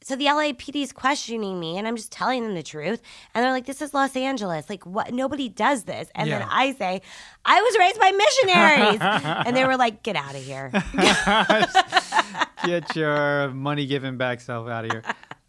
so 0.02 0.16
the 0.16 0.26
LAPD 0.26 0.82
is 0.82 0.92
questioning 0.92 1.58
me, 1.58 1.78
and 1.78 1.88
I'm 1.88 1.96
just 1.96 2.12
telling 2.12 2.42
them 2.42 2.54
the 2.54 2.62
truth. 2.62 3.00
And 3.32 3.42
they're 3.42 3.52
like, 3.52 3.64
"This 3.64 3.80
is 3.80 3.94
Los 3.94 4.14
Angeles. 4.16 4.68
Like, 4.68 4.84
what? 4.84 5.14
Nobody 5.14 5.48
does 5.48 5.84
this." 5.84 6.10
And 6.14 6.30
then 6.30 6.42
I 6.50 6.72
say, 6.74 7.00
"I 7.46 7.62
was 7.62 7.78
raised 7.78 7.98
by 7.98 8.10
missionaries," 8.10 8.98
and 9.46 9.56
they 9.56 9.64
were 9.64 9.78
like, 9.78 10.02
"Get 10.02 10.14
out 10.16 10.34
of 10.34 10.42
here." 10.44 10.70
Get 12.66 12.96
your 12.96 13.50
money 13.50 13.86
giving 13.86 14.16
back 14.16 14.40
self 14.40 14.68
out 14.68 14.84
of 14.84 14.90
here. 14.92 15.02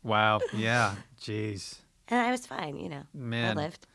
Wow. 0.06 0.40
Yeah. 0.54 0.96
Jeez. 1.20 1.80
And 2.08 2.20
I 2.20 2.32
was 2.32 2.46
fine, 2.46 2.78
you 2.78 2.88
know. 2.90 3.02
Man. 3.14 3.58
I 3.58 3.62
lived. 3.64 3.88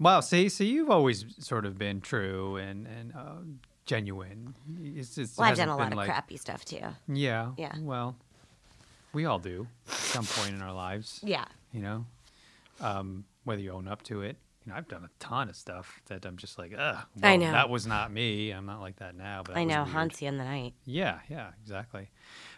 Wow. 0.00 0.20
See, 0.20 0.48
so 0.48 0.64
you've 0.64 0.90
always 0.90 1.24
sort 1.38 1.66
of 1.66 1.78
been 1.78 2.00
true 2.00 2.56
and 2.56 2.86
and 2.86 3.12
uh, 3.14 3.42
genuine. 3.84 4.54
It's, 4.82 5.18
it's, 5.18 5.36
Well, 5.36 5.48
I've 5.50 5.56
done 5.56 5.68
a 5.68 5.76
lot 5.76 5.92
of 5.92 5.98
like- 5.98 6.08
crappy 6.08 6.38
stuff 6.38 6.64
too. 6.64 6.80
Yeah. 7.06 7.52
Yeah. 7.58 7.74
Well, 7.80 8.16
we 9.12 9.26
all 9.26 9.38
do 9.38 9.66
at 9.88 9.94
some 9.94 10.24
point 10.24 10.54
in 10.54 10.62
our 10.62 10.72
lives. 10.72 11.20
Yeah. 11.22 11.44
You 11.72 11.82
know, 11.82 12.06
um, 12.80 13.24
whether 13.44 13.60
you 13.60 13.72
own 13.72 13.86
up 13.86 14.02
to 14.04 14.22
it. 14.22 14.36
You 14.64 14.72
know, 14.72 14.78
I've 14.78 14.88
done 14.88 15.04
a 15.04 15.10
ton 15.18 15.50
of 15.50 15.56
stuff 15.56 16.00
that 16.06 16.24
I'm 16.24 16.38
just 16.38 16.58
like, 16.58 16.72
ugh. 16.76 16.96
I 17.22 17.36
know. 17.36 17.52
That 17.52 17.68
was 17.68 17.86
not 17.86 18.10
me. 18.10 18.50
I'm 18.50 18.64
not 18.64 18.80
like 18.80 18.96
that 18.96 19.14
now. 19.14 19.42
But 19.44 19.52
that 19.54 19.60
I 19.60 19.64
know, 19.64 19.82
weird. 19.82 19.88
haunts 19.88 20.22
you 20.22 20.28
in 20.28 20.38
the 20.38 20.44
night. 20.44 20.72
Yeah, 20.86 21.18
yeah, 21.28 21.48
exactly. 21.62 22.08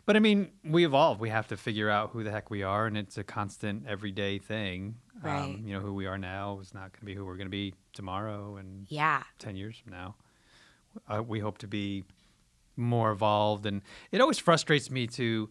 But 0.07 0.15
I 0.17 0.21
mean, 0.21 0.53
we 0.65 0.87
evolve. 0.87 1.19
We 1.21 1.31
have 1.31 1.49
to 1.49 1.57
figure 1.57 1.91
out 1.91 2.11
who 2.13 2.23
the 2.23 2.31
heck 2.31 2.49
we 2.49 2.63
are, 2.63 2.87
and 2.87 2.97
it's 2.97 3.19
a 3.19 3.25
constant, 3.25 3.87
everyday 3.89 4.39
thing. 4.39 4.97
Right. 5.23 5.59
you 5.65 5.73
know, 5.75 5.81
who 5.81 5.95
we 5.95 6.07
are 6.07 6.19
now 6.19 6.61
is 6.61 6.73
not 6.75 6.93
going 6.93 7.01
to 7.01 7.05
be 7.07 7.15
who 7.15 7.25
we're 7.25 7.37
going 7.37 7.47
to 7.47 7.51
be 7.51 7.75
tomorrow 7.95 8.57
and 8.59 8.87
Yeah. 8.89 9.23
10 9.39 9.57
years 9.57 9.77
from 9.79 9.93
now. 9.93 10.15
Uh, 11.09 11.23
we 11.23 11.41
hope 11.41 11.59
to 11.59 11.67
be 11.67 12.05
more 12.77 13.11
evolved. 13.11 13.65
And 13.67 13.81
it 14.13 14.21
always 14.21 14.39
frustrates 14.39 14.91
me 14.91 15.07
to, 15.09 15.49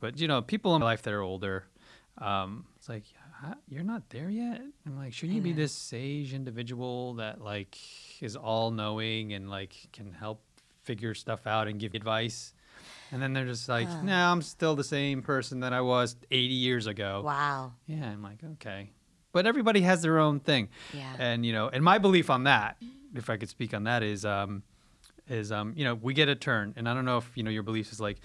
but 0.00 0.18
you 0.20 0.28
know, 0.28 0.40
people 0.40 0.74
in 0.76 0.80
my 0.80 0.86
life 0.86 1.02
that 1.02 1.12
are 1.12 1.20
older, 1.20 1.64
um, 2.18 2.64
it's 2.76 2.88
like, 2.88 3.02
you're 3.68 3.82
not 3.82 4.08
there 4.10 4.30
yet. 4.30 4.62
I'm 4.86 4.96
like, 4.96 5.12
shouldn't 5.12 5.34
you 5.36 5.42
be 5.42 5.52
this 5.52 5.72
sage 5.72 6.32
individual 6.32 7.14
that 7.14 7.40
like 7.40 7.76
is 8.22 8.36
all 8.36 8.70
knowing 8.70 9.32
and 9.32 9.50
like 9.50 9.74
can 9.92 10.12
help 10.12 10.40
figure 10.82 11.12
stuff 11.12 11.46
out 11.46 11.66
and 11.66 11.80
give 11.80 11.94
advice? 11.94 12.54
And 13.12 13.20
then 13.22 13.32
they're 13.34 13.44
just 13.46 13.68
like, 13.68 13.88
no, 14.02 14.14
I'm 14.14 14.40
still 14.42 14.74
the 14.74 14.84
same 14.84 15.20
person 15.22 15.60
that 15.60 15.72
I 15.72 15.82
was 15.82 16.16
80 16.30 16.54
years 16.54 16.86
ago. 16.86 17.22
Wow. 17.24 17.74
Yeah, 17.86 18.06
I'm 18.10 18.22
like, 18.22 18.38
okay. 18.54 18.90
But 19.32 19.46
everybody 19.46 19.82
has 19.82 20.02
their 20.02 20.18
own 20.18 20.40
thing. 20.40 20.68
Yeah. 20.94 21.14
And 21.18 21.44
you 21.46 21.52
know, 21.52 21.68
and 21.68 21.84
my 21.84 21.98
belief 21.98 22.30
on 22.30 22.44
that, 22.44 22.76
if 23.14 23.28
I 23.30 23.36
could 23.36 23.48
speak 23.50 23.74
on 23.74 23.84
that, 23.84 24.02
is 24.02 24.24
um 24.24 24.62
is 25.28 25.52
um, 25.52 25.72
you 25.76 25.84
know, 25.84 25.94
we 25.94 26.14
get 26.14 26.28
a 26.28 26.34
turn. 26.34 26.74
And 26.76 26.88
I 26.88 26.94
don't 26.94 27.04
know 27.04 27.18
if, 27.18 27.30
you 27.36 27.42
know, 27.42 27.50
your 27.50 27.62
belief 27.62 27.92
is 27.92 28.00
like, 28.00 28.18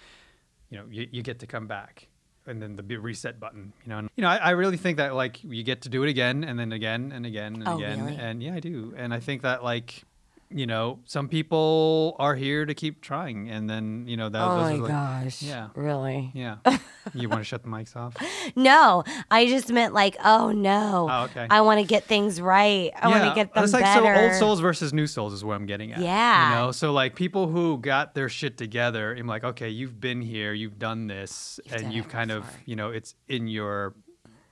you 0.70 0.78
know, 0.78 0.86
you, 0.90 1.08
you 1.12 1.22
get 1.22 1.40
to 1.40 1.48
come 1.48 1.68
back. 1.68 2.08
And 2.48 2.62
then 2.62 2.76
the 2.78 2.84
reset 2.98 3.40
button, 3.42 3.74
you 3.84 3.90
know, 3.90 3.98
and, 4.00 4.10
you 4.16 4.22
know, 4.22 4.30
I, 4.30 4.38
I 4.38 4.50
really 4.52 4.78
think 4.78 4.98
that 4.98 5.14
like 5.16 5.44
you 5.44 5.64
get 5.64 5.82
to 5.82 5.90
do 5.90 6.04
it 6.04 6.10
again 6.10 6.46
and 6.46 6.58
then 6.58 6.72
again 6.72 7.12
and 7.14 7.26
again 7.26 7.56
and 7.56 7.68
Oh, 7.68 7.76
again, 7.78 8.06
really? 8.06 8.18
and 8.18 8.42
yeah, 8.42 8.56
I 8.56 8.62
do, 8.62 8.94
and 8.96 9.14
I 9.14 9.20
think 9.20 9.42
that 9.42 9.66
like, 9.66 10.04
you 10.50 10.66
know, 10.66 11.00
some 11.06 11.28
people 11.28 12.16
are 12.20 12.36
here 12.36 12.66
to 12.66 12.74
keep 12.74 13.02
trying, 13.02 13.50
and 13.50 13.70
then 13.70 14.06
you 14.08 14.16
know, 14.16 14.30
that, 14.30 14.42
Oh 14.42 14.58
my 14.62 14.74
like, 14.76 14.90
gosh. 14.92 15.42
yeah, 15.42 15.70
Really? 15.76 16.32
yeah. 16.34 16.58
you 17.14 17.28
want 17.30 17.42
to 17.42 17.44
shut 17.44 17.64
the 17.64 17.70
mics 17.70 17.96
off? 17.96 18.16
No, 18.56 19.04
I 19.30 19.46
just 19.48 19.70
meant 19.72 19.94
like, 19.94 20.16
oh 20.24 20.52
no. 20.52 21.08
Oh, 21.12 21.24
okay. 21.26 21.48
I 21.50 21.62
want 21.62 21.80
to 21.82 21.86
get 21.86 22.06
things 22.06 22.40
right. 22.40 22.92
I 23.02 23.08
want 23.10 23.24
to 23.26 23.36
get 23.36 23.54
them 23.54 23.64
It's 23.64 23.74
like 23.74 23.84
better. 23.84 24.16
so 24.16 24.22
old 24.24 24.34
souls 24.36 24.60
versus 24.62 24.94
new 24.94 25.08
souls 25.08 25.34
is 25.34 25.44
what 25.44 25.56
I'm 25.56 25.66
getting 25.66 25.92
at. 25.92 26.00
Yeah. 26.00 26.50
You 26.50 26.56
know, 26.56 26.72
so 26.72 26.94
like 26.94 27.16
people 27.16 27.48
who 27.48 27.78
got 27.78 28.16
their 28.16 28.30
shit 28.30 28.58
together, 28.58 29.14
I'm 29.14 29.28
like, 29.28 29.44
okay, 29.44 29.70
you've 29.70 30.00
been 30.00 30.22
here, 30.22 30.54
you've 30.54 30.80
done 30.80 31.08
this, 31.08 31.60
You've 31.66 31.74
and 31.74 31.82
done 31.84 31.92
you've 31.92 32.10
kind 32.10 32.32
of, 32.32 32.46
you 32.66 32.76
know, 32.76 32.90
it's 32.90 33.16
in 33.28 33.48
your 33.48 33.96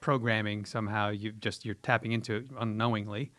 programming 0.01 0.65
somehow. 0.65 1.09
You 1.09 1.31
just 1.31 1.65
you're 1.65 1.75
tapping 1.75 2.11
into 2.11 2.35
it 2.35 2.45
unknowingly. 2.59 3.31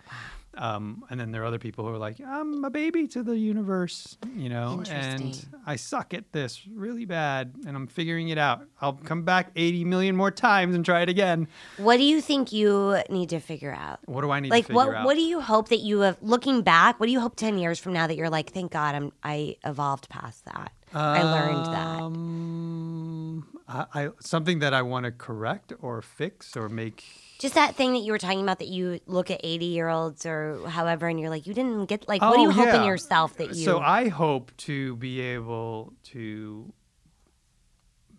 Um, 0.56 1.04
and 1.10 1.20
then 1.20 1.32
there 1.32 1.42
are 1.42 1.44
other 1.44 1.58
people 1.58 1.86
who 1.86 1.92
are 1.92 1.98
like, 1.98 2.20
I'm 2.20 2.64
a 2.64 2.70
baby 2.70 3.06
to 3.08 3.22
the 3.22 3.36
universe, 3.36 4.16
you 4.34 4.48
know, 4.48 4.82
and 4.90 5.46
I 5.66 5.76
suck 5.76 6.14
at 6.14 6.32
this 6.32 6.62
really 6.72 7.04
bad, 7.04 7.54
and 7.66 7.76
I'm 7.76 7.86
figuring 7.86 8.28
it 8.28 8.38
out. 8.38 8.66
I'll 8.80 8.94
come 8.94 9.22
back 9.22 9.50
80 9.54 9.84
million 9.84 10.16
more 10.16 10.30
times 10.30 10.74
and 10.74 10.84
try 10.84 11.02
it 11.02 11.08
again. 11.08 11.48
What 11.76 11.98
do 11.98 12.04
you 12.04 12.20
think 12.20 12.52
you 12.52 12.98
need 13.10 13.28
to 13.30 13.40
figure 13.40 13.72
out? 13.72 14.00
What 14.06 14.22
do 14.22 14.30
I 14.30 14.40
need 14.40 14.50
like 14.50 14.64
to 14.64 14.68
figure 14.68 14.76
what 14.76 14.94
out? 14.94 15.04
what 15.04 15.14
do 15.14 15.22
you 15.22 15.40
hope 15.40 15.68
that 15.68 15.80
you 15.80 16.00
have 16.00 16.16
looking 16.22 16.62
back, 16.62 16.98
what 16.98 17.06
do 17.06 17.12
you 17.12 17.20
hope 17.20 17.36
10 17.36 17.58
years 17.58 17.78
from 17.78 17.92
now 17.92 18.06
that 18.06 18.16
you're 18.16 18.30
like, 18.30 18.50
thank 18.52 18.72
God 18.72 18.94
I'm 18.94 19.12
I 19.22 19.56
evolved 19.64 20.08
past 20.08 20.44
that. 20.46 20.72
I 20.94 21.22
learned 21.22 21.66
that. 21.66 22.00
Um, 22.00 23.46
I, 23.68 23.86
I 23.94 24.08
something 24.20 24.60
that 24.60 24.72
I 24.72 24.82
want 24.82 25.04
to 25.04 25.12
correct 25.12 25.72
or 25.80 26.00
fix 26.00 26.56
or 26.56 26.68
make. 26.68 27.04
Just 27.38 27.54
that 27.54 27.74
thing 27.76 27.92
that 27.92 27.98
you 28.00 28.12
were 28.12 28.18
talking 28.18 28.40
about 28.42 28.58
that 28.60 28.68
you 28.68 29.00
look 29.06 29.30
at 29.30 29.40
80 29.44 29.66
year 29.66 29.88
olds 29.88 30.24
or 30.24 30.66
however 30.68 31.06
and 31.06 31.20
you're 31.20 31.28
like, 31.30 31.46
you 31.46 31.52
didn't 31.54 31.86
get 31.86 32.08
like 32.08 32.22
what 32.22 32.38
are 32.38 32.42
you 32.42 32.48
Oh, 32.48 32.52
hope 32.52 32.66
yeah. 32.66 32.84
yourself 32.86 33.36
that 33.36 33.48
you 33.48 33.54
So 33.64 33.78
I 33.80 34.08
hope 34.08 34.52
to 34.58 34.96
be 34.96 35.20
able 35.20 35.92
to 36.04 36.72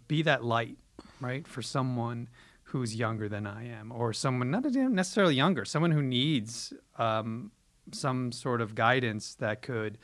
be 0.07 0.21
that 0.21 0.43
light, 0.43 0.77
right, 1.19 1.47
for 1.47 1.61
someone 1.61 2.29
who's 2.63 2.95
younger 2.95 3.27
than 3.29 3.47
I 3.47 3.67
am, 3.67 3.91
or 3.91 4.13
someone 4.13 4.51
not 4.51 4.63
necessarily 4.65 5.35
younger, 5.35 5.65
someone 5.65 5.91
who 5.91 6.01
needs 6.01 6.73
um, 6.97 7.51
some 7.91 8.31
sort 8.31 8.61
of 8.61 8.75
guidance 8.75 9.35
that 9.35 9.61
could 9.61 9.97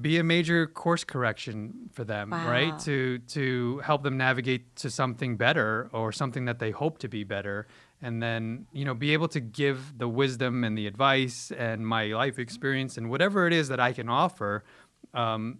be 0.00 0.18
a 0.18 0.22
major 0.24 0.66
course 0.66 1.04
correction 1.04 1.88
for 1.92 2.04
them, 2.04 2.30
Wow. 2.30 2.48
right? 2.50 2.78
To 2.80 3.18
to 3.28 3.78
help 3.78 4.02
them 4.02 4.16
navigate 4.16 4.76
to 4.76 4.90
something 4.90 5.36
better 5.36 5.88
or 5.92 6.12
something 6.12 6.44
that 6.44 6.58
they 6.58 6.70
hope 6.70 6.98
to 6.98 7.08
be 7.08 7.24
better, 7.24 7.66
and 8.02 8.22
then 8.22 8.66
you 8.72 8.84
know 8.84 8.94
be 8.94 9.12
able 9.14 9.28
to 9.28 9.40
give 9.40 9.96
the 9.98 10.08
wisdom 10.08 10.64
and 10.64 10.76
the 10.76 10.86
advice 10.86 11.50
and 11.56 11.86
my 11.86 12.04
life 12.06 12.38
experience 12.38 12.98
and 12.98 13.08
whatever 13.08 13.46
it 13.46 13.52
is 13.54 13.68
that 13.68 13.80
I 13.80 13.92
can 13.92 14.08
offer. 14.08 14.64
Um, 15.14 15.58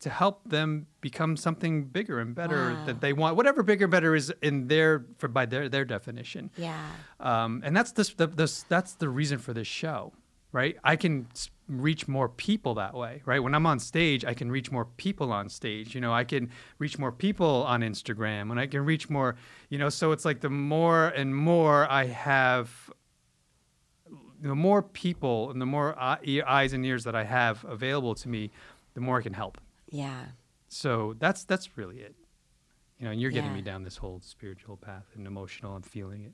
to 0.00 0.10
help 0.10 0.42
them 0.48 0.86
become 1.00 1.38
something 1.38 1.84
bigger 1.84 2.20
and 2.20 2.34
better 2.34 2.74
Wow. 2.74 2.84
that 2.84 3.00
they 3.00 3.14
want, 3.14 3.34
whatever 3.34 3.62
bigger, 3.62 3.88
better 3.88 4.14
is 4.14 4.30
in 4.42 4.68
their 4.68 5.06
for 5.16 5.26
by 5.26 5.46
their 5.46 5.70
their 5.70 5.86
definition 5.86 6.50
Yeah. 6.56 6.78
um, 7.18 7.62
and 7.64 7.74
that's 7.74 7.92
this, 7.92 8.12
the, 8.12 8.26
this 8.26 8.62
that's 8.64 8.92
the 8.92 9.08
reason 9.08 9.38
for 9.38 9.54
this 9.54 9.66
show 9.66 10.12
right 10.52 10.76
i 10.84 10.96
can 10.96 11.26
reach 11.68 12.06
more 12.06 12.28
people 12.28 12.74
that 12.74 12.94
way 12.94 13.20
right 13.26 13.42
when 13.42 13.54
i'm 13.54 13.66
on 13.66 13.78
stage 13.80 14.24
i 14.24 14.32
can 14.34 14.50
reach 14.50 14.70
more 14.70 14.84
people 14.84 15.32
on 15.32 15.48
stage 15.48 15.94
you 15.94 16.00
know 16.00 16.12
i 16.12 16.22
can 16.22 16.48
reach 16.78 16.96
more 16.98 17.10
people 17.10 17.64
on 17.66 17.80
instagram 17.80 18.50
and 18.52 18.60
i 18.60 18.66
can 18.66 18.84
reach 18.84 19.10
more 19.10 19.34
you 19.68 19.76
know 19.78 19.88
so 19.88 20.12
it's 20.12 20.24
like 20.24 20.40
the 20.40 20.48
more 20.50 21.08
and 21.08 21.34
more 21.34 21.90
i 21.90 22.04
have 22.06 22.70
the 24.40 24.54
more 24.54 24.82
people 24.82 25.50
and 25.50 25.60
the 25.60 25.66
more 25.66 25.98
eyes 25.98 26.72
and 26.72 26.84
ears 26.86 27.04
that 27.04 27.16
i 27.16 27.24
have 27.24 27.64
available 27.64 28.14
to 28.14 28.28
me 28.28 28.50
the 28.94 29.00
more 29.00 29.18
i 29.18 29.22
can 29.22 29.32
help 29.32 29.58
Yeah. 29.90 30.26
so 30.68 31.14
that's 31.18 31.44
that's 31.44 31.76
really 31.76 31.98
it 31.98 32.14
you 32.98 33.06
know 33.06 33.10
and 33.10 33.20
you're 33.20 33.30
getting 33.32 33.50
Yeah. 33.50 33.56
me 33.56 33.62
down 33.62 33.82
this 33.82 33.96
whole 33.96 34.20
spiritual 34.20 34.76
path 34.76 35.06
and 35.16 35.26
emotional 35.26 35.74
and 35.76 35.84
feeling 35.84 36.22
it 36.24 36.32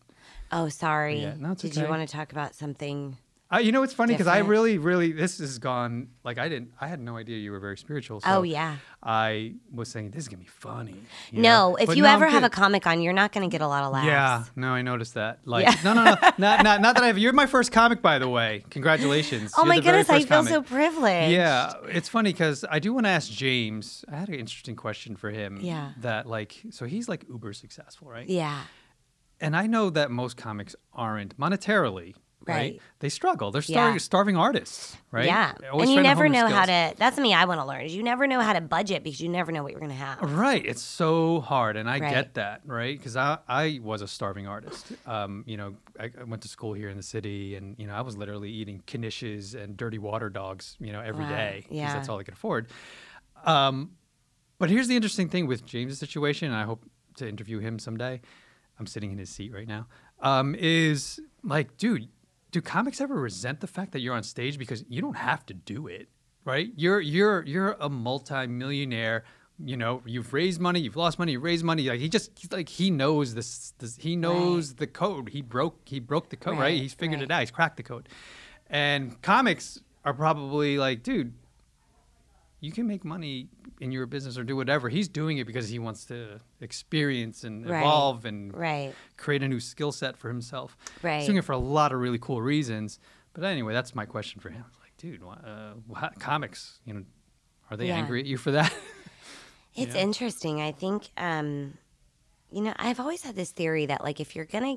Oh, 0.53 0.69
sorry. 0.69 1.23
Yeah, 1.23 1.35
no, 1.39 1.55
Did 1.55 1.75
you 1.75 1.89
want 1.89 2.07
to 2.07 2.13
talk 2.17 2.31
about 2.31 2.55
something? 2.55 3.17
Uh, 3.53 3.59
you 3.59 3.71
know, 3.73 3.83
it's 3.83 3.93
funny 3.93 4.15
because 4.15 4.27
I 4.27 4.39
really, 4.39 4.79
really, 4.79 5.13
this 5.13 5.39
has 5.39 5.59
gone 5.59 6.09
like 6.25 6.39
I 6.39 6.49
didn't, 6.49 6.73
I 6.81 6.87
had 6.87 7.01
no 7.01 7.17
idea 7.17 7.37
you 7.39 7.51
were 7.53 7.61
very 7.61 7.77
spiritual. 7.77 8.21
So 8.21 8.29
Oh, 8.31 8.43
yeah. 8.43 8.77
I 9.03 9.55
was 9.71 9.91
saying 9.91 10.13
this 10.13 10.23
is 10.25 10.29
gonna 10.29 10.41
be 10.43 10.47
funny. 10.49 10.97
you 11.31 11.43
No, 11.43 11.71
know? 11.71 11.77
if 11.77 11.87
But 11.89 11.97
you 11.97 12.05
no, 12.05 12.09
ever 12.11 12.27
have 12.29 12.45
a 12.45 12.49
comic 12.51 12.87
on, 12.87 13.03
you're 13.03 13.13
not 13.13 13.33
going 13.33 13.49
to 13.49 13.53
get 13.53 13.61
a 13.61 13.67
lot 13.67 13.85
of 13.85 13.93
laughs. 13.93 14.07
yeah, 14.07 14.45
no, 14.57 14.69
I 14.73 14.81
noticed 14.83 15.15
that. 15.15 15.41
Like, 15.45 15.65
Yeah. 15.67 15.75
no, 15.85 15.93
no, 15.93 16.05
no, 16.05 16.17
not, 16.39 16.63
not, 16.65 16.81
not 16.81 16.95
that 16.95 17.03
I 17.05 17.09
have. 17.09 17.19
You're 17.19 17.33
my 17.33 17.47
first 17.47 17.73
comic, 17.73 18.01
by 18.01 18.19
the 18.19 18.29
way. 18.29 18.65
Congratulations. 18.71 19.53
Oh 19.57 19.63
You're 19.65 19.69
my 19.75 19.81
goodness, 19.81 20.09
I 20.09 20.19
feel 20.21 20.29
comic. 20.29 20.53
so 20.53 20.63
privileged. 20.63 21.33
Yeah, 21.33 21.73
it's 21.89 22.09
funny 22.09 22.33
because 22.33 22.65
I 22.71 22.79
do 22.79 22.93
want 22.95 23.05
to 23.07 23.11
ask 23.11 23.31
James. 23.31 24.05
I 24.11 24.17
had 24.17 24.29
an 24.29 24.37
interesting 24.37 24.77
question 24.77 25.17
for 25.17 25.31
him. 25.31 25.59
Yeah. 25.61 25.93
That 26.01 26.27
like, 26.27 26.63
so 26.71 26.87
he's 26.87 27.09
like 27.09 27.25
uber 27.29 27.53
successful, 27.53 28.09
right? 28.09 28.29
Yeah. 28.29 28.63
and 29.41 29.57
I 29.57 29.67
know 29.67 29.91
that 29.91 30.11
most 30.11 30.37
comics 30.37 30.77
aren't 30.93 31.37
monetarily. 31.39 32.15
Right. 32.47 32.57
Right. 32.57 32.81
They 33.01 33.09
struggle. 33.09 33.51
They're 33.51 33.63
starving, 33.63 33.95
Yeah. 33.95 33.99
starving 33.99 34.37
artists, 34.37 34.97
right? 35.11 35.27
Yeah. 35.27 35.55
And 35.73 35.91
you 35.91 36.01
never 36.03 36.29
know 36.29 36.47
how 36.49 36.65
to, 36.67 36.95
that's 36.97 37.17
something 37.17 37.33
I 37.35 37.45
want 37.45 37.61
to 37.61 37.67
learn 37.67 37.83
is 37.83 37.95
you 37.95 38.03
never 38.03 38.27
know 38.27 38.41
how 38.41 38.53
to 38.53 38.61
budget 38.61 39.03
because 39.05 39.21
you 39.21 39.29
never 39.29 39.53
know 39.53 39.63
what 39.63 39.73
you're 39.73 39.81
going 39.81 39.91
to 39.91 39.97
have. 39.97 40.21
Right. 40.23 40.65
It's 40.65 40.83
so 40.83 41.41
hard. 41.41 41.77
And 41.77 41.89
I 41.89 41.99
Right. 41.99 42.11
get 42.11 42.35
that, 42.35 42.63
right? 42.65 42.97
Because 42.97 43.17
I, 43.17 43.39
I 43.49 43.81
was 43.83 44.03
a 44.03 44.09
starving 44.09 44.47
artist. 44.47 44.93
Um, 45.07 45.45
you 45.47 45.57
know, 45.57 45.75
I, 45.99 46.11
I 46.21 46.25
went 46.25 46.43
to 46.43 46.49
school 46.49 46.73
here 46.73 46.89
in 46.89 46.97
the 46.97 47.03
city 47.03 47.55
and, 47.57 47.77
you 47.79 47.87
know, 47.87 47.95
I 47.95 48.01
was 48.03 48.17
literally 48.17 48.51
eating 48.51 48.83
knishes 48.87 49.55
and 49.55 49.77
dirty 49.77 49.99
water 49.99 50.31
dogs, 50.31 50.77
you 50.81 50.93
know, 50.93 51.01
every 51.01 51.25
Wow. 51.25 51.31
day 51.31 51.57
because 51.63 51.77
Yeah. 51.77 51.93
that's 51.93 52.09
all 52.09 52.19
I 52.19 52.23
could 52.25 52.35
afford. 52.35 52.69
Um, 53.45 53.93
but 54.59 54.71
here's 54.71 54.89
the 54.89 54.95
interesting 54.97 55.29
thing 55.29 55.47
with 55.47 55.65
James's 55.67 55.99
situation, 55.99 56.49
and 56.49 56.57
I 56.57 56.65
hope 56.65 56.85
to 57.17 57.29
interview 57.29 57.59
him 57.59 57.79
someday. 57.79 58.21
I'm 58.79 58.87
sitting 58.87 59.13
in 59.13 59.19
his 59.19 59.29
seat 59.29 59.53
right 59.53 59.67
now. 59.69 59.87
Um, 60.21 60.55
is 60.57 61.21
like, 61.43 61.77
dude, 61.77 62.09
do 62.53 62.61
comics 62.61 63.01
ever 63.01 63.15
resent 63.15 63.61
the 63.61 63.67
fact 63.67 63.93
that 63.93 64.01
you're 64.01 64.15
on 64.15 64.23
stage 64.23 64.59
because 64.59 64.85
you 64.89 65.01
don't 65.01 65.17
have 65.17 65.45
to 65.47 65.55
do 65.55 65.89
it, 65.89 66.09
right? 66.45 66.71
You're 66.77 67.01
you're 67.01 67.45
you're 67.45 67.77
a 67.81 67.89
multi-millionaire. 67.89 69.25
You 69.65 69.77
know, 69.77 70.03
you've 70.07 70.33
raised 70.33 70.61
money, 70.61 70.81
you've 70.81 70.97
lost 70.97 71.19
money, 71.19 71.33
you 71.33 71.41
raised 71.41 71.65
money. 71.65 71.89
Like 71.89 72.01
he 72.01 72.09
just 72.09 72.31
he's 72.39 72.53
like 72.53 72.69
he 72.69 72.91
knows 72.91 73.35
this, 73.35 73.73
this 73.79 73.97
he 73.97 74.17
knows 74.17 74.75
the 74.75 74.87
code. 74.87 75.31
He 75.31 75.41
broke 75.41 75.81
he 75.87 75.99
broke 75.99 76.29
the 76.31 76.37
code, 76.37 76.55
right? 76.55 76.61
Right, 76.61 76.81
He's 76.81 76.95
figured 76.95 77.21
right. 77.21 77.31
it 77.31 77.33
out. 77.33 77.41
He's 77.41 77.51
cracked 77.51 77.77
the 77.77 77.83
code. 77.83 78.09
And 78.69 79.21
comics 79.23 79.81
are 80.05 80.15
probably 80.15 80.79
like, 80.79 81.03
dude, 81.03 81.35
you 82.61 82.73
can 82.73 82.87
make 82.87 83.05
money 83.05 83.49
in 83.83 83.91
your 83.93 84.07
business 84.07 84.39
or 84.39 84.45
do 84.45 84.55
whatever. 84.57 84.89
He's 84.89 85.09
doing 85.09 85.39
it 85.39 85.47
because 85.47 85.69
he 85.69 85.79
wants 85.79 86.05
to 86.07 86.41
experience 86.61 87.43
and 87.45 87.69
Right. 87.69 87.81
evolve 87.81 88.25
and 88.25 88.55
Right. 88.55 88.95
create 89.17 89.43
a 89.43 89.49
new 89.49 89.61
skill 89.61 89.91
set 89.93 90.17
for 90.17 90.29
himself. 90.29 90.77
Right. 91.03 91.19
He's 91.19 91.27
doing 91.27 91.39
it 91.39 91.45
for 91.45 91.53
a 91.53 91.59
lot 91.59 91.93
of 91.93 91.99
really 92.01 92.19
cool 92.19 92.41
reasons. 92.41 92.99
But 93.35 93.45
anyway, 93.45 93.73
that's 93.73 93.95
my 93.95 94.07
question 94.07 94.41
for 94.41 94.51
him. 94.51 94.65
Like, 94.81 94.97
dude, 94.99 95.23
uh, 95.23 95.75
wha- 95.89 96.11
comics, 96.19 96.81
you 96.85 96.95
know, 96.95 97.05
are 97.71 97.77
they 97.77 97.89
Yeah. 97.89 97.97
angry 97.97 98.21
at 98.21 98.27
you 98.27 98.37
for 98.39 98.53
that? 98.53 98.73
It's 99.75 99.95
Yeah. 99.95 100.03
interesting. 100.03 100.61
I 100.61 100.71
think, 100.73 101.09
um, 101.17 101.79
you 102.51 102.61
know, 102.61 102.75
I've 102.77 103.01
always 103.01 103.23
had 103.23 103.35
this 103.37 103.53
theory 103.53 103.87
that 103.87 104.03
like 104.05 104.21
if 104.21 104.37
you're 104.37 104.45
gonna, 104.45 104.77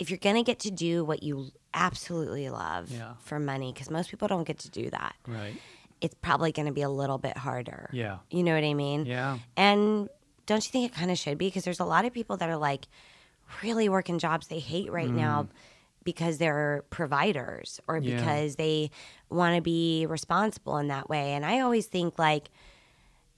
if 0.00 0.10
you're 0.10 0.18
gonna 0.18 0.42
get 0.42 0.58
to 0.60 0.70
do 0.72 1.04
what 1.04 1.22
you 1.22 1.52
absolutely 1.72 2.50
love 2.50 2.90
Yeah. 2.90 3.14
for 3.20 3.38
money, 3.38 3.72
because 3.72 3.88
most 3.88 4.10
people 4.10 4.26
don't 4.26 4.42
get 4.42 4.58
to 4.60 4.70
do 4.70 4.90
that, 4.90 5.14
right. 5.26 5.54
It's 6.00 6.14
probably 6.22 6.52
gonna 6.52 6.72
be 6.72 6.82
a 6.82 6.88
little 6.88 7.18
bit 7.18 7.36
harder. 7.36 7.90
Yeah. 7.92 8.18
You 8.30 8.42
know 8.42 8.54
what 8.54 8.64
I 8.64 8.74
mean? 8.74 9.06
Yeah. 9.06 9.38
And 9.56 10.08
don't 10.46 10.64
you 10.64 10.70
think 10.70 10.90
it 10.90 10.94
kind 10.96 11.10
of 11.10 11.18
should 11.18 11.38
be? 11.38 11.46
Because 11.48 11.64
there's 11.64 11.80
a 11.80 11.84
lot 11.84 12.04
of 12.04 12.12
people 12.12 12.36
that 12.38 12.48
are 12.48 12.56
like 12.56 12.86
really 13.62 13.88
working 13.88 14.18
jobs 14.18 14.46
they 14.48 14.58
hate 14.60 14.90
right 14.90 15.10
now 15.10 15.48
because 16.04 16.38
they're 16.38 16.82
providers 16.90 17.80
or 17.86 18.00
Mm. 18.00 18.04
Yeah. 18.04 18.16
because 18.16 18.56
they 18.56 18.90
want 19.28 19.56
to 19.56 19.60
be 19.62 20.06
responsible 20.08 20.78
in 20.78 20.88
that 20.88 21.08
way. 21.10 21.32
And 21.32 21.44
I 21.44 21.60
always 21.60 21.86
think, 21.86 22.18
like, 22.18 22.50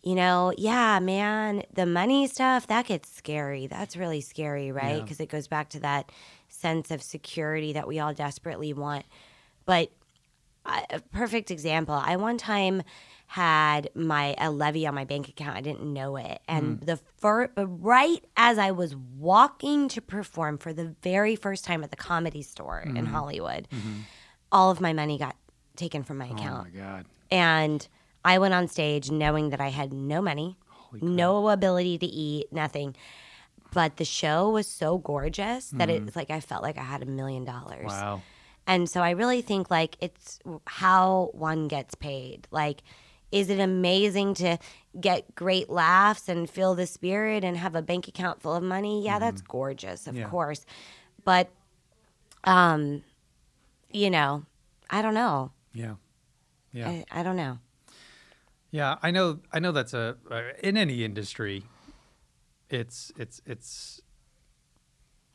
you 0.03 0.15
know, 0.15 0.53
yeah, 0.57 0.99
man, 1.01 1.65
the 1.73 1.87
money 1.87 2.27
stuff, 2.27 2.67
that 2.69 2.87
gets 2.87 3.11
scary. 3.11 3.67
That's 3.67 3.97
really 3.97 4.21
scary, 4.21 4.71
right? 4.73 4.97
Yeah. 4.97 5.03
Because 5.03 5.21
it 5.21 5.29
goes 5.29 5.49
back 5.49 5.71
to 5.71 5.81
that 5.81 6.11
sense 6.49 6.91
of 6.91 7.03
security 7.03 7.73
that 7.73 7.89
we 7.89 7.99
all 7.99 8.13
desperately 8.15 8.73
want. 8.73 9.05
But 9.65 9.91
a 10.67 11.01
perfect 11.13 11.51
example. 11.51 11.95
I 11.95 12.17
one 12.17 12.39
time 12.39 12.83
had 13.27 13.89
my 13.95 14.35
a 14.39 14.51
levy 14.51 14.87
on 14.87 14.95
my 14.95 15.05
bank 15.05 15.29
account. 15.29 15.57
I 15.57 15.61
didn't 15.63 15.91
know 15.93 16.17
it, 16.17 16.41
and 16.47 16.81
Mm. 16.81 16.87
the 16.87 16.97
fir- 17.17 17.51
right 17.57 18.23
as 18.37 18.59
I 18.59 18.71
was 18.73 18.95
walking 18.95 19.89
to 19.89 20.01
perform 20.03 20.59
for 20.59 20.73
the 20.73 20.95
very 21.03 21.35
first 21.37 21.65
time 21.65 21.83
at 21.83 21.91
the 21.91 21.97
comedy 21.97 22.43
store 22.43 22.81
in 22.81 22.95
Mm-hmm. 22.95 23.07
Hollywood, 23.07 23.69
all 24.51 24.71
of 24.71 24.81
my 24.81 24.93
money 24.93 25.17
got 25.19 25.35
taken 25.77 26.03
from 26.03 26.19
my 26.19 26.27
account. 26.27 26.69
Oh 26.69 26.79
my 26.79 26.81
God. 26.85 27.07
and 27.31 27.89
I 28.25 28.39
went 28.39 28.53
on 28.55 28.69
stage 28.69 29.11
knowing 29.11 29.51
that 29.51 29.61
I 29.61 29.69
had 29.69 29.93
no 29.93 30.21
money, 30.23 30.57
no 31.01 31.49
ability 31.49 31.99
to 31.99 32.07
eat, 32.07 32.53
nothing. 32.53 32.95
But 33.73 33.97
the 33.97 34.05
show 34.05 34.51
was 34.51 34.67
so 34.69 34.99
gorgeous 34.99 35.71
that 35.71 35.89
it's 35.89 36.15
like 36.15 36.31
I 36.31 36.41
felt 36.41 36.63
like 36.63 36.77
I 36.77 36.83
had 36.83 37.03
a 37.03 37.07
million 37.07 37.45
dollars. 37.47 37.87
Mm-hmm. 37.91 38.05
Wow. 38.05 38.23
And 38.67 38.89
so 38.89 39.01
I 39.03 39.11
really 39.11 39.43
think 39.43 39.71
like 39.71 39.97
it's 40.01 40.39
how 40.67 41.31
one 41.33 41.69
gets 41.69 41.95
paid. 41.95 42.47
Like, 42.51 42.83
is 43.33 43.49
it 43.51 43.59
amazing 43.59 44.35
to 44.35 44.59
get 45.01 45.35
great 45.35 45.69
laughs 45.71 46.29
and 46.29 46.49
feel 46.49 46.75
the 46.75 46.87
spirit 46.87 47.45
and 47.45 47.57
have 47.57 47.75
a 47.75 47.83
bank 47.83 48.07
account 48.09 48.41
full 48.43 48.55
of 48.55 48.63
money? 48.63 49.05
Yeah, 49.05 49.19
that's 49.19 49.41
gorgeous, 49.41 50.07
of 50.07 50.15
Mm-hmm. 50.15 50.23
Yeah. 50.23 50.29
course. 50.29 50.67
But, 51.25 51.51
um, 52.45 53.03
you 53.91 54.11
know, 54.11 54.45
I 54.91 55.03
don't 55.03 55.15
know. 55.15 55.53
Yeah. 55.75 55.95
Yeah. 56.73 56.89
I, 56.89 57.05
I 57.11 57.23
don't 57.23 57.37
know. 57.37 57.59
Yeah, 58.71 58.97
I 59.03 59.11
know. 59.11 59.41
I 59.53 59.59
know 59.59 59.73
that's 59.73 59.93
a 59.93 60.17
uh, 60.31 60.43
in 60.63 60.77
any 60.79 61.05
industry. 61.05 61.65
It's 62.71 63.13
it's 63.19 63.43
it's. 63.45 64.01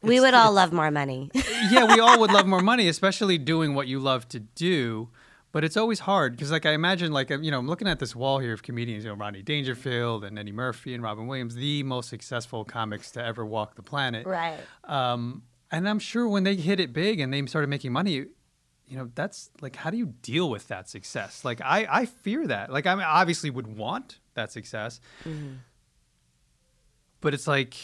We 0.01 0.19
would 0.19 0.33
all 0.33 0.51
love 0.51 0.71
more 0.71 0.91
money. 0.91 1.29
yeah, 1.71 1.85
we 1.93 1.99
all 1.99 2.19
would 2.19 2.31
love 2.31 2.45
more 2.45 2.61
money, 2.61 2.87
especially 2.87 3.37
doing 3.37 3.73
what 3.73 3.87
you 3.87 3.99
love 3.99 4.27
to 4.29 4.39
do. 4.39 5.09
But 5.53 5.63
it's 5.63 5.77
always 5.77 5.99
hard 5.99 6.35
because, 6.35 6.51
like, 6.51 6.65
I 6.65 6.73
imagine, 6.73 7.11
like, 7.11 7.29
you 7.29 7.49
know, 7.49 7.57
I'm 7.57 7.67
looking 7.67 7.87
at 7.87 7.99
this 7.99 8.15
wall 8.15 8.39
here 8.39 8.53
of 8.53 8.61
comedians, 8.61 9.05
you 9.05 9.09
know, 9.09 9.15
Rodney 9.15 9.41
Dangerfield 9.41 10.23
and 10.23 10.37
Eddie 10.37 10.51
Murphy 10.51 10.93
and 10.93 11.01
Robin 11.01 11.25
Williams, 11.25 11.55
the 11.55 11.83
most 11.83 12.09
successful 12.09 12.65
comics 12.65 13.11
to 13.11 13.23
ever 13.23 13.45
walk 13.45 13.75
the 13.75 13.81
planet. 13.81 14.27
right. 14.27 14.59
Um, 14.83 15.43
and 15.71 15.87
I'm 15.87 15.99
sure 15.99 16.27
when 16.27 16.43
they 16.43 16.55
hit 16.55 16.79
it 16.79 16.93
big 16.93 17.19
and 17.19 17.33
they 17.33 17.45
started 17.45 17.67
making 17.69 17.91
money, 17.91 18.25
you 18.87 18.97
know, 18.97 19.09
that's 19.15 19.49
like, 19.61 19.75
how 19.75 19.89
do 19.89 19.97
you 19.97 20.13
deal 20.21 20.49
with 20.49 20.67
that 20.67 20.89
success? 20.89 21.43
Like, 21.43 21.59
I, 21.61 21.87
I 21.89 22.05
fear 22.05 22.45
that. 22.47 22.71
Like, 22.71 22.85
I 22.85 22.93
obviously 23.03 23.49
would 23.49 23.67
want 23.67 24.19
that 24.35 24.51
success, 24.51 25.01
but 27.19 27.33
it's 27.33 27.47
like, 27.47 27.75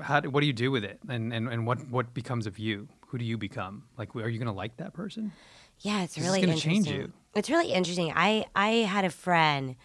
how 0.00 0.20
do, 0.20 0.30
what 0.30 0.40
do 0.40 0.46
you 0.46 0.52
do 0.52 0.70
with 0.70 0.84
it? 0.84 0.98
And, 1.08 1.32
and, 1.32 1.48
and 1.48 1.66
what, 1.66 1.88
what 1.88 2.14
becomes 2.14 2.46
of 2.46 2.58
you? 2.58 2.88
Who 3.08 3.18
do 3.18 3.24
you 3.24 3.38
become? 3.38 3.84
Like, 3.96 4.14
are 4.14 4.28
you 4.28 4.38
going 4.38 4.46
to 4.46 4.52
like 4.52 4.76
that 4.78 4.92
person? 4.92 5.32
Yeah, 5.80 6.02
it's 6.02 6.18
really 6.18 6.40
gonna 6.40 6.52
interesting. 6.54 6.84
change 6.84 6.88
you. 6.88 7.12
It's 7.34 7.48
really 7.48 7.72
interesting. 7.72 8.12
I 8.14 8.46
I 8.54 8.68
had 8.68 9.04
a 9.04 9.10
friend 9.10 9.76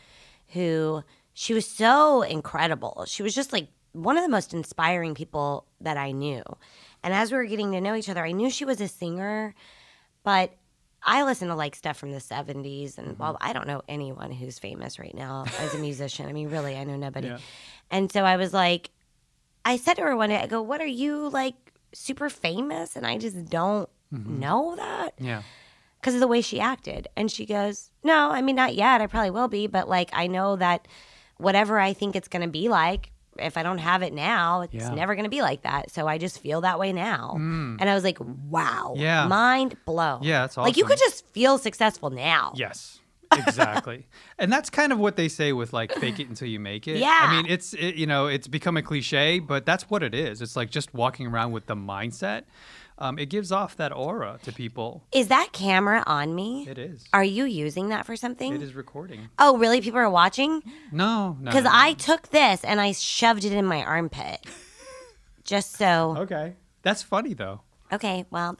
who 0.49 1.03
she 1.33 1.53
was 1.53 1.67
so 1.67 2.23
incredible. 2.23 3.05
She 3.07 3.21
was 3.21 3.35
just 3.35 3.53
like 3.53 3.67
one 3.91 4.17
of 4.17 4.23
the 4.23 4.29
most 4.29 4.53
inspiring 4.53 5.13
people 5.13 5.67
that 5.81 5.97
I 5.97 6.11
knew. 6.11 6.41
And 7.03 7.13
as 7.13 7.31
we 7.31 7.37
were 7.37 7.45
getting 7.45 7.71
to 7.73 7.81
know 7.81 7.95
each 7.95 8.09
other, 8.09 8.25
I 8.25 8.31
knew 8.31 8.49
she 8.49 8.65
was 8.65 8.81
a 8.81 8.87
singer, 8.87 9.53
but 10.23 10.55
I 11.03 11.23
listen 11.23 11.47
to 11.49 11.55
like 11.55 11.75
stuff 11.75 11.97
from 11.97 12.11
the 12.11 12.19
70s 12.19 12.97
and 12.97 13.09
Mm-hmm. 13.09 13.21
well, 13.21 13.37
I 13.39 13.53
don't 13.53 13.67
know 13.67 13.83
anyone 13.87 14.31
who's 14.31 14.57
famous 14.57 14.97
right 14.97 15.13
now 15.13 15.45
as 15.59 15.75
a 15.75 15.77
musician. 15.77 16.27
I 16.27 16.33
mean, 16.33 16.49
really, 16.49 16.75
I 16.75 16.85
know 16.85 16.95
nobody. 16.95 17.27
Yeah. 17.27 17.37
And 17.91 18.11
so 18.11 18.23
I 18.23 18.37
was 18.37 18.53
like 18.53 18.89
I 19.65 19.77
said 19.77 19.95
to 19.95 20.01
her 20.03 20.15
one 20.15 20.29
day, 20.29 20.37
I 20.37 20.47
go, 20.47 20.61
"What 20.61 20.81
are 20.81 20.85
you 20.85 21.29
like 21.29 21.55
super 21.93 22.29
famous?" 22.29 22.95
And 22.95 23.05
I 23.05 23.17
just 23.17 23.45
don't 23.45 23.89
Mm-hmm. 24.13 24.39
know 24.41 24.75
that 24.75 25.15
Yeah. 25.17 25.41
because 25.99 26.13
of 26.13 26.19
the 26.19 26.27
way 26.27 26.41
she 26.41 26.59
acted. 26.59 27.07
And 27.17 27.31
she 27.31 27.47
goes, 27.47 27.89
No, 28.03 28.29
I 28.29 28.43
mean, 28.43 28.55
not 28.55 28.75
yet. 28.75 29.01
I 29.01 29.07
probably 29.07 29.31
will 29.31 29.47
be. 29.47 29.65
But 29.65 29.89
like, 29.89 30.11
I 30.13 30.27
know 30.27 30.55
that 30.57 30.87
whatever 31.37 31.79
I 31.79 31.93
think 31.93 32.15
it's 32.15 32.27
going 32.27 32.43
to 32.43 32.47
be 32.47 32.69
like, 32.69 33.09
if 33.39 33.57
I 33.57 33.63
don't 33.63 33.79
have 33.79 34.03
it 34.03 34.13
now, 34.13 34.61
it's 34.61 34.73
Yeah. 34.75 34.89
never 34.93 35.15
going 35.15 35.23
to 35.23 35.31
be 35.31 35.41
like 35.41 35.63
that. 35.63 35.89
So 35.89 36.07
I 36.07 36.19
just 36.19 36.37
feel 36.39 36.61
that 36.61 36.77
way 36.77 36.93
now. 36.93 37.33
And 37.37 37.81
I 37.89 37.95
was 37.95 38.03
like, 38.03 38.19
Wow. 38.19 38.93
Mm. 38.95 39.01
Yeah. 39.01 39.25
Mind 39.25 39.77
blown. 39.83 40.21
Yeah, 40.21 40.41
that's 40.41 40.57
Like, 40.57 40.77
you 40.77 40.85
could 40.85 40.99
just 40.99 41.25
feel 41.29 41.57
successful 41.57 42.11
now. 42.11 42.53
Yes. 42.55 42.99
Exactly. 43.39 44.05
and 44.39 44.51
that's 44.51 44.69
kind 44.69 44.91
of 44.91 44.99
what 44.99 45.15
they 45.15 45.27
say 45.27 45.53
with 45.53 45.73
like 45.73 45.91
fake 45.93 46.19
it 46.19 46.29
until 46.29 46.47
you 46.47 46.59
make 46.59 46.87
it. 46.87 46.97
Yeah. 46.97 47.19
I 47.21 47.35
mean, 47.35 47.45
it's 47.49 47.73
it, 47.73 47.95
you 47.95 48.07
know, 48.07 48.27
it's 48.27 48.47
become 48.47 48.77
a 48.77 48.81
cliche, 48.81 49.39
but 49.39 49.65
that's 49.65 49.89
what 49.89 50.03
it 50.03 50.13
is. 50.13 50.41
It's 50.41 50.55
like 50.55 50.69
just 50.69 50.93
walking 50.93 51.27
around 51.27 51.51
with 51.51 51.65
the 51.65 51.75
mindset. 51.75 52.43
Um, 52.99 53.17
it 53.17 53.29
gives 53.29 53.51
off 53.51 53.75
that 53.77 53.91
aura 53.91 54.37
to 54.43 54.51
people. 54.51 55.03
Is 55.11 55.27
that 55.29 55.49
camera 55.51 56.03
on 56.05 56.35
me? 56.35 56.67
It 56.69 56.77
is. 56.77 57.05
Are 57.11 57.23
you 57.23 57.45
using 57.45 57.89
that 57.89 58.05
for 58.05 58.15
something? 58.15 58.53
It 58.53 58.61
is 58.61 58.75
recording. 58.75 59.29
Oh, 59.39 59.57
really? 59.57 59.81
People 59.81 59.99
are 59.99 60.09
watching? 60.09 60.61
No, 60.91 61.35
no. 61.41 61.49
Because 61.49 61.63
no, 61.63 61.71
no. 61.71 61.75
I 61.75 61.93
took 61.93 62.29
this 62.29 62.63
and 62.63 62.79
I 62.79 62.91
shoved 62.91 63.45
it 63.45 63.51
in 63.51 63.65
my 63.65 63.83
armpit. 63.83 64.45
Just 65.43 65.75
so. 65.75 66.15
Okay. 66.19 66.53
That's 66.83 67.01
funny 67.01 67.33
though. 67.33 67.61
Okay, 67.91 68.25
well. 68.29 68.55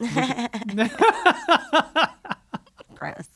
Gross. 2.94 3.28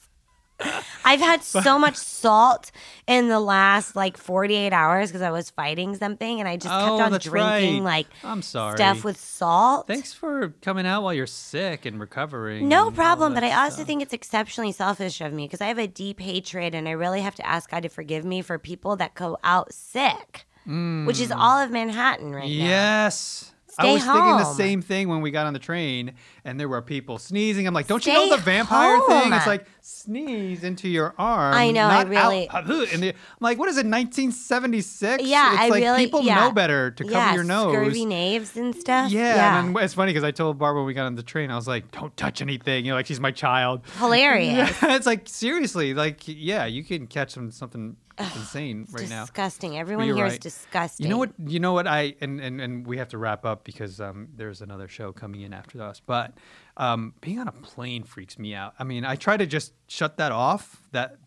I've 1.09 1.21
had 1.21 1.43
so 1.65 1.79
much 1.79 1.97
salt 1.97 2.71
in 3.07 3.29
the 3.29 3.41
last 3.41 3.97
like 3.97 4.19
48 4.19 4.73
hours 4.75 5.09
because 5.09 5.23
I 5.23 5.31
was 5.31 5.49
fighting 5.49 5.97
something 5.97 6.39
and 6.39 6.47
I 6.47 6.57
just 6.57 6.69
kept 6.69 6.91
Oh, 6.91 7.01
on 7.01 7.13
drinking 7.19 7.83
right. 7.85 8.05
like 8.05 8.07
I'm 8.23 8.43
sorry. 8.43 8.77
stuff 8.77 9.05
with 9.05 9.19
salt. 9.19 9.87
Thanks 9.87 10.13
for 10.13 10.51
coming 10.61 10.87
out 10.87 11.03
while 11.03 11.15
you're 11.15 11.27
sick 11.27 11.87
and 11.87 11.99
recovering. 11.99 12.69
No 12.69 12.85
all 12.85 12.91
problem, 12.91 13.33
but 13.33 13.43
I 13.43 13.65
also 13.65 13.77
stuff. 13.77 13.87
think 13.87 14.03
it's 14.03 14.13
exceptionally 14.13 14.73
selfish 14.73 15.21
of 15.23 15.33
me 15.33 15.47
because 15.47 15.63
I 15.63 15.67
have 15.67 15.79
a 15.79 15.87
deep 15.87 16.21
hatred 16.21 16.75
and 16.75 16.87
I 16.87 16.93
really 16.93 17.23
have 17.23 17.35
to 17.37 17.47
ask 17.47 17.71
God 17.71 17.85
to 17.85 17.89
forgive 17.89 18.25
me 18.27 18.43
for 18.43 18.59
people 18.59 18.97
that 18.97 19.15
go 19.15 19.39
out 19.43 19.73
sick, 19.73 20.47
which 20.67 21.21
is 21.21 21.31
hmm. 21.33 21.41
all 21.41 21.59
of 21.59 21.71
Manhattan 21.71 22.35
right 22.35 22.43
now. 22.43 22.49
Yes. 22.69 23.55
I 23.79 23.83
Stay 23.85 23.93
was 23.95 24.03
thinking 24.05 24.37
the 24.39 24.55
same 24.55 24.83
thing 24.83 25.09
when 25.09 25.21
we 25.21 25.31
got 25.31 25.47
on 25.47 25.53
the 25.53 25.61
train 25.61 26.15
and 26.45 26.59
there 26.59 26.69
were 26.69 26.83
people 26.83 27.19
sneezing. 27.19 27.67
I'm 27.67 27.75
like, 27.75 27.87
don't 27.87 28.05
you 28.05 28.13
Stay 28.13 28.29
know 28.29 28.37
the 28.37 28.43
vampire 28.43 28.99
thing? 29.07 29.33
It's 29.33 29.47
like 29.47 29.67
sneeze 29.81 30.65
into 30.65 30.89
your 30.89 31.15
arm. 31.17 31.55
I 31.55 31.71
know, 31.71 31.87
I 31.87 32.03
really- 32.03 32.49
Out, 32.51 32.69
in 32.69 33.01
the, 33.01 33.11
I'm 33.11 33.15
like, 33.41 33.57
what 33.57 33.69
is 33.69 33.77
it, 33.77 33.87
1976? 33.87 35.23
Yeah, 35.25 35.53
it's 35.53 35.61
I 35.63 35.69
like 35.69 35.83
really- 35.83 36.05
people 36.05 36.23
yeah. 36.23 36.35
know 36.47 36.53
better 36.53 36.91
to 36.91 37.05
cover 37.05 37.15
yeah, 37.15 37.35
your 37.35 37.45
nose. 37.45 37.73
Scurvy 37.73 38.05
knaves 38.05 38.57
and 38.57 38.75
stuff. 38.75 39.11
Yeah, 39.11 39.35
yeah. 39.35 39.59
and 39.61 39.77
then 39.77 39.85
it's 39.85 39.95
funny 39.95 40.11
because 40.13 40.25
I 40.25 40.31
told 40.31 40.59
Barbara 40.59 40.83
when 40.83 40.87
we 40.87 40.95
got 40.95 41.07
on 41.07 41.15
the 41.15 41.23
train, 41.23 41.51
I 41.51 41.57
was 41.57 41.69
like, 41.69 41.91
"Don't 41.93 42.17
touch 42.17 42.43
anything." 42.43 42.85
You 42.85 42.93
know, 42.93 42.97
like 42.97 43.07
she's 43.07 43.21
my 43.21 43.31
child. 43.31 43.83
Hilarious. 43.99 44.77
It's 44.83 45.07
like 45.07 45.29
seriously, 45.29 45.95
like 45.95 46.23
yeah, 46.27 46.67
you 46.67 46.83
can 46.83 47.07
catch 47.07 47.31
some 47.31 47.51
something 47.53 47.97
insane 48.19 48.87
right 48.91 49.09
now. 49.09 49.23
disgusting. 49.23 49.79
Everyone 49.79 50.07
here 50.07 50.27
is 50.27 50.33
right. 50.33 50.41
disgusting. 50.41 51.07
You 51.07 51.11
know 51.11 51.19
what? 51.19 51.33
You 51.45 51.61
know 51.61 51.73
what? 51.73 51.87
I 51.87 52.15
and, 52.21 52.41
and 52.41 52.61
and 52.61 52.87
we 52.87 52.99
have 52.99 53.09
to 53.09 53.19
wrap 53.19 53.45
up 53.45 53.65
because 53.65 54.01
um, 54.01 54.29
there's 54.37 54.61
another 54.61 54.89
show 54.89 55.13
coming 55.13 55.43
in 55.43 55.53
after 55.53 55.83
us. 55.83 56.01
But 56.05 56.35
um, 56.77 57.15
being 57.21 57.39
on 57.39 57.49
a 57.49 57.53
plane 57.53 58.05
freaks 58.05 58.39
me 58.39 58.55
out. 58.55 58.75
I 58.79 58.85
mean, 58.85 59.05
I 59.05 59.17
try 59.17 59.37
to 59.37 59.47
just 59.47 59.73
shut 59.89 60.17
that 60.19 60.33
off. 60.33 60.83
That, 60.93 61.19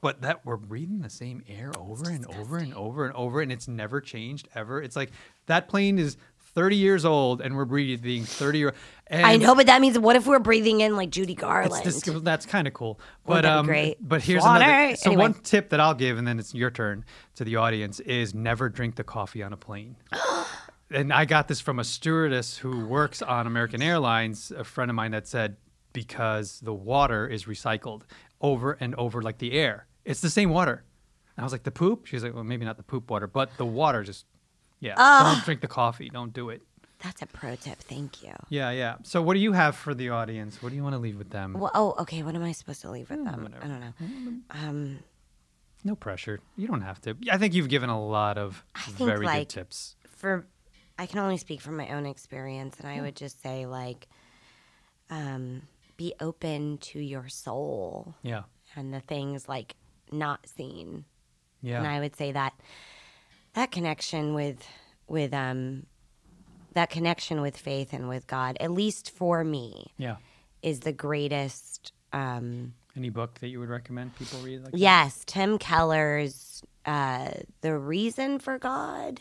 but 0.00 0.22
that 0.22 0.44
we're 0.44 0.56
breathing 0.56 1.00
the 1.00 1.10
same 1.10 1.42
air 1.48 1.72
over 1.78 2.10
and 2.10 2.26
over 2.26 2.58
and 2.58 2.74
over 2.74 3.06
and 3.06 3.14
over, 3.14 3.40
and 3.40 3.50
it's 3.50 3.68
never 3.68 4.00
changed 4.00 4.48
ever. 4.54 4.80
It's 4.82 4.96
like 4.96 5.10
that 5.46 5.68
plane 5.68 5.98
is 5.98 6.16
30 6.56 6.76
years 6.76 7.04
old, 7.04 7.42
and 7.42 7.54
we're 7.54 7.66
breathing 7.66 8.24
30 8.24 8.58
year. 8.58 8.74
And 9.08 9.26
I 9.26 9.36
know, 9.36 9.54
but 9.54 9.66
that 9.66 9.82
means 9.82 9.98
what 9.98 10.16
if 10.16 10.26
we're 10.26 10.38
breathing 10.38 10.80
in 10.80 10.96
like 10.96 11.10
Judy 11.10 11.34
Garland? 11.34 11.84
dis- 11.84 12.02
that's 12.22 12.46
kind 12.46 12.66
of 12.66 12.72
cool. 12.72 12.98
But 13.26 13.42
be 13.42 13.48
um, 13.48 13.66
great? 13.66 13.98
but 14.00 14.22
here's 14.22 14.42
Swanner. 14.42 14.56
another. 14.56 14.96
So 14.96 15.10
Anyway. 15.10 15.22
one 15.22 15.34
tip 15.34 15.68
that 15.68 15.80
I'll 15.80 15.94
give, 15.94 16.16
and 16.16 16.26
then 16.26 16.38
it's 16.38 16.54
your 16.54 16.70
turn 16.70 17.04
to 17.34 17.44
the 17.44 17.56
audience, 17.56 18.00
is 18.00 18.34
never 18.34 18.70
drink 18.70 18.96
the 18.96 19.04
coffee 19.04 19.42
on 19.42 19.52
a 19.52 19.56
plane. 19.58 19.96
and 20.90 21.12
I 21.12 21.26
got 21.26 21.46
this 21.46 21.60
from 21.60 21.78
a 21.78 21.84
stewardess 21.84 22.56
who 22.56 22.86
works 22.86 23.20
on 23.20 23.46
American 23.46 23.82
Airlines, 23.82 24.50
a 24.50 24.64
friend 24.64 24.90
of 24.90 24.94
mine 24.94 25.10
that 25.10 25.28
said 25.28 25.56
because 25.92 26.60
the 26.60 26.74
water 26.74 27.28
is 27.28 27.44
recycled 27.44 28.02
over 28.40 28.72
and 28.80 28.94
over 28.94 29.20
like 29.20 29.38
the 29.38 29.52
air. 29.52 29.86
It's 30.06 30.22
the 30.22 30.30
same 30.30 30.48
water. 30.48 30.84
And 31.36 31.42
I 31.42 31.44
was 31.44 31.52
like, 31.52 31.64
the 31.64 31.70
poop? 31.70 32.06
She's 32.06 32.24
like, 32.24 32.34
well, 32.34 32.44
maybe 32.44 32.64
not 32.64 32.78
the 32.78 32.82
poop 32.82 33.10
water, 33.10 33.26
but 33.26 33.50
the 33.58 33.66
water 33.66 34.02
just, 34.02 34.24
yeah. 34.80 34.94
Don't 35.34 35.44
drink 35.44 35.60
the 35.60 35.68
coffee. 35.68 36.08
Don't 36.10 36.32
do 36.32 36.50
it. 36.50 36.62
That's 37.02 37.20
a 37.22 37.26
pro 37.26 37.56
tip. 37.56 37.78
Thank 37.78 38.22
you. 38.22 38.32
Yeah, 38.48 38.70
yeah. 38.70 38.96
So 39.02 39.20
what 39.20 39.34
do 39.34 39.40
you 39.40 39.52
have 39.52 39.76
for 39.76 39.94
the 39.94 40.08
audience? 40.10 40.62
What 40.62 40.70
do 40.70 40.76
you 40.76 40.82
want 40.82 40.94
to 40.94 40.98
leave 40.98 41.18
with 41.18 41.30
them? 41.30 41.52
Well, 41.52 41.70
oh, 41.74 41.94
okay. 42.00 42.22
What 42.22 42.34
am 42.34 42.42
I 42.42 42.52
supposed 42.52 42.80
to 42.82 42.90
leave 42.90 43.10
with 43.10 43.22
them? 43.22 43.34
Hmm, 43.34 43.42
whatever. 43.42 43.64
I 43.64 43.68
don't 43.68 43.80
know. 43.80 43.92
Um, 44.50 44.98
No 45.84 45.94
pressure. 45.94 46.40
You 46.56 46.66
don't 46.66 46.80
have 46.80 47.00
to. 47.02 47.14
I 47.30 47.36
think 47.38 47.54
you've 47.54 47.68
given 47.68 47.90
a 47.90 48.02
lot 48.02 48.38
of 48.38 48.64
think, 48.78 48.96
very 48.98 49.26
like, 49.26 49.48
good 49.48 49.60
tips. 49.60 49.96
for 50.08 50.46
I 50.98 51.04
can 51.06 51.18
only 51.18 51.36
speak 51.36 51.60
from 51.60 51.76
my 51.76 51.88
own 51.90 52.06
experience, 52.06 52.78
and 52.80 52.88
I 52.88 53.02
would 53.02 53.14
just 53.14 53.42
say 53.42 53.66
like, 53.66 54.08
um, 55.10 55.62
be 55.98 56.14
open 56.20 56.78
to 56.78 56.98
your 56.98 57.28
soul 57.28 58.14
Yeah. 58.22 58.44
and 58.74 58.92
the 58.92 59.00
things 59.00 59.48
like 59.48 59.76
not 60.10 60.46
seen. 60.48 61.04
Yeah. 61.62 61.78
And 61.78 61.86
I 61.86 62.00
would 62.00 62.16
say 62.16 62.32
that 62.32 62.54
that 63.56 63.72
connection 63.72 64.34
with 64.34 64.64
with 65.08 65.34
um 65.34 65.86
that 66.74 66.90
connection 66.90 67.40
with 67.40 67.56
faith 67.56 67.92
and 67.92 68.06
with 68.08 68.26
God, 68.26 68.56
at 68.60 68.70
least 68.70 69.10
for 69.10 69.42
me, 69.42 69.92
yeah. 69.96 70.16
is 70.62 70.80
the 70.80 70.92
greatest 70.92 71.92
um 72.12 72.74
Any 72.96 73.08
book 73.10 73.40
that 73.40 73.48
you 73.48 73.58
would 73.58 73.68
recommend 73.70 74.14
people 74.16 74.38
read? 74.40 74.62
Like 74.62 74.72
that? 74.72 74.78
Yes, 74.78 75.24
Tim 75.26 75.58
Keller's 75.58 76.62
uh, 76.84 77.30
"The 77.62 77.76
Reason 77.76 78.38
for 78.38 78.58
God." 78.58 79.20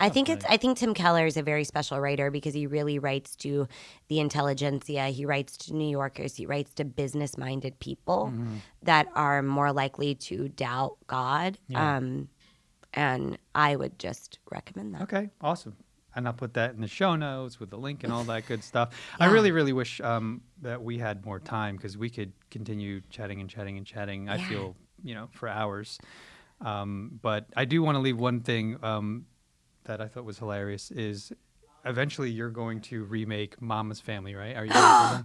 I 0.00 0.08
think 0.08 0.28
it's. 0.28 0.44
I 0.48 0.56
think 0.56 0.78
Tim 0.78 0.94
Keller 0.94 1.26
is 1.26 1.36
a 1.36 1.42
very 1.42 1.64
special 1.64 2.00
writer 2.00 2.30
because 2.30 2.54
he 2.54 2.66
really 2.66 2.98
writes 2.98 3.36
to 3.36 3.68
the 4.08 4.18
intelligentsia. 4.18 5.08
He 5.08 5.24
writes 5.26 5.56
to 5.58 5.74
New 5.74 5.88
Yorkers. 5.88 6.34
He 6.34 6.46
writes 6.46 6.72
to 6.74 6.84
business-minded 6.84 7.78
people 7.78 8.32
that 8.82 9.06
are 9.14 9.42
more 9.42 9.72
likely 9.72 10.14
to 10.16 10.48
doubt 10.48 10.96
God. 11.06 11.58
Um, 11.74 12.28
and 12.94 13.38
I 13.54 13.76
would 13.76 13.98
just 13.98 14.38
recommend 14.50 14.94
that. 14.94 15.02
Okay. 15.02 15.30
Awesome. 15.40 15.76
And 16.14 16.26
I'll 16.26 16.34
put 16.34 16.54
that 16.54 16.74
in 16.74 16.80
the 16.80 16.88
show 16.88 17.14
notes 17.14 17.60
with 17.60 17.70
the 17.70 17.76
link 17.76 18.02
and 18.02 18.12
all 18.12 18.24
that 18.24 18.46
good 18.46 18.64
stuff. 18.64 18.90
I 19.20 19.26
really, 19.26 19.52
really 19.52 19.72
wish 19.72 20.00
um, 20.00 20.40
that 20.62 20.82
we 20.82 20.98
had 20.98 21.24
more 21.24 21.38
time 21.38 21.76
because 21.76 21.96
we 21.96 22.10
could 22.10 22.32
continue 22.50 23.00
chatting 23.10 23.40
and 23.40 23.48
chatting 23.48 23.76
and 23.78 23.86
chatting. 23.86 24.28
I 24.28 24.38
feel, 24.38 24.74
you 25.04 25.14
know, 25.14 25.28
for 25.30 25.48
hours. 25.48 25.98
Um, 26.60 27.20
but 27.22 27.46
I 27.56 27.64
do 27.64 27.80
want 27.82 27.94
to 27.94 28.00
leave 28.00 28.18
one 28.18 28.40
thing 28.40 28.76
um, 28.82 29.26
that 29.84 30.00
I 30.00 30.08
thought 30.08 30.24
was 30.24 30.38
hilarious 30.38 30.90
is 30.90 31.32
eventually 31.84 32.30
you're 32.30 32.50
going 32.50 32.80
to 32.82 33.04
remake 33.04 33.62
Mama's 33.62 34.00
Family, 34.00 34.34
right? 34.34 34.56
Are 34.56 34.64
you? 34.64 34.72
ready 34.72 34.80
for 34.80 35.14
that? 35.14 35.24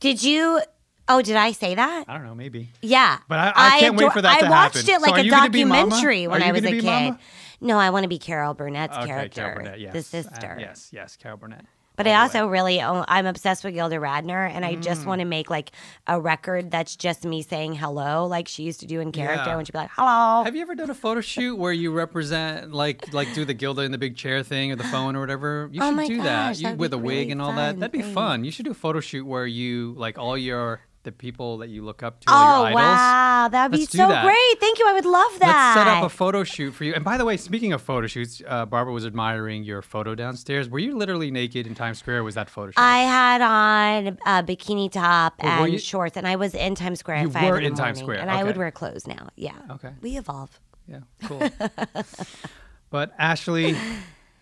Did 0.00 0.22
you? 0.22 0.62
Oh, 1.08 1.22
did 1.22 1.36
I 1.36 1.52
say 1.52 1.74
that? 1.76 2.04
I 2.08 2.14
don't 2.14 2.24
know. 2.26 2.34
Maybe. 2.34 2.70
Yeah, 2.82 3.18
But 3.28 3.38
I- 3.38 3.52
I 3.76 3.80
can't 3.80 3.96
wait 3.96 4.12
for 4.12 4.20
that 4.22 4.38
I 4.38 4.40
to 4.40 4.50
watched 4.50 4.76
happen. 4.76 4.90
it 4.94 5.00
like 5.02 5.12
are 5.14 5.18
a 5.20 5.22
you 5.22 5.30
gonna 5.30 5.50
be 5.50 5.64
Mama? 5.64 5.82
documentary 5.90 6.26
when 6.26 6.42
Are 6.42 6.44
I 6.44 6.48
you 6.48 6.52
was 6.54 6.62
a 6.62 6.64
gonna 6.66 6.76
kid. 6.76 6.80
be 6.82 6.86
Mama? 6.86 7.18
No, 7.60 7.78
I 7.78 7.90
want 7.90 8.02
to 8.04 8.08
be 8.08 8.18
Carol 8.18 8.54
Burnett's 8.54 8.96
Okay, 8.96 9.06
character, 9.06 9.40
Carol 9.42 9.56
Burnett, 9.58 9.80
yes. 9.80 9.92
the 9.92 9.98
Uh, 9.98 10.02
sister. 10.02 10.56
yes, 10.60 10.88
yes, 10.92 11.16
Carol 11.16 11.38
Burnett. 11.38 11.64
But 11.96 12.06
I 12.06 12.20
also 12.20 12.46
really, 12.46 12.82
I'm 12.82 13.24
obsessed 13.24 13.64
with 13.64 13.72
Gilda 13.72 13.96
Radner, 13.96 14.50
and 14.52 14.66
I 14.66 14.74
Mm. 14.74 14.82
just 14.82 15.06
want 15.06 15.20
to 15.20 15.24
make 15.24 15.48
like 15.48 15.70
a 16.06 16.20
record 16.20 16.70
that's 16.70 16.94
just 16.94 17.24
me 17.24 17.40
saying 17.40 17.76
hello, 17.76 18.26
like 18.26 18.48
she 18.48 18.64
used 18.64 18.80
to 18.80 18.86
do 18.86 19.00
in 19.00 19.12
character 19.12 19.48
Yeah. 19.48 19.56
when 19.56 19.64
she'd 19.64 19.72
be 19.72 19.78
like, 19.78 19.88
"Hello." 19.96 20.44
Have 20.44 20.54
you 20.54 20.60
ever 20.60 20.74
done 20.74 20.90
a 20.90 20.94
photo 20.94 21.22
shoot 21.22 21.56
where 21.56 21.72
you 21.72 21.90
represent 21.92 22.74
like 22.74 23.14
like 23.14 23.32
do 23.32 23.46
the 23.46 23.54
Gilda 23.54 23.80
in 23.80 23.92
the 23.92 23.96
big 23.98 24.14
chair 24.14 24.42
thing 24.42 24.70
or 24.72 24.76
the 24.76 24.84
phone 24.84 25.16
or 25.16 25.20
whatever? 25.20 25.70
You 25.72 25.80
Oh 25.82 25.86
should 25.88 25.96
my 25.96 26.06
do 26.06 26.16
gosh, 26.18 26.58
that. 26.58 26.72
You, 26.72 26.76
with 26.76 26.92
a 26.92 26.98
wig 26.98 27.16
really 27.20 27.30
and 27.32 27.40
all 27.40 27.54
that. 27.54 27.80
That'd 27.80 27.92
be 27.92 28.02
Thanks. 28.02 28.14
fun. 28.14 28.44
You 28.44 28.50
should 28.50 28.66
do 28.66 28.72
a 28.72 28.74
photo 28.74 29.00
shoot 29.00 29.24
where 29.24 29.46
you 29.46 29.94
like 29.96 30.18
all 30.18 30.36
your 30.36 30.80
the 31.06 31.12
people 31.12 31.56
that 31.58 31.70
you 31.70 31.82
look 31.82 32.02
up 32.02 32.20
to, 32.20 32.26
Oh 32.28 32.34
your 32.58 32.66
idols. 32.66 32.74
wow, 32.82 33.48
that'd 33.50 33.72
be 33.72 33.78
Let's 33.78 33.90
do 33.92 33.98
so 33.98 34.08
that. 34.08 34.22
great! 34.24 34.60
Thank 34.60 34.78
you. 34.78 34.86
I 34.86 34.92
would 34.92 35.06
love 35.06 35.38
that. 35.38 35.74
Let's 35.74 35.86
set 35.86 35.88
up 35.96 36.04
a 36.04 36.08
photo 36.10 36.44
shoot 36.44 36.72
for 36.72 36.84
you. 36.84 36.92
And 36.92 37.02
by 37.04 37.16
the 37.16 37.24
way, 37.24 37.38
speaking 37.38 37.72
of 37.72 37.80
photo 37.80 38.06
shoots, 38.06 38.42
uh, 38.46 38.66
Barbara 38.66 38.92
was 38.92 39.06
admiring 39.06 39.64
your 39.64 39.80
photo 39.80 40.14
downstairs. 40.14 40.68
Were 40.68 40.78
you 40.78 40.94
literally 40.96 41.30
naked 41.30 41.66
in 41.66 41.74
Times 41.74 41.98
Square? 41.98 42.18
Or 42.18 42.24
was 42.24 42.34
that 42.34 42.50
photo 42.50 42.72
shoot? 42.72 42.78
I 42.78 42.98
had 42.98 43.40
on 43.40 44.18
a 44.26 44.42
bikini 44.42 44.90
top 44.92 45.34
Well, 45.42 45.64
and 45.64 45.72
you- 45.72 45.78
shorts, 45.78 46.16
and 46.18 46.28
I 46.28 46.36
was 46.36 46.54
in 46.54 46.74
Times 46.74 46.98
Square 46.98 47.22
You 47.22 47.28
were 47.30 47.58
in, 47.58 47.64
in 47.64 47.74
Times 47.74 48.00
Square, 48.00 48.18
and 48.18 48.30
I 48.30 48.44
would 48.44 48.58
wear 48.58 48.70
clothes 48.70 49.06
now. 49.06 49.30
Yeah. 49.36 49.52
Okay. 49.70 49.92
We 50.02 50.18
evolve. 50.18 50.60
Yeah, 50.88 51.00
cool. 51.24 51.40
but 52.90 53.12
Ashley 53.18 53.74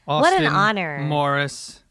What 0.04 0.32
an 0.34 0.44
Austin 0.44 0.46
honor. 0.46 0.98
Morris, 1.00 1.82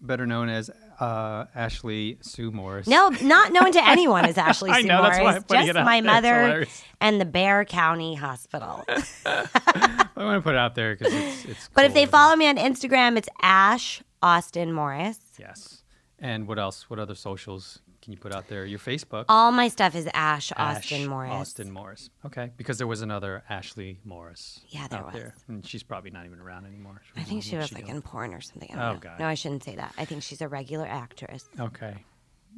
better 0.00 0.26
known 0.26 0.48
as 0.48 0.70
uh, 1.02 1.46
Ashley 1.52 2.18
Sue 2.20 2.52
Morris. 2.52 2.86
No, 2.86 3.08
not 3.08 3.52
known 3.52 3.72
to 3.72 3.84
anyone 3.88 4.24
as 4.24 4.38
Ashley 4.38 4.72
Sue 4.72 4.86
know, 4.86 5.02
Morris, 5.02 5.44
just 5.50 5.74
my. 5.74 6.00
Mother 6.00 6.66
and 7.00 7.20
the 7.20 7.24
Bexar 7.24 7.64
County 7.64 8.14
Hospital. 8.14 8.84
I 9.26 10.08
want 10.16 10.38
to 10.38 10.40
put 10.42 10.54
it 10.54 10.58
out 10.58 10.74
there 10.74 10.94
because 10.94 11.12
it's 11.12 11.44
it's. 11.44 11.70
But 11.74 11.86
if 11.86 11.94
they 11.94 12.04
cool. 12.04 12.12
follow 12.12 12.36
me 12.36 12.46
on 12.46 12.56
Instagram, 12.56 13.16
it's 13.16 13.28
Ash 13.40 14.02
Austin 14.22 14.72
Morris. 14.72 15.18
yes. 15.38 15.82
And 16.18 16.46
what 16.46 16.56
else? 16.60 16.88
What 16.88 17.00
other 17.00 17.16
socials 17.16 17.80
can 18.02 18.12
you 18.12 18.18
put 18.18 18.34
out 18.34 18.48
there? 18.48 18.66
Your 18.66 18.78
Facebook. 18.80 19.24
All 19.28 19.52
my 19.52 19.68
stuff 19.68 19.94
is 19.94 20.06
Ash 20.12 20.52
Ash 20.56 20.76
Austin 20.92 21.06
Morris. 21.06 21.30
Austin 21.32 21.70
Morris. 21.70 22.10
Okay, 22.26 22.50
because 22.56 22.76
there 22.78 22.86
was 22.88 23.00
another 23.00 23.44
Ashley 23.48 24.00
Morris. 24.04 24.60
Yeah, 24.68 24.88
there 24.88 24.98
out 24.98 25.06
was. 25.06 25.14
there, 25.14 25.34
and 25.48 25.64
she's 25.66 25.82
probably 25.82 26.10
not 26.10 26.26
even 26.26 26.40
around 26.40 26.66
anymore. 26.66 27.00
I 27.16 27.22
think 27.22 27.42
she 27.44 27.56
was 27.56 27.72
like 27.72 27.84
doing? 27.86 27.96
in 27.96 28.02
porn 28.02 28.34
or 28.34 28.40
something. 28.40 28.68
I 28.72 28.74
don't 28.74 28.84
Oh, 28.84 28.92
know. 28.94 28.98
God. 28.98 29.20
No, 29.20 29.26
I 29.26 29.34
shouldn't 29.34 29.64
say 29.64 29.76
that. 29.76 29.94
I 29.96 30.04
think 30.04 30.22
she's 30.22 30.40
a 30.40 30.48
regular 30.48 30.86
actress. 30.86 31.48
Okay. 31.58 31.94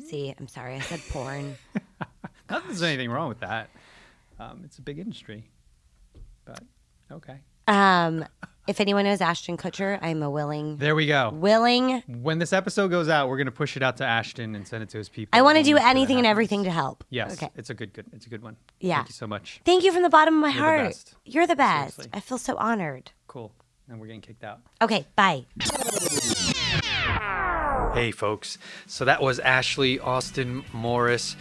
See, 0.06 0.34
I'm 0.38 0.48
sorry, 0.48 0.74
I 0.76 0.80
said 0.80 1.00
porn. 1.10 1.56
Not 2.50 2.62
that 2.62 2.66
there's 2.66 2.82
anything 2.82 3.10
wrong 3.10 3.28
with 3.28 3.40
that. 3.40 3.70
Um, 4.40 4.62
it's 4.64 4.78
a 4.78 4.82
big 4.82 4.98
industry. 4.98 5.44
But 6.44 6.60
okay. 7.12 7.38
Um, 7.68 8.24
if 8.66 8.80
anyone 8.80 9.04
knows 9.04 9.20
Ashton 9.20 9.56
Kutcher, 9.56 9.98
I'm 10.02 10.22
a 10.22 10.30
willing, 10.30 10.76
There 10.78 10.94
we 10.94 11.06
go. 11.06 11.30
willing. 11.30 12.02
When 12.06 12.38
this 12.38 12.52
episode 12.52 12.88
goes 12.90 13.08
out, 13.08 13.28
we're 13.28 13.36
gonna 13.38 13.50
push 13.50 13.76
it 13.76 13.82
out 13.82 13.96
to 13.98 14.04
Ashton 14.04 14.54
and 14.54 14.66
send 14.66 14.82
it 14.82 14.88
to 14.90 14.98
his 14.98 15.08
people. 15.08 15.38
I 15.38 15.42
want 15.42 15.58
to 15.58 15.62
do 15.64 15.74
make 15.74 15.80
sure 15.82 15.84
that 15.86 15.90
anything 15.90 16.18
and 16.18 16.26
everything 16.26 16.64
to 16.64 16.70
help. 16.70 17.04
Yes, 17.10 17.34
Okay. 17.34 17.50
it's 17.56 17.70
a 17.70 17.74
good, 17.74 17.92
good. 17.92 18.06
It's 18.12 18.26
a 18.26 18.28
good 18.30 18.42
one. 18.42 18.56
Yeah. 18.80 18.96
Thank 18.96 19.08
you 19.08 19.12
so 19.14 19.26
much. 19.26 19.60
Thank 19.64 19.84
you 19.84 19.92
from 19.92 20.02
the 20.02 20.08
bottom 20.10 20.34
of 20.34 20.40
my 20.40 20.48
You're 20.48 20.56
the 20.56 20.60
heart. 20.62 20.86
best. 20.88 21.14
You're 21.24 21.46
the 21.46 21.56
best. 21.56 21.96
Seriously. 21.96 22.10
I 22.16 22.20
feel 22.20 22.38
so 22.38 22.56
honored. 22.56 23.10
Cool. 23.26 23.52
And 23.88 24.00
we're 24.00 24.06
getting 24.06 24.22
kicked 24.22 24.44
out. 24.44 24.60
Okay, 24.80 25.06
bye. 25.14 25.44
Hey, 27.94 28.10
folks. 28.10 28.58
So 28.86 29.04
that 29.04 29.22
was 29.22 29.38
Ashley 29.38 30.00
Austin 30.00 30.64
Morris. 30.72 31.36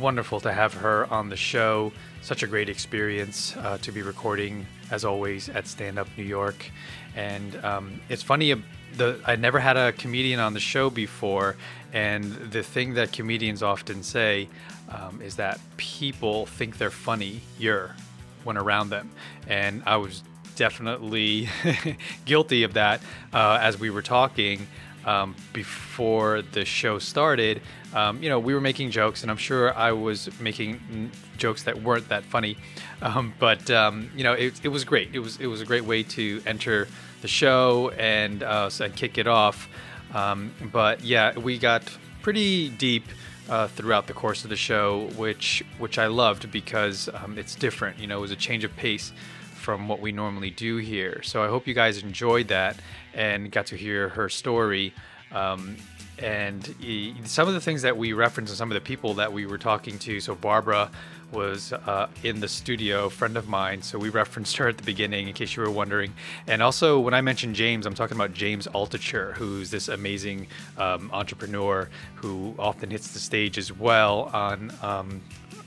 Wonderful 0.00 0.40
to 0.40 0.52
have 0.52 0.74
her 0.74 1.06
on 1.12 1.28
the 1.28 1.36
show. 1.36 1.92
Such 2.24 2.42
a 2.42 2.46
great 2.46 2.70
experience 2.70 3.54
uh, 3.58 3.76
to 3.82 3.92
be 3.92 4.00
recording, 4.00 4.64
as 4.90 5.04
always, 5.04 5.50
at 5.50 5.66
Stand 5.66 5.98
Up 5.98 6.08
New 6.16 6.24
York. 6.24 6.70
And 7.14 7.62
um, 7.62 8.00
it's 8.08 8.22
funny, 8.22 8.50
uh, 8.50 8.56
the 8.96 9.20
I 9.26 9.36
never 9.36 9.58
had 9.58 9.76
a 9.76 9.92
comedian 9.92 10.40
on 10.40 10.54
the 10.54 10.58
show 10.58 10.88
before, 10.88 11.54
and 11.92 12.32
the 12.50 12.62
thing 12.62 12.94
that 12.94 13.12
comedians 13.12 13.62
often 13.62 14.02
say 14.02 14.48
um, 14.88 15.20
is 15.20 15.36
that 15.36 15.60
people 15.76 16.46
think 16.46 16.78
they're 16.78 16.90
funny, 16.90 17.42
you're 17.58 17.94
when 18.42 18.56
around 18.56 18.88
them. 18.88 19.10
And 19.46 19.82
I 19.84 19.98
was 19.98 20.22
definitely 20.56 21.50
guilty 22.24 22.62
of 22.62 22.72
that 22.72 23.02
uh, 23.34 23.58
as 23.60 23.78
we 23.78 23.90
were 23.90 24.00
talking 24.00 24.66
um, 25.04 25.34
before 25.52 26.42
the 26.42 26.64
show 26.64 26.98
started. 26.98 27.60
Um, 27.94 28.22
you 28.22 28.28
know, 28.28 28.38
we 28.38 28.54
were 28.54 28.60
making 28.60 28.90
jokes, 28.90 29.22
and 29.22 29.30
I'm 29.30 29.36
sure 29.36 29.74
I 29.74 29.92
was 29.92 30.28
making 30.40 30.80
mm, 30.90 31.10
jokes 31.36 31.62
that 31.64 31.82
weren't 31.82 32.08
that 32.08 32.24
funny. 32.24 32.56
Um, 33.02 33.34
but 33.38 33.70
um, 33.70 34.10
you 34.16 34.24
know, 34.24 34.32
it, 34.32 34.64
it 34.64 34.68
was 34.68 34.84
great. 34.84 35.14
It 35.14 35.18
was 35.18 35.38
it 35.38 35.46
was 35.46 35.60
a 35.60 35.66
great 35.66 35.84
way 35.84 36.02
to 36.04 36.40
enter 36.46 36.88
the 37.20 37.28
show 37.28 37.90
and 37.98 38.42
uh, 38.42 38.70
and 38.80 38.96
kick 38.96 39.18
it 39.18 39.26
off. 39.26 39.68
Um, 40.14 40.54
but 40.72 41.04
yeah, 41.04 41.38
we 41.38 41.58
got 41.58 41.82
pretty 42.22 42.70
deep 42.70 43.04
uh, 43.50 43.68
throughout 43.68 44.06
the 44.06 44.14
course 44.14 44.44
of 44.44 44.48
the 44.50 44.56
show, 44.56 45.10
which 45.16 45.62
which 45.78 45.98
I 45.98 46.06
loved 46.06 46.50
because 46.50 47.10
um, 47.12 47.36
it's 47.36 47.54
different. 47.54 47.98
You 47.98 48.06
know, 48.06 48.18
it 48.18 48.22
was 48.22 48.30
a 48.30 48.36
change 48.36 48.64
of 48.64 48.74
pace 48.76 49.12
from 49.64 49.88
what 49.88 49.98
we 49.98 50.12
normally 50.12 50.50
do 50.50 50.76
here. 50.76 51.22
So 51.22 51.42
I 51.42 51.48
hope 51.48 51.66
you 51.66 51.72
guys 51.72 52.02
enjoyed 52.02 52.48
that 52.48 52.76
and 53.14 53.50
got 53.50 53.64
to 53.66 53.76
hear 53.76 54.10
her 54.10 54.28
story. 54.28 54.92
Um, 55.32 55.76
and 56.18 56.66
he, 56.78 57.14
some 57.24 57.48
of 57.48 57.54
the 57.54 57.60
things 57.60 57.80
that 57.80 57.96
we 57.96 58.12
referenced 58.12 58.50
and 58.52 58.58
some 58.58 58.70
of 58.70 58.74
the 58.74 58.82
people 58.82 59.14
that 59.14 59.32
we 59.32 59.46
were 59.46 59.56
talking 59.56 59.98
to. 60.00 60.20
So 60.20 60.34
Barbara 60.34 60.90
was 61.32 61.72
uh, 61.72 62.08
in 62.22 62.40
the 62.40 62.46
studio, 62.46 63.08
friend 63.08 63.38
of 63.38 63.48
mine. 63.48 63.80
So 63.80 63.98
we 63.98 64.10
referenced 64.10 64.54
her 64.58 64.68
at 64.68 64.76
the 64.76 64.84
beginning, 64.84 65.28
in 65.28 65.34
case 65.34 65.56
you 65.56 65.62
were 65.62 65.70
wondering. 65.70 66.12
And 66.46 66.62
also, 66.62 67.00
when 67.00 67.14
I 67.14 67.22
mentioned 67.22 67.54
James, 67.54 67.86
I'm 67.86 67.94
talking 67.94 68.18
about 68.18 68.34
James 68.34 68.68
Altucher, 68.68 69.32
who's 69.32 69.70
this 69.70 69.88
amazing 69.88 70.46
um, 70.76 71.10
entrepreneur 71.10 71.88
who 72.16 72.54
often 72.58 72.90
hits 72.90 73.08
the 73.08 73.18
stage 73.18 73.56
as 73.56 73.72
well 73.72 74.30
on 74.34 74.72
um, 74.82 75.22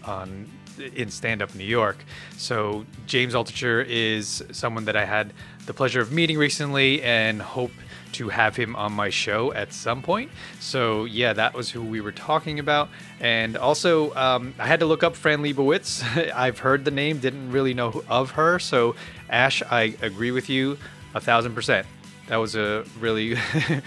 on 0.05 0.47
in 0.79 1.09
stand 1.09 1.41
up 1.41 1.53
New 1.55 1.65
York. 1.65 1.97
So 2.37 2.85
James 3.05 3.33
Altucher 3.33 3.85
is 3.87 4.43
someone 4.51 4.85
that 4.85 4.95
I 4.95 5.05
had 5.05 5.33
the 5.65 5.73
pleasure 5.73 6.01
of 6.01 6.11
meeting 6.11 6.37
recently 6.37 7.01
and 7.03 7.41
hope 7.41 7.71
to 8.13 8.29
have 8.29 8.55
him 8.55 8.75
on 8.75 8.93
my 8.93 9.09
show 9.09 9.53
at 9.53 9.73
some 9.73 10.01
point. 10.01 10.31
So 10.59 11.05
yeah, 11.05 11.33
that 11.33 11.53
was 11.53 11.69
who 11.69 11.83
we 11.83 12.01
were 12.01 12.11
talking 12.11 12.59
about. 12.59 12.89
And 13.19 13.57
also, 13.57 14.13
um, 14.15 14.53
I 14.57 14.65
had 14.65 14.79
to 14.79 14.85
look 14.85 15.03
up 15.03 15.15
Fran 15.15 15.39
Lebowitz. 15.39 16.03
I've 16.35 16.59
heard 16.59 16.85
the 16.85 16.91
name, 16.91 17.19
didn't 17.19 17.51
really 17.51 17.73
know 17.73 18.03
of 18.07 18.31
her. 18.31 18.59
So 18.59 18.95
Ash, 19.29 19.61
I 19.63 19.95
agree 20.01 20.31
with 20.31 20.49
you 20.49 20.77
a 21.13 21.19
thousand 21.19 21.53
percent. 21.53 21.85
That 22.27 22.37
was 22.37 22.55
a 22.55 22.83
really 22.99 23.37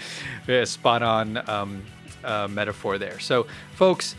spot 0.65 1.03
on 1.03 1.49
um, 1.49 1.83
uh, 2.23 2.47
metaphor 2.49 2.97
there. 2.97 3.19
So, 3.19 3.47
folks, 3.75 4.15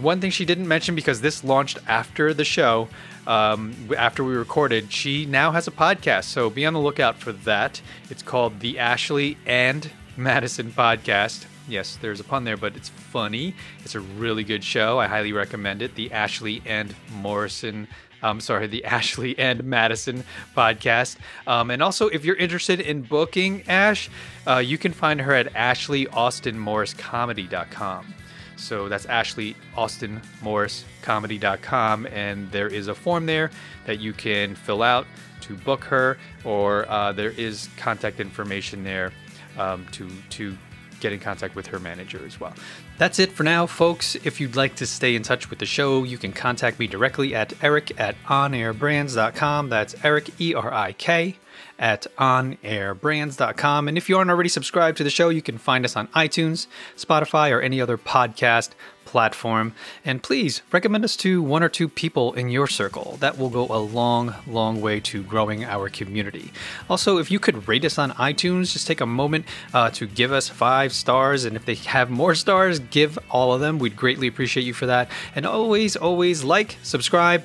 one 0.00 0.20
thing 0.20 0.30
she 0.30 0.44
didn't 0.44 0.68
mention 0.68 0.94
because 0.94 1.20
this 1.20 1.44
launched 1.44 1.78
after 1.86 2.34
the 2.34 2.44
show, 2.44 2.88
um, 3.26 3.74
after 3.96 4.24
we 4.24 4.34
recorded, 4.34 4.92
she 4.92 5.26
now 5.26 5.52
has 5.52 5.68
a 5.68 5.70
podcast. 5.70 6.24
So 6.24 6.50
be 6.50 6.66
on 6.66 6.72
the 6.72 6.80
lookout 6.80 7.18
for 7.18 7.32
that. 7.32 7.80
It's 8.10 8.22
called 8.22 8.60
the 8.60 8.78
Ashley 8.78 9.36
and 9.46 9.90
Madison 10.16 10.72
Podcast. 10.72 11.46
Yes, 11.68 11.98
there's 12.00 12.20
a 12.20 12.24
pun 12.24 12.44
there, 12.44 12.56
but 12.56 12.76
it's 12.76 12.88
funny. 12.88 13.54
It's 13.84 13.94
a 13.94 14.00
really 14.00 14.44
good 14.44 14.64
show. 14.64 14.98
I 14.98 15.06
highly 15.06 15.32
recommend 15.32 15.82
it. 15.82 15.94
The 15.94 16.10
Ashley 16.12 16.62
and 16.64 16.94
Morrison. 17.12 17.88
I'm 18.22 18.40
sorry, 18.40 18.66
the 18.66 18.84
Ashley 18.86 19.38
and 19.38 19.62
Madison 19.64 20.24
podcast. 20.56 21.18
Um, 21.46 21.70
and 21.70 21.82
also, 21.82 22.08
if 22.08 22.24
you're 22.24 22.36
interested 22.36 22.80
in 22.80 23.02
booking 23.02 23.62
Ash, 23.68 24.08
uh, 24.46 24.56
you 24.56 24.78
can 24.78 24.92
find 24.92 25.20
her 25.20 25.34
at 25.34 25.52
AshleyAustinMorrisComedy.com. 25.52 28.14
So 28.58 28.88
that's 28.88 29.06
Ashley 29.06 29.56
Austin 29.76 30.20
Morris 30.42 30.84
Comedy.com, 31.02 32.06
and 32.06 32.50
there 32.50 32.68
is 32.68 32.88
a 32.88 32.94
form 32.94 33.26
there 33.26 33.50
that 33.86 34.00
you 34.00 34.12
can 34.12 34.54
fill 34.54 34.82
out 34.82 35.06
to 35.42 35.54
book 35.54 35.84
her, 35.84 36.18
or 36.44 36.90
uh, 36.90 37.12
there 37.12 37.30
is 37.30 37.68
contact 37.76 38.20
information 38.20 38.84
there 38.84 39.12
um, 39.56 39.86
to 39.92 40.10
to 40.30 40.56
get 41.00 41.12
in 41.12 41.20
contact 41.20 41.54
with 41.54 41.66
her 41.68 41.78
manager 41.78 42.20
as 42.26 42.40
well. 42.40 42.52
That's 42.98 43.20
it 43.20 43.30
for 43.30 43.44
now, 43.44 43.66
folks. 43.66 44.16
If 44.16 44.40
you'd 44.40 44.56
like 44.56 44.74
to 44.76 44.86
stay 44.86 45.14
in 45.14 45.22
touch 45.22 45.48
with 45.48 45.60
the 45.60 45.66
show, 45.66 46.02
you 46.02 46.18
can 46.18 46.32
contact 46.32 46.78
me 46.80 46.88
directly 46.88 47.34
at 47.34 47.52
erik 47.62 47.98
at 48.00 48.16
onairbrands.com. 48.24 49.68
That's 49.68 49.94
Erik, 50.04 50.40
E 50.40 50.54
R 50.54 50.72
I 50.72 50.92
K, 50.92 51.36
at 51.78 52.06
onairbrands.com. 52.18 53.88
And 53.88 53.96
if 53.96 54.08
you 54.08 54.18
aren't 54.18 54.30
already 54.30 54.48
subscribed 54.48 54.98
to 54.98 55.04
the 55.04 55.10
show, 55.10 55.28
you 55.28 55.42
can 55.42 55.58
find 55.58 55.84
us 55.84 55.96
on 55.96 56.08
iTunes, 56.08 56.66
Spotify, 56.96 57.50
or 57.52 57.60
any 57.60 57.80
other 57.80 57.96
podcast 57.96 58.70
platform. 59.08 59.72
And 60.04 60.22
please 60.22 60.60
recommend 60.70 61.02
us 61.02 61.16
to 61.16 61.40
one 61.40 61.62
or 61.62 61.70
two 61.70 61.88
people 61.88 62.34
in 62.34 62.50
your 62.50 62.66
circle. 62.66 63.16
That 63.20 63.38
will 63.38 63.48
go 63.48 63.66
a 63.70 63.80
long, 63.80 64.34
long 64.46 64.82
way 64.82 65.00
to 65.00 65.22
growing 65.22 65.64
our 65.64 65.88
community. 65.88 66.52
Also, 66.90 67.16
if 67.16 67.30
you 67.30 67.38
could 67.38 67.66
rate 67.66 67.86
us 67.86 67.98
on 67.98 68.10
iTunes, 68.12 68.72
just 68.72 68.86
take 68.86 69.00
a 69.00 69.06
moment 69.06 69.46
uh, 69.72 69.88
to 69.92 70.06
give 70.06 70.30
us 70.30 70.48
five 70.50 70.92
stars. 70.92 71.46
And 71.46 71.56
if 71.56 71.64
they 71.64 71.76
have 71.76 72.10
more 72.10 72.34
stars, 72.34 72.80
give 72.80 73.18
all 73.30 73.54
of 73.54 73.60
them. 73.60 73.78
We'd 73.78 73.96
greatly 73.96 74.26
appreciate 74.26 74.64
you 74.64 74.74
for 74.74 74.86
that. 74.86 75.10
And 75.34 75.46
always, 75.46 75.96
always 75.96 76.44
like, 76.44 76.76
subscribe, 76.82 77.44